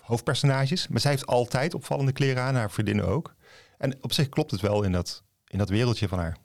hoofdpersonages. 0.00 0.88
Maar 0.88 1.00
zij 1.00 1.10
heeft 1.10 1.26
altijd 1.26 1.74
opvallende 1.74 2.12
kleren 2.12 2.42
aan, 2.42 2.54
haar 2.54 2.70
vriendinnen 2.70 3.06
ook. 3.06 3.34
En 3.78 3.98
op 4.00 4.12
zich 4.12 4.28
klopt 4.28 4.50
het 4.50 4.60
wel 4.60 4.82
in 4.82 4.92
dat, 4.92 5.22
in 5.46 5.58
dat 5.58 5.68
wereldje 5.68 6.08
van 6.08 6.18
haar. 6.18 6.36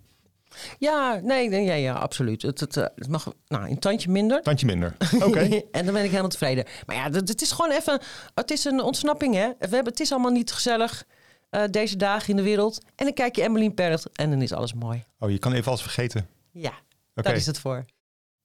Ja, 0.77 1.19
nee, 1.23 1.49
nee 1.49 1.65
ja, 1.65 1.73
ja, 1.73 1.93
absoluut. 1.93 2.41
Het, 2.41 2.59
het, 2.59 2.77
eh, 2.77 2.85
het 2.95 3.09
mag 3.09 3.33
nou, 3.47 3.69
een 3.69 3.79
tandje 3.79 4.09
minder. 4.09 4.41
Tandje 4.41 4.65
minder. 4.65 4.95
Oké. 5.27 5.61
en 5.71 5.85
dan 5.85 5.93
ben 5.93 6.03
ik 6.03 6.09
helemaal 6.09 6.29
tevreden. 6.29 6.65
Maar 6.85 6.95
ja, 6.95 7.03
het, 7.03 7.29
het 7.29 7.41
is 7.41 7.51
gewoon 7.51 7.71
even... 7.71 8.01
Het 8.35 8.51
is 8.51 8.65
een 8.65 8.81
ontsnapping, 8.81 9.35
hè. 9.35 9.47
We 9.47 9.75
hebben, 9.75 9.91
het 9.91 9.99
is 9.99 10.11
allemaal 10.11 10.31
niet 10.31 10.51
gezellig 10.51 11.05
uh, 11.51 11.63
deze 11.71 11.95
dagen 11.95 12.29
in 12.29 12.35
de 12.35 12.41
wereld. 12.41 12.83
En 12.95 13.05
dan 13.05 13.13
kijk 13.13 13.35
je 13.35 13.41
Emily 13.41 13.63
in 13.63 13.73
Paris 13.73 14.05
en 14.13 14.29
dan 14.29 14.41
is 14.41 14.53
alles 14.53 14.73
mooi. 14.73 15.03
Oh, 15.19 15.29
je 15.29 15.39
kan 15.39 15.53
even 15.53 15.67
alles 15.67 15.81
vergeten. 15.81 16.27
Ja, 16.51 16.73
daar 17.13 17.35
is 17.35 17.45
het 17.45 17.59
voor. 17.59 17.85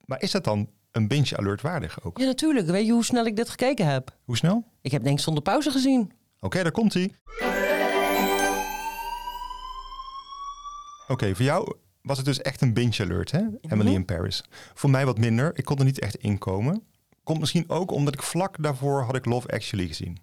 Maar 0.05 0.23
is 0.23 0.31
dat 0.31 0.45
dan 0.45 0.71
een 0.91 1.09
binge 1.09 1.37
alert 1.37 1.61
waardig 1.61 2.05
ook? 2.05 2.19
Ja, 2.19 2.25
natuurlijk. 2.25 2.67
Weet 2.67 2.87
je 2.87 2.93
hoe 2.93 3.05
snel 3.05 3.27
ik 3.27 3.37
dit 3.37 3.49
gekeken 3.49 3.87
heb? 3.87 4.17
Hoe 4.25 4.37
snel? 4.37 4.65
Ik 4.81 4.91
heb 4.91 5.03
denk 5.03 5.19
ik 5.19 5.25
zonder 5.25 5.43
pauze 5.43 5.71
gezien. 5.71 6.01
Oké, 6.01 6.47
okay, 6.47 6.63
daar 6.63 6.73
komt 6.73 6.95
hij. 6.95 7.15
Oké, 11.03 11.13
okay, 11.13 11.35
voor 11.35 11.45
jou 11.45 11.77
was 12.03 12.17
het 12.17 12.27
dus 12.27 12.43
echt 12.43 12.61
een 12.61 12.73
binge 12.73 13.03
alert, 13.03 13.31
hè? 13.31 13.43
Emily 13.61 13.93
in 13.93 14.05
Paris. 14.05 14.45
Voor 14.75 14.91
mij 14.91 15.07
wat 15.07 15.19
minder. 15.19 15.59
Ik 15.59 15.65
kon 15.65 15.79
er 15.79 15.85
niet 15.85 15.99
echt 15.99 16.15
inkomen. 16.15 16.83
Komt 17.23 17.41
misschien 17.41 17.69
ook 17.69 17.91
omdat 17.91 18.15
ik 18.15 18.23
vlak 18.23 18.63
daarvoor 18.63 19.03
had 19.03 19.17
ik 19.17 19.25
Love 19.25 19.49
Actually 19.49 19.87
gezien. 19.87 20.19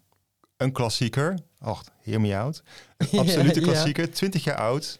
Een 0.58 0.72
klassieker. 0.72 1.40
Ach, 1.60 1.84
hear 2.02 2.22
me 2.22 2.38
out. 2.38 2.64
Een 2.98 3.20
absolute 3.20 3.60
klassieker. 3.60 4.12
20 4.12 4.44
jaar 4.44 4.58
oud. 4.58 4.96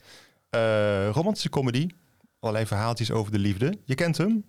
Uh, 0.56 1.10
romantische 1.10 1.50
comedy. 1.50 1.88
Allerlei 2.40 2.66
verhaaltjes 2.66 3.12
over 3.12 3.32
de 3.32 3.40
liefde. 3.40 3.78
Je 3.86 3.96
kent 3.96 4.18
hem? 4.18 4.46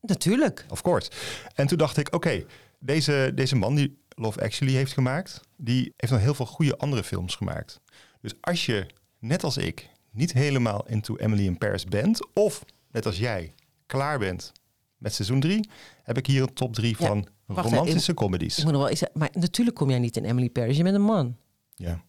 Natuurlijk. 0.00 0.66
Of 0.68 0.82
course. 0.82 1.10
En 1.54 1.66
toen 1.66 1.78
dacht 1.78 1.96
ik, 1.96 2.14
oké, 2.14 2.44
deze, 2.78 3.32
deze 3.34 3.56
man 3.56 3.74
die 3.74 3.98
Love 4.08 4.40
Actually 4.40 4.74
heeft 4.74 4.92
gemaakt... 4.92 5.40
die 5.56 5.92
heeft 5.96 6.12
nog 6.12 6.22
heel 6.22 6.34
veel 6.34 6.46
goede 6.46 6.76
andere 6.76 7.04
films 7.04 7.34
gemaakt. 7.34 7.80
Dus 8.20 8.32
als 8.40 8.66
je, 8.66 8.86
net 9.18 9.44
als 9.44 9.56
ik, 9.56 9.88
niet 10.10 10.32
helemaal 10.32 10.86
into 10.86 11.16
Emily 11.16 11.44
in 11.44 11.58
Paris 11.58 11.84
bent... 11.84 12.28
of, 12.34 12.64
net 12.90 13.06
als 13.06 13.18
jij, 13.18 13.54
klaar 13.86 14.18
bent 14.18 14.52
met 14.96 15.14
seizoen 15.14 15.40
3... 15.40 15.68
heb 16.02 16.18
ik 16.18 16.26
hier 16.26 16.42
een 16.42 16.54
top 16.54 16.74
3 16.74 16.96
van 16.96 17.26
romantische 17.56 18.14
comedies. 18.14 18.58
Ik 18.58 18.64
moet 18.64 18.72
nog 18.72 18.88
wel 18.88 19.08
maar 19.12 19.30
natuurlijk 19.32 19.76
kom 19.76 19.90
jij 19.90 19.98
niet 19.98 20.16
in 20.16 20.24
Emily 20.24 20.50
Paris. 20.50 20.76
Je 20.76 20.82
bent 20.82 20.94
een 20.94 21.02
man. 21.02 21.36
Ja. 21.74 22.02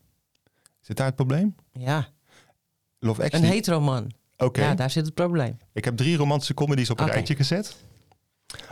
Zit 0.79 0.97
daar 0.97 1.05
het 1.05 1.15
probleem? 1.15 1.55
Ja. 1.71 2.07
Love 2.99 3.23
Actually. 3.23 3.45
Een 3.45 3.51
hetero 3.51 3.81
man. 3.81 4.11
Oké. 4.37 4.61
Ja, 4.61 4.75
daar 4.75 4.89
zit 4.89 5.05
het 5.05 5.13
probleem. 5.13 5.57
Ik 5.73 5.85
heb 5.85 5.97
drie 5.97 6.17
romantische 6.17 6.53
comedies 6.53 6.89
op 6.89 6.97
een 6.99 7.05
Oké. 7.05 7.13
rijtje 7.13 7.35
gezet. 7.35 7.75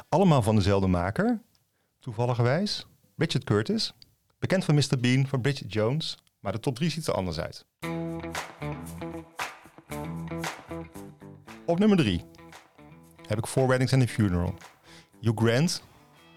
Allemaal 0.10 0.42
van 0.42 0.56
dezelfde 0.56 0.88
maker. 0.88 1.42
Toevalligerwijs. 2.00 2.86
Richard 3.16 3.44
Curtis. 3.44 3.94
Bekend 4.40 4.66
van 4.66 4.76
Mr. 4.76 5.00
Bean, 5.00 5.28
van 5.28 5.42
Bridget 5.42 5.74
Jones. 5.74 6.18
Maar 6.40 6.52
de 6.52 6.60
top 6.60 6.76
3 6.76 6.90
ziet 6.90 7.08
er 7.08 7.14
anders 7.14 7.40
uit. 7.40 7.66
Op 11.66 11.80
nummer 11.80 11.98
3 11.98 12.22
heb 13.28 13.38
ik 13.38 13.46
Four 13.46 13.68
Weddings 13.68 13.94
and 13.94 14.04
a 14.04 14.08
Funeral. 14.08 14.54
Hugh 15.20 15.42
Grant 15.44 15.84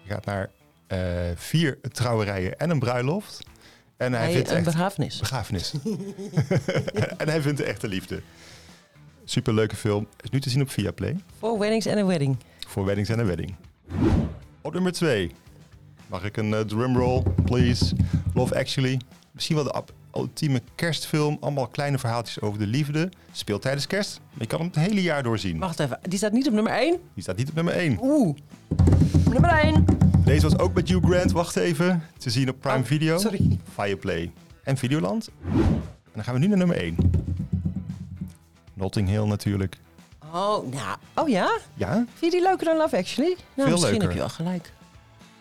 gaat 0.07 0.25
naar 0.25 0.49
eh, 0.87 0.99
vier 1.35 1.79
trouwerijen 1.91 2.59
en 2.59 2.69
een 2.69 2.79
bruiloft. 2.79 3.43
En 3.97 4.13
hij 4.13 4.31
vindt 4.31 4.49
een 4.49 4.55
echt... 4.55 4.65
begrafenis. 4.65 5.19
Begrafenis. 5.19 5.73
en 7.17 7.29
hij 7.29 7.41
vindt 7.41 7.57
de 7.57 7.63
echte 7.63 7.87
liefde. 7.87 8.21
Superleuke 9.23 9.75
film. 9.75 10.07
Is 10.21 10.29
nu 10.29 10.39
te 10.39 10.49
zien 10.49 10.61
op 10.61 10.69
Viaplay. 10.69 11.15
Four 11.37 11.59
weddings 11.59 11.87
and 11.87 11.97
a 11.97 12.05
wedding. 12.05 12.37
Voor 12.67 12.85
Weddings 12.85 13.09
and 13.09 13.19
a 13.19 13.25
Wedding. 13.25 13.55
Op 14.61 14.73
nummer 14.73 14.91
2. 14.91 15.31
Mag 16.07 16.23
ik 16.23 16.37
een 16.37 16.49
uh, 16.49 16.59
drumroll, 16.59 17.23
please? 17.45 17.95
Love 18.33 18.55
Actually. 18.55 18.99
Misschien 19.31 19.55
wel 19.55 19.63
de 19.63 19.71
ultieme 20.15 20.61
kerstfilm. 20.75 21.37
Allemaal 21.39 21.67
kleine 21.67 21.97
verhaaltjes 21.97 22.41
over 22.41 22.59
de 22.59 22.67
liefde. 22.67 23.09
Speelt 23.31 23.61
tijdens 23.61 23.87
kerst. 23.87 24.19
Maar 24.31 24.41
je 24.41 24.47
kan 24.47 24.59
hem 24.59 24.67
het 24.73 24.77
hele 24.87 25.01
jaar 25.01 25.23
doorzien. 25.23 25.59
Wacht 25.59 25.79
even, 25.79 25.99
die 26.01 26.17
staat 26.17 26.31
niet 26.31 26.47
op 26.47 26.53
nummer 26.53 26.71
1? 26.73 26.99
Die 27.13 27.23
staat 27.23 27.37
niet 27.37 27.49
op 27.49 27.55
nummer 27.55 27.73
1. 27.73 27.97
Oeh. 28.01 28.35
Nummer 29.29 29.49
1. 29.49 29.85
Deze 30.25 30.41
was 30.41 30.57
ook 30.57 30.73
met 30.73 30.89
Hugh 30.89 31.05
Grant. 31.09 31.31
Wacht 31.31 31.55
even. 31.55 32.03
Te 32.17 32.29
zien 32.29 32.49
op 32.49 32.59
Prime 32.59 32.83
Video. 32.83 33.13
Oh, 33.15 33.19
sorry. 33.21 33.59
Fireplay. 33.73 34.31
En 34.63 34.77
Videoland. 34.77 35.29
En 35.53 36.11
dan 36.13 36.23
gaan 36.23 36.33
we 36.33 36.39
nu 36.39 36.47
naar 36.47 36.57
nummer 36.57 36.77
1. 36.77 36.95
Notting 38.73 39.07
Hill 39.07 39.23
natuurlijk. 39.25 39.77
Oh, 40.33 40.71
nou. 40.73 40.97
Oh 41.15 41.29
ja? 41.29 41.59
Ja? 41.73 41.93
Vind 41.93 42.07
je 42.19 42.29
die 42.39 42.41
leuker 42.41 42.65
dan 42.65 42.77
Love 42.77 42.97
Actually? 42.97 43.35
Nou, 43.35 43.39
Veel 43.55 43.65
misschien 43.69 43.89
leuker. 43.89 44.01
heb 44.01 44.11
je 44.11 44.17
wel 44.17 44.29
gelijk. 44.29 44.71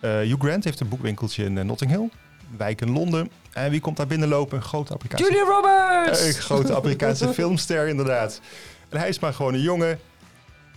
Eh, 0.01 0.11
Hugh 0.11 0.41
Grant 0.45 0.65
heeft 0.65 0.81
een 0.81 0.89
boekwinkeltje 0.89 1.45
in 1.45 1.59
eh, 1.59 1.65
Notting 1.65 1.91
Hill. 1.91 2.09
Wijk 2.57 2.81
in 2.81 2.91
Londen. 2.91 3.31
En 3.53 3.71
wie 3.71 3.81
komt 3.81 3.97
daar 3.97 4.07
binnenlopen? 4.07 4.57
Een 4.57 4.63
grote 4.63 4.93
Amerikaanse... 4.93 5.25
Julia 5.25 5.45
Roberts! 5.45 6.27
Een 6.27 6.33
grote 6.35 6.77
Amerikaanse 6.77 7.33
filmster 7.35 7.89
inderdaad. 7.89 8.41
En 8.89 8.99
hij 8.99 9.09
is 9.09 9.19
maar 9.19 9.35
gewoon 9.35 9.55
een 9.55 9.61
jongen. 9.61 10.01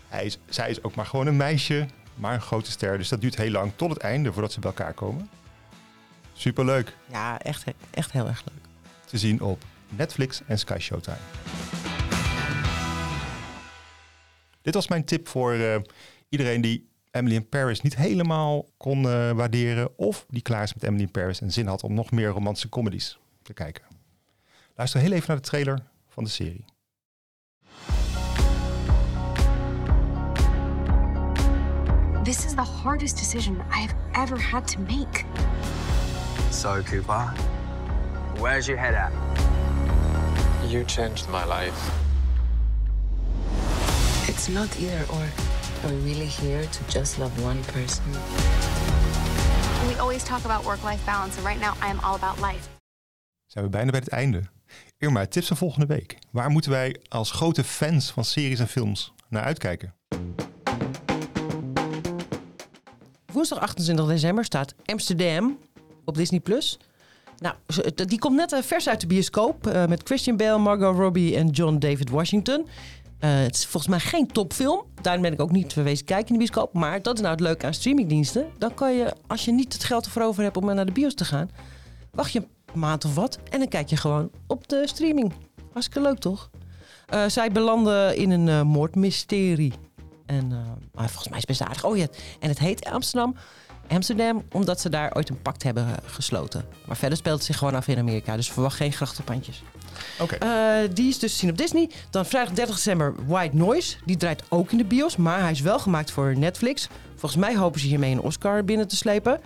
Hij 0.08 0.26
is, 0.26 0.40
zij 0.50 0.70
is 0.70 0.84
ook 0.84 0.96
maar 0.96 1.06
gewoon 1.06 1.28
een 1.28 1.38
meisje. 1.38 1.88
Maar 2.16 2.34
een 2.34 2.42
grote 2.42 2.72
ster. 2.72 2.98
Dus 2.98 3.10
dat 3.10 3.22
duurt 3.22 3.36
heel 3.36 3.52
lang 3.52 3.72
tot 3.76 3.90
het 3.90 3.98
einde 4.00 4.34
voordat 4.34 4.52
ze 4.52 4.60
bij 4.60 4.70
elkaar 4.70 4.94
komen. 4.94 5.30
Superleuk. 6.34 6.96
Ja, 7.12 7.40
echt, 7.40 7.64
echt 7.92 8.12
heel 8.12 8.28
erg 8.28 8.44
leuk. 8.46 8.66
Te 9.06 9.18
zien 9.18 9.42
op 9.42 9.64
Netflix 9.90 10.42
en 10.46 10.60
Sky 10.60 10.78
Showtime. 10.80 11.18
Dit 14.62 14.74
was 14.74 14.88
mijn 14.88 15.06
tip 15.06 15.28
voor 15.28 15.54
eh, 15.54 15.76
iedereen 16.30 16.62
die 16.62 16.87
Emily 17.18 17.36
in 17.36 17.50
Paris 17.50 17.82
niet 17.82 17.96
helemaal 17.96 18.66
kon 18.78 19.10
eh, 19.10 19.32
waarderen. 19.32 19.98
Of 19.98 20.26
die 20.30 20.42
klaar 20.42 20.64
is 20.64 20.74
met 20.74 20.84
Emily 20.84 21.04
in 21.04 21.12
Paris 21.12 21.42
en 21.42 21.52
zin 21.52 21.68
had 21.68 21.84
om 21.84 21.94
nog 21.94 22.12
meer 22.12 22.30
romantische 22.30 22.70
comedies 22.70 23.20
te 23.42 23.54
kijken. 23.54 23.84
Luister 24.76 25.00
heel 25.00 25.12
even 25.12 25.26
naar 25.28 25.36
de 25.36 25.42
trailer 25.42 25.84
van 26.08 26.24
de 26.24 26.30
serie. 26.30 26.66
This 32.24 32.46
is 32.46 32.54
the 32.54 32.62
hardest 32.84 33.18
decision 33.18 33.62
I've 33.72 33.96
ever 34.12 34.42
had 34.42 34.68
to 34.68 34.80
make. 34.80 35.26
So, 36.52 36.82
Cooper, 36.84 37.34
where's 38.36 38.68
your 38.68 38.80
head 38.80 38.94
at? 38.94 39.12
You 40.70 40.84
changed 40.86 41.30
my 41.30 41.46
life. 41.46 41.92
It's 44.28 44.48
not 44.50 44.76
either 44.80 45.06
or. 45.10 45.47
Are 45.84 45.96
we 45.96 46.12
really 46.12 46.26
here 46.28 46.68
to 46.70 47.00
just 47.00 47.18
love 47.18 47.44
one 47.44 47.60
person? 47.62 48.04
We 49.88 50.00
always 50.00 50.24
talk 50.24 50.46
about 50.46 50.64
work-life 50.64 51.06
balance, 51.06 51.38
and 51.38 51.46
right 51.46 51.60
now 51.60 51.74
I 51.88 51.90
am 51.90 52.00
all 52.00 52.16
about 52.16 52.38
life. 52.52 52.70
Zijn 53.46 53.64
we 53.64 53.70
bijna 53.70 53.92
bij 53.92 54.00
het 54.00 54.10
einde. 54.10 54.42
Irma, 54.98 55.26
tips 55.26 55.48
voor 55.48 55.58
volgende 55.58 55.86
week. 55.86 56.18
Waar 56.32 56.50
moeten 56.50 56.72
wij 56.72 56.96
als 57.08 57.32
grote 57.32 57.64
fans 57.64 58.12
van 58.12 58.26
series 58.26 58.60
en 58.60 58.68
films 58.68 59.14
naar 59.30 59.44
uitkijken? 59.44 59.94
Woensdag 63.34 63.60
28 63.60 64.08
december 64.08 64.46
staat 64.46 64.76
Amsterdam 64.86 65.60
op 66.06 66.16
Disney+. 66.16 66.40
Plus. 66.40 66.78
Nou, 67.40 67.56
die 68.08 68.20
komt 68.20 68.36
net 68.36 68.54
eh, 68.54 68.62
vers 68.62 68.90
uit 68.90 69.02
de 69.02 69.08
bioscoop 69.08 69.68
eh, 69.68 69.86
met 69.86 70.02
Christian 70.04 70.38
Bale, 70.38 70.58
Margot 70.58 70.96
Robbie 70.96 71.36
en 71.36 71.50
John 71.50 71.78
David 71.78 72.10
Washington. 72.10 72.68
Eh, 73.20 73.40
het 73.40 73.56
is 73.56 73.66
volgens 73.66 73.92
mij 73.92 74.00
geen 74.00 74.28
topfilm. 74.28 74.84
Daarom 75.02 75.22
ben 75.22 75.34
ik 75.34 75.42
ook 75.42 75.52
niet 75.52 75.74
verwezen 75.74 76.06
kijken 76.06 76.28
in 76.28 76.34
de 76.34 76.40
bioscoop. 76.40 76.74
Maar 76.74 77.02
dat 77.02 77.16
is 77.16 77.20
nou 77.22 77.32
het 77.32 77.44
leuke 77.44 77.66
aan 77.66 77.74
streamingdiensten. 77.74 78.48
Dan 78.58 78.74
kan 78.74 78.94
je, 78.94 79.14
als 79.28 79.46
je 79.46 79.52
niet 79.52 79.74
het 79.74 79.84
geld 79.84 80.06
ervoor 80.06 80.22
over 80.22 80.44
hebt 80.44 80.58
om 80.58 80.66
naar 80.66 80.86
de 80.86 80.92
bios 80.92 81.14
te 81.14 81.26
gaan... 81.26 81.50
wacht 82.12 82.32
je 82.32 82.40
een 82.40 82.80
maand 82.80 83.06
of 83.06 83.16
wat 83.16 83.40
en 83.50 83.60
dan 83.60 83.68
kijk 83.68 83.90
je 83.90 83.98
gewoon 83.98 84.32
op 84.48 84.68
de 84.68 84.88
streaming. 84.88 85.34
Hartstikke 85.72 86.08
leuk, 86.08 86.20
toch? 86.20 86.50
Eh, 87.06 87.26
zij 87.28 87.52
belanden 87.52 88.18
in 88.18 88.32
een 88.32 88.48
eh, 88.48 88.62
moordmysterie. 88.62 89.74
En 90.26 90.48
maar 90.94 91.10
volgens 91.10 91.30
mij 91.30 91.38
is 91.38 91.46
het 91.48 91.58
best 91.58 91.62
aardig. 91.62 91.86
Oh 91.86 91.98
ja, 91.98 92.08
en 92.40 92.50
het 92.50 92.60
heet 92.60 92.86
Amsterdam. 92.86 93.36
Amsterdam, 93.88 94.44
omdat 94.52 94.82
ze 94.82 94.90
daar 94.90 95.16
ooit 95.16 95.30
een 95.30 95.42
pact 95.42 95.64
hebben 95.64 95.88
gesloten. 96.06 96.66
Maar 96.86 96.98
verder 96.98 97.18
speelt 97.18 97.38
het 97.38 97.46
zich 97.46 97.58
gewoon 97.58 97.76
af 97.76 97.88
in 97.88 97.98
Amerika. 97.98 98.36
Dus 98.36 98.52
verwacht 98.52 98.76
geen 98.76 98.92
grachtenpandjes. 98.92 99.64
Eh, 100.40 100.90
die 100.94 101.08
is 101.08 101.20
dus 101.20 101.32
te 101.32 101.38
zien 101.38 101.50
op 101.50 101.58
Disney. 101.58 101.90
Dan 102.10 102.26
vrijdag 102.26 102.54
30 102.54 102.76
december 102.76 103.14
White 103.26 103.56
Noise. 103.56 103.96
Die 104.06 104.18
draait 104.18 104.44
ook 104.50 104.72
in 104.72 104.78
de 104.78 104.86
bios, 104.86 105.16
maar 105.16 105.40
hij 105.42 105.52
is 105.52 105.62
wel 105.62 105.80
gemaakt 105.80 106.12
voor 106.12 106.38
Netflix. 106.38 106.88
Volgens 107.16 107.42
mij 107.42 107.56
hopen 107.58 107.80
ze 107.80 107.88
hiermee 107.88 108.12
een 108.12 108.22
Oscar 108.22 108.64
binnen 108.66 108.88
te 108.88 108.96
slepen. 108.96 109.40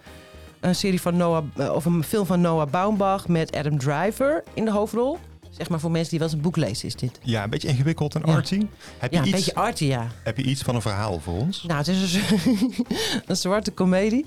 Een 0.60 0.76
serie 0.76 1.02
van 1.02 1.18
Noah, 1.18 1.44
eh, 1.56 1.74
of 1.74 1.86
een 1.86 2.04
film 2.04 2.26
van 2.26 2.42
Noah 2.42 2.70
Baumbach 2.70 3.28
met 3.28 3.56
Adam 3.56 3.78
Driver 3.78 4.44
in 4.54 4.66
de 4.66 4.72
hoofdrol. 4.72 5.18
Zeg 5.50 5.70
maar 5.70 5.80
voor 5.80 5.92
mensen 5.92 6.10
die 6.10 6.20
wel 6.20 6.28
eens 6.28 6.38
een 6.38 6.44
boek 6.44 6.56
lezen 6.56 6.88
is 6.88 6.96
dit. 6.96 7.20
Ja, 7.24 7.44
een 7.44 7.50
beetje 7.50 7.68
ingewikkeld 7.68 8.16
en 8.16 8.22
Ja. 8.26 8.34
arty. 8.34 8.68
Heb 8.98 9.12
je, 9.12 9.16
Ja, 9.18 9.22
een 9.24 9.28
iets, 9.28 9.38
beetje 9.38 9.54
arty, 9.56 9.86
ja. 9.86 10.08
heb 10.24 10.38
je 10.38 10.44
iets 10.44 10.62
van 10.62 10.76
een 10.76 10.82
verhaal 10.82 11.20
voor 11.20 11.34
ons? 11.40 11.64
Nou, 11.64 11.78
het 11.78 11.88
is 11.88 12.14
een, 12.16 12.86
een 13.28 13.36
zwarte 13.36 13.72
komedie. 13.72 14.26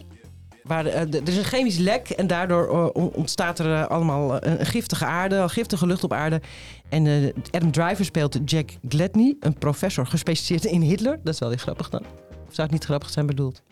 Waar, 0.65 0.87
eh, 0.87 1.01
er 1.01 1.29
is 1.29 1.37
een 1.37 1.45
chemisch 1.45 1.77
lek 1.79 2.09
en 2.11 2.27
daardoor 2.27 2.69
eh, 2.69 3.03
on- 3.03 3.11
ontstaat 3.13 3.59
er 3.59 3.75
eh, 3.75 3.87
allemaal 3.87 4.45
een 4.47 4.67
giftige 4.67 5.05
aarde, 5.05 5.49
giftige 5.49 5.87
lucht 5.87 6.05
op 6.05 6.13
aarde. 6.13 6.41
En 6.89 7.33
Adam 7.51 7.71
Driver 7.73 8.05
speelt 8.05 8.39
Jack 8.45 8.71
Gladney, 8.89 9.37
een 9.41 9.59
professor 9.59 10.07
gespecialiseerd 10.07 10.73
in 10.75 10.81
Hitler. 10.81 11.19
Dat 11.23 11.35
is 11.35 11.41
wel 11.41 11.49
weer 11.49 11.59
grappig 11.59 11.89
dan. 11.91 12.01
Of 12.49 12.55
zou 12.55 12.63
het 12.63 12.71
niet 12.71 12.85
grappig 12.85 13.11
zijn 13.11 13.27
bedoeld? 13.27 13.63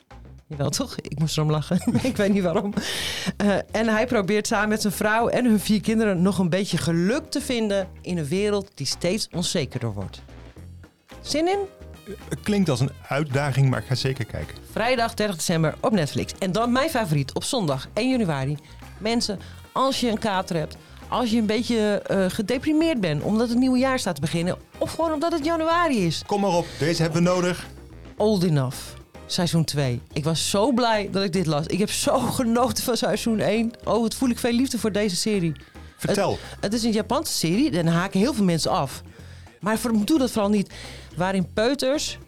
Jawel, 0.46 0.70
toch? 0.70 0.96
Ik 1.00 1.18
moest 1.18 1.36
erom 1.36 1.50
lachen. 1.50 1.80
ik 2.02 2.16
weet 2.16 2.32
niet 2.32 2.42
waarom. 2.42 2.72
En 3.70 3.88
hij 3.88 4.06
probeert 4.06 4.46
samen 4.46 4.68
met 4.68 4.80
zijn 4.80 4.92
vrouw 4.92 5.28
en 5.28 5.44
hun 5.44 5.60
vier 5.60 5.80
kinderen 5.80 6.22
nog 6.22 6.38
een 6.38 6.48
beetje 6.50 6.78
geluk 6.78 7.30
te 7.30 7.40
vinden 7.40 7.88
in 8.00 8.18
een 8.18 8.26
wereld 8.28 8.70
die 8.74 8.86
steeds 8.86 9.28
onzekerder 9.34 9.92
wordt. 9.92 10.22
Zin 11.20 11.48
in? 11.48 11.58
Het 12.28 12.40
klinkt 12.42 12.68
als 12.68 12.80
een 12.80 12.90
uitdaging, 13.08 13.70
maar 13.70 13.78
ik 13.78 13.86
ga 13.86 13.94
zeker 13.94 14.24
kijken. 14.24 14.56
Vrijdag 14.70 15.14
30 15.14 15.36
december 15.36 15.74
op 15.80 15.92
Netflix. 15.92 16.32
En 16.38 16.52
dan 16.52 16.72
mijn 16.72 16.90
favoriet 16.90 17.34
op 17.34 17.44
zondag 17.44 17.88
1 17.92 18.10
januari. 18.10 18.56
Mensen, 18.98 19.38
als 19.72 20.00
je 20.00 20.10
een 20.10 20.18
kater 20.18 20.56
hebt, 20.56 20.76
als 21.08 21.30
je 21.30 21.38
een 21.38 21.46
beetje 21.46 22.02
uh, 22.10 22.24
gedeprimeerd 22.28 23.00
bent 23.00 23.22
omdat 23.22 23.48
het 23.48 23.58
nieuwe 23.58 23.78
jaar 23.78 23.98
staat 23.98 24.14
te 24.14 24.20
beginnen, 24.20 24.56
of 24.78 24.90
gewoon 24.90 25.12
omdat 25.12 25.32
het 25.32 25.44
januari 25.44 26.06
is. 26.06 26.22
Kom 26.26 26.40
maar 26.40 26.50
op, 26.50 26.66
deze 26.78 27.02
hebben 27.02 27.22
we 27.22 27.28
nodig. 27.28 27.66
Old 28.16 28.42
Enough, 28.42 28.76
seizoen 29.26 29.64
2. 29.64 30.00
Ik 30.12 30.24
was 30.24 30.50
zo 30.50 30.72
blij 30.72 31.08
dat 31.10 31.22
ik 31.22 31.32
dit 31.32 31.46
las. 31.46 31.66
Ik 31.66 31.78
heb 31.78 31.90
zo 31.90 32.18
genoten 32.18 32.84
van 32.84 32.96
seizoen 32.96 33.40
1. 33.40 33.72
Oh, 33.84 34.00
wat 34.00 34.14
voel 34.14 34.28
ik 34.28 34.38
veel 34.38 34.52
liefde 34.52 34.78
voor 34.78 34.92
deze 34.92 35.16
serie. 35.16 35.52
Vertel. 35.96 36.30
Het, 36.30 36.58
het 36.60 36.72
is 36.72 36.82
een 36.82 36.92
Japanse 36.92 37.32
serie, 37.32 37.78
en 37.78 37.84
dan 37.84 37.94
haken 37.94 38.20
heel 38.20 38.34
veel 38.34 38.44
mensen 38.44 38.70
af. 38.70 39.02
Maar 39.62 39.78
doe 40.04 40.18
dat 40.18 40.30
vooral 40.30 40.50
niet. 40.50 40.72
Waarin 41.16 41.52
peuters 41.52 42.18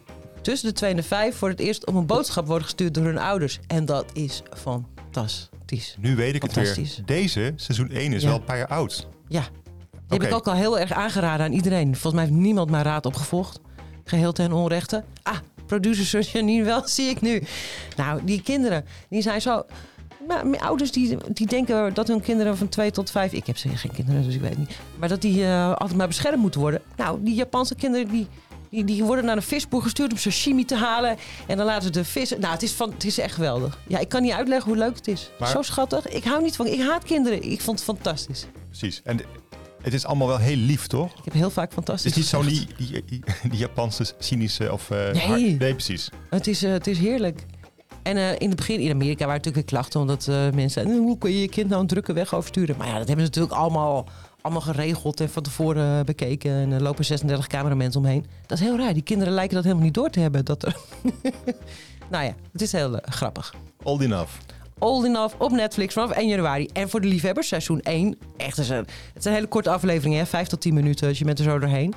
tussen 0.41 0.67
de 0.67 0.73
2 0.73 0.89
en 0.89 0.95
de 0.95 1.03
5 1.03 1.35
voor 1.35 1.49
het 1.49 1.59
eerst 1.59 1.85
op 1.85 1.95
een 1.95 2.05
boodschap 2.05 2.47
worden 2.47 2.63
gestuurd 2.63 2.93
door 2.93 3.03
hun 3.05 3.17
ouders. 3.17 3.59
En 3.67 3.85
dat 3.85 4.05
is 4.13 4.43
fantastisch. 4.57 5.95
Nu 5.99 6.15
weet 6.15 6.35
ik 6.35 6.41
het 6.41 6.53
weer. 6.53 6.95
Deze, 7.05 7.53
seizoen 7.55 7.89
1, 7.89 8.13
is 8.13 8.23
wel 8.23 8.35
een 8.35 8.43
paar 8.43 8.57
jaar 8.57 8.67
oud. 8.67 9.07
Ja. 9.27 9.41
Die 9.91 10.19
heb 10.19 10.23
ik 10.23 10.33
ook 10.33 10.47
al 10.47 10.53
heel 10.53 10.79
erg 10.79 10.91
aangeraden 10.91 11.45
aan 11.45 11.51
iedereen. 11.51 11.91
Volgens 11.91 12.13
mij 12.13 12.23
heeft 12.23 12.35
niemand 12.35 12.69
mijn 12.69 12.83
raad 12.83 13.05
opgevolgd. 13.05 13.59
Geheel 14.03 14.31
ten 14.31 14.51
onrechte. 14.51 15.03
Ah, 15.23 15.37
producer 15.65 16.21
Janine 16.21 16.63
wel, 16.63 16.87
zie 16.97 17.09
ik 17.09 17.21
nu. 17.21 17.43
Nou, 17.95 18.23
die 18.23 18.41
kinderen, 18.41 18.85
die 19.09 19.21
zijn 19.21 19.41
zo... 19.41 19.65
Maar 20.27 20.47
mijn 20.47 20.61
ouders 20.61 20.91
die, 20.91 21.17
die 21.31 21.47
denken 21.47 21.93
dat 21.93 22.07
hun 22.07 22.21
kinderen 22.21 22.57
van 22.57 22.69
2 22.69 22.91
tot 22.91 23.11
5... 23.11 23.31
Ik 23.31 23.47
heb 23.47 23.57
ze 23.57 23.69
geen 23.69 23.91
kinderen, 23.91 24.23
dus 24.23 24.35
ik 24.35 24.41
weet 24.41 24.57
niet. 24.57 24.77
Maar 24.99 25.09
dat 25.09 25.21
die 25.21 25.39
uh, 25.39 25.73
altijd 25.73 25.97
maar 25.97 26.07
beschermd 26.07 26.41
moeten 26.41 26.59
worden. 26.59 26.81
Nou, 26.95 27.23
die 27.23 27.35
Japanse 27.35 27.75
kinderen 27.75 28.07
die, 28.07 28.27
die, 28.69 28.83
die 28.83 29.03
worden 29.03 29.25
naar 29.25 29.35
een 29.35 29.41
visboer 29.41 29.81
gestuurd 29.81 30.11
om 30.11 30.17
sashimi 30.17 30.65
te 30.65 30.75
halen. 30.75 31.17
En 31.47 31.57
dan 31.57 31.65
laten 31.65 31.83
ze 31.83 31.89
de 31.89 32.05
vis... 32.05 32.29
Nou, 32.29 32.53
het 32.53 32.63
is, 32.63 32.71
van, 32.71 32.91
het 32.91 33.05
is 33.05 33.17
echt 33.17 33.33
geweldig. 33.33 33.79
Ja, 33.87 33.99
ik 33.99 34.09
kan 34.09 34.21
niet 34.21 34.31
uitleggen 34.31 34.69
hoe 34.69 34.77
leuk 34.79 34.95
het 34.95 35.07
is. 35.07 35.31
Maar... 35.39 35.49
Zo 35.49 35.61
schattig. 35.61 36.07
Ik 36.07 36.23
hou 36.23 36.43
niet 36.43 36.55
van... 36.55 36.67
Ik 36.67 36.81
haat 36.81 37.03
kinderen. 37.03 37.51
Ik 37.51 37.61
vond 37.61 37.79
het 37.79 37.87
fantastisch. 37.87 38.45
Precies. 38.69 39.01
En 39.03 39.19
het 39.81 39.93
is 39.93 40.05
allemaal 40.05 40.27
wel 40.27 40.37
heel 40.37 40.55
lief, 40.55 40.87
toch? 40.87 41.17
Ik 41.17 41.23
heb 41.23 41.33
heel 41.33 41.49
vaak 41.49 41.73
fantastisch 41.73 42.15
Het 42.15 42.23
is 42.23 42.31
niet 42.31 42.43
zo 42.43 42.49
die, 42.49 42.67
die, 42.77 43.03
die, 43.05 43.23
die, 43.49 43.59
Japanse 43.59 44.05
cynische 44.19 44.71
of... 44.71 44.89
Uh, 44.89 44.97
nee. 44.97 45.21
Hard, 45.21 45.59
nee, 45.59 45.73
precies. 45.73 46.09
Het 46.29 46.47
is, 46.47 46.63
uh, 46.63 46.71
het 46.71 46.87
is 46.87 46.97
heerlijk. 46.97 47.45
En 48.05 48.17
uh, 48.17 48.31
in 48.31 48.47
het 48.47 48.55
begin 48.55 48.79
in 48.79 48.91
Amerika 48.91 49.25
waren 49.25 49.35
natuurlijk 49.35 49.55
weer 49.55 49.79
klachten 49.79 49.99
omdat 49.99 50.27
uh, 50.29 50.49
mensen 50.53 50.97
hoe 50.97 51.17
kun 51.17 51.31
je 51.31 51.41
je 51.41 51.49
kind 51.49 51.69
nou 51.69 51.81
een 51.81 51.87
drukke 51.87 52.13
weg 52.13 52.35
oversturen? 52.35 52.77
Maar 52.77 52.87
ja, 52.87 52.97
dat 52.97 53.07
hebben 53.07 53.25
ze 53.25 53.31
natuurlijk 53.31 53.61
allemaal, 53.61 54.05
allemaal 54.41 54.61
geregeld 54.61 55.19
en 55.19 55.29
van 55.29 55.43
tevoren 55.43 56.05
bekeken. 56.05 56.51
En 56.51 56.71
er 56.71 56.81
lopen 56.81 57.05
36 57.05 57.47
cameramensen 57.47 58.01
omheen. 58.01 58.25
Dat 58.45 58.57
is 58.57 58.63
heel 58.63 58.77
raar. 58.77 58.93
Die 58.93 59.03
kinderen 59.03 59.33
lijken 59.33 59.55
dat 59.55 59.63
helemaal 59.63 59.85
niet 59.85 59.93
door 59.93 60.09
te 60.09 60.19
hebben. 60.19 60.45
Dat 60.45 60.63
er 60.63 60.75
nou 62.11 62.23
ja, 62.23 62.33
het 62.51 62.61
is 62.61 62.71
heel 62.71 62.99
grappig. 63.01 63.53
Old 63.83 64.01
enough. 64.01 64.31
Old 64.79 65.05
Enough 65.05 65.35
op 65.37 65.51
Netflix 65.51 65.93
vanaf 65.93 66.11
1 66.11 66.27
januari. 66.27 66.69
En 66.73 66.89
voor 66.89 67.01
de 67.01 67.07
liefhebbers, 67.07 67.47
seizoen 67.47 67.81
1. 67.81 68.17
Echt, 68.37 68.57
het 68.57 68.65
is 68.65 68.69
een, 68.69 68.77
het 68.77 68.87
is 69.17 69.25
een 69.25 69.33
hele 69.33 69.47
korte 69.47 69.69
aflevering, 69.69 70.15
hè? 70.15 70.25
5 70.25 70.47
tot 70.47 70.61
10 70.61 70.73
minuten. 70.73 71.07
Dus 71.07 71.19
je 71.19 71.25
bent 71.25 71.39
er 71.39 71.45
zo 71.45 71.59
doorheen. 71.59 71.93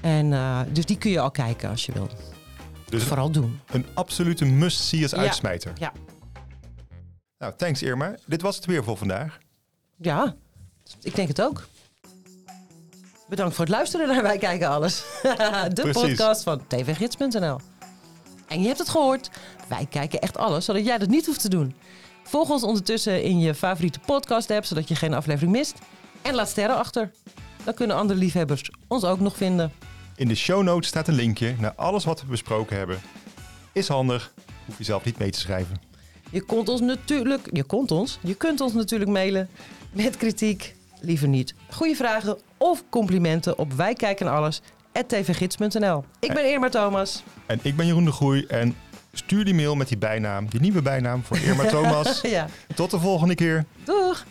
En 0.00 0.26
uh, 0.26 0.60
dus 0.72 0.84
die 0.84 0.98
kun 0.98 1.10
je 1.10 1.20
al 1.20 1.30
kijken 1.30 1.70
als 1.70 1.86
je 1.86 1.92
wil. 1.92 2.08
Dus 2.92 3.04
vooral 3.04 3.30
doen. 3.30 3.60
Een 3.70 3.86
absolute 3.94 4.44
must-see 4.44 5.02
als 5.02 5.10
ja. 5.10 5.16
uitsmijter. 5.16 5.72
Ja. 5.78 5.92
Nou, 7.38 7.52
thanks 7.56 7.82
Irma. 7.82 8.14
Dit 8.26 8.42
was 8.42 8.56
het 8.56 8.64
weer 8.64 8.84
voor 8.84 8.96
vandaag. 8.96 9.38
Ja, 9.96 10.34
ik 11.02 11.14
denk 11.14 11.28
het 11.28 11.42
ook. 11.42 11.66
Bedankt 13.28 13.54
voor 13.54 13.64
het 13.64 13.74
luisteren 13.74 14.08
naar 14.08 14.22
Wij 14.22 14.38
Kijken 14.38 14.68
Alles. 14.68 15.04
de 15.22 15.70
Precies. 15.74 16.02
podcast 16.02 16.42
van 16.42 16.66
tvgids.nl. 16.66 17.60
En 18.48 18.60
je 18.60 18.66
hebt 18.66 18.78
het 18.78 18.88
gehoord. 18.88 19.30
Wij 19.68 19.86
kijken 19.90 20.20
echt 20.20 20.36
alles, 20.36 20.64
zodat 20.64 20.84
jij 20.84 20.98
dat 20.98 21.08
niet 21.08 21.26
hoeft 21.26 21.40
te 21.40 21.48
doen. 21.48 21.74
Volg 22.22 22.50
ons 22.50 22.62
ondertussen 22.62 23.22
in 23.22 23.38
je 23.38 23.54
favoriete 23.54 23.98
podcast-app, 23.98 24.64
zodat 24.64 24.88
je 24.88 24.94
geen 24.94 25.14
aflevering 25.14 25.52
mist. 25.52 25.78
En 26.22 26.34
laat 26.34 26.48
sterren 26.48 26.76
achter. 26.76 27.10
Dan 27.64 27.74
kunnen 27.74 27.96
andere 27.96 28.18
liefhebbers 28.18 28.70
ons 28.88 29.04
ook 29.04 29.20
nog 29.20 29.36
vinden. 29.36 29.72
In 30.16 30.28
de 30.28 30.34
show 30.34 30.62
notes 30.62 30.88
staat 30.88 31.08
een 31.08 31.14
linkje 31.14 31.54
naar 31.58 31.72
alles 31.76 32.04
wat 32.04 32.20
we 32.20 32.26
besproken 32.26 32.76
hebben. 32.76 33.00
Is 33.72 33.88
handig, 33.88 34.34
hoef 34.66 34.78
je 34.78 34.84
zelf 34.84 35.04
niet 35.04 35.18
mee 35.18 35.30
te 35.30 35.38
schrijven. 35.38 35.80
Je 36.30 36.44
kunt 36.46 36.68
ons 36.68 36.80
natuurlijk, 36.80 37.48
je 37.52 37.64
kunt 37.66 37.90
ons, 37.90 38.18
je 38.22 38.34
kunt 38.34 38.60
ons 38.60 38.72
natuurlijk 38.72 39.10
mailen 39.10 39.48
met 39.92 40.16
kritiek, 40.16 40.74
liever 41.00 41.28
niet. 41.28 41.54
Goede 41.70 41.94
vragen 41.94 42.38
of 42.56 42.82
complimenten 42.88 43.58
op 43.58 43.72
wijkijkenalles@tvgids.nl. 43.72 46.04
Ik 46.20 46.32
ben 46.34 46.50
Irma 46.50 46.68
Thomas. 46.68 47.22
En 47.46 47.58
ik 47.62 47.76
ben 47.76 47.86
Jeroen 47.86 48.04
de 48.04 48.12
Groei 48.12 48.44
en 48.44 48.76
stuur 49.12 49.44
die 49.44 49.54
mail 49.54 49.74
met 49.74 49.88
die 49.88 49.98
bijnaam, 49.98 50.48
die 50.48 50.60
nieuwe 50.60 50.82
bijnaam 50.82 51.24
voor 51.24 51.38
Irma 51.38 51.64
Thomas. 51.76 52.20
ja. 52.20 52.46
Tot 52.74 52.90
de 52.90 52.98
volgende 53.00 53.34
keer. 53.34 53.64
Doeg! 53.84 54.24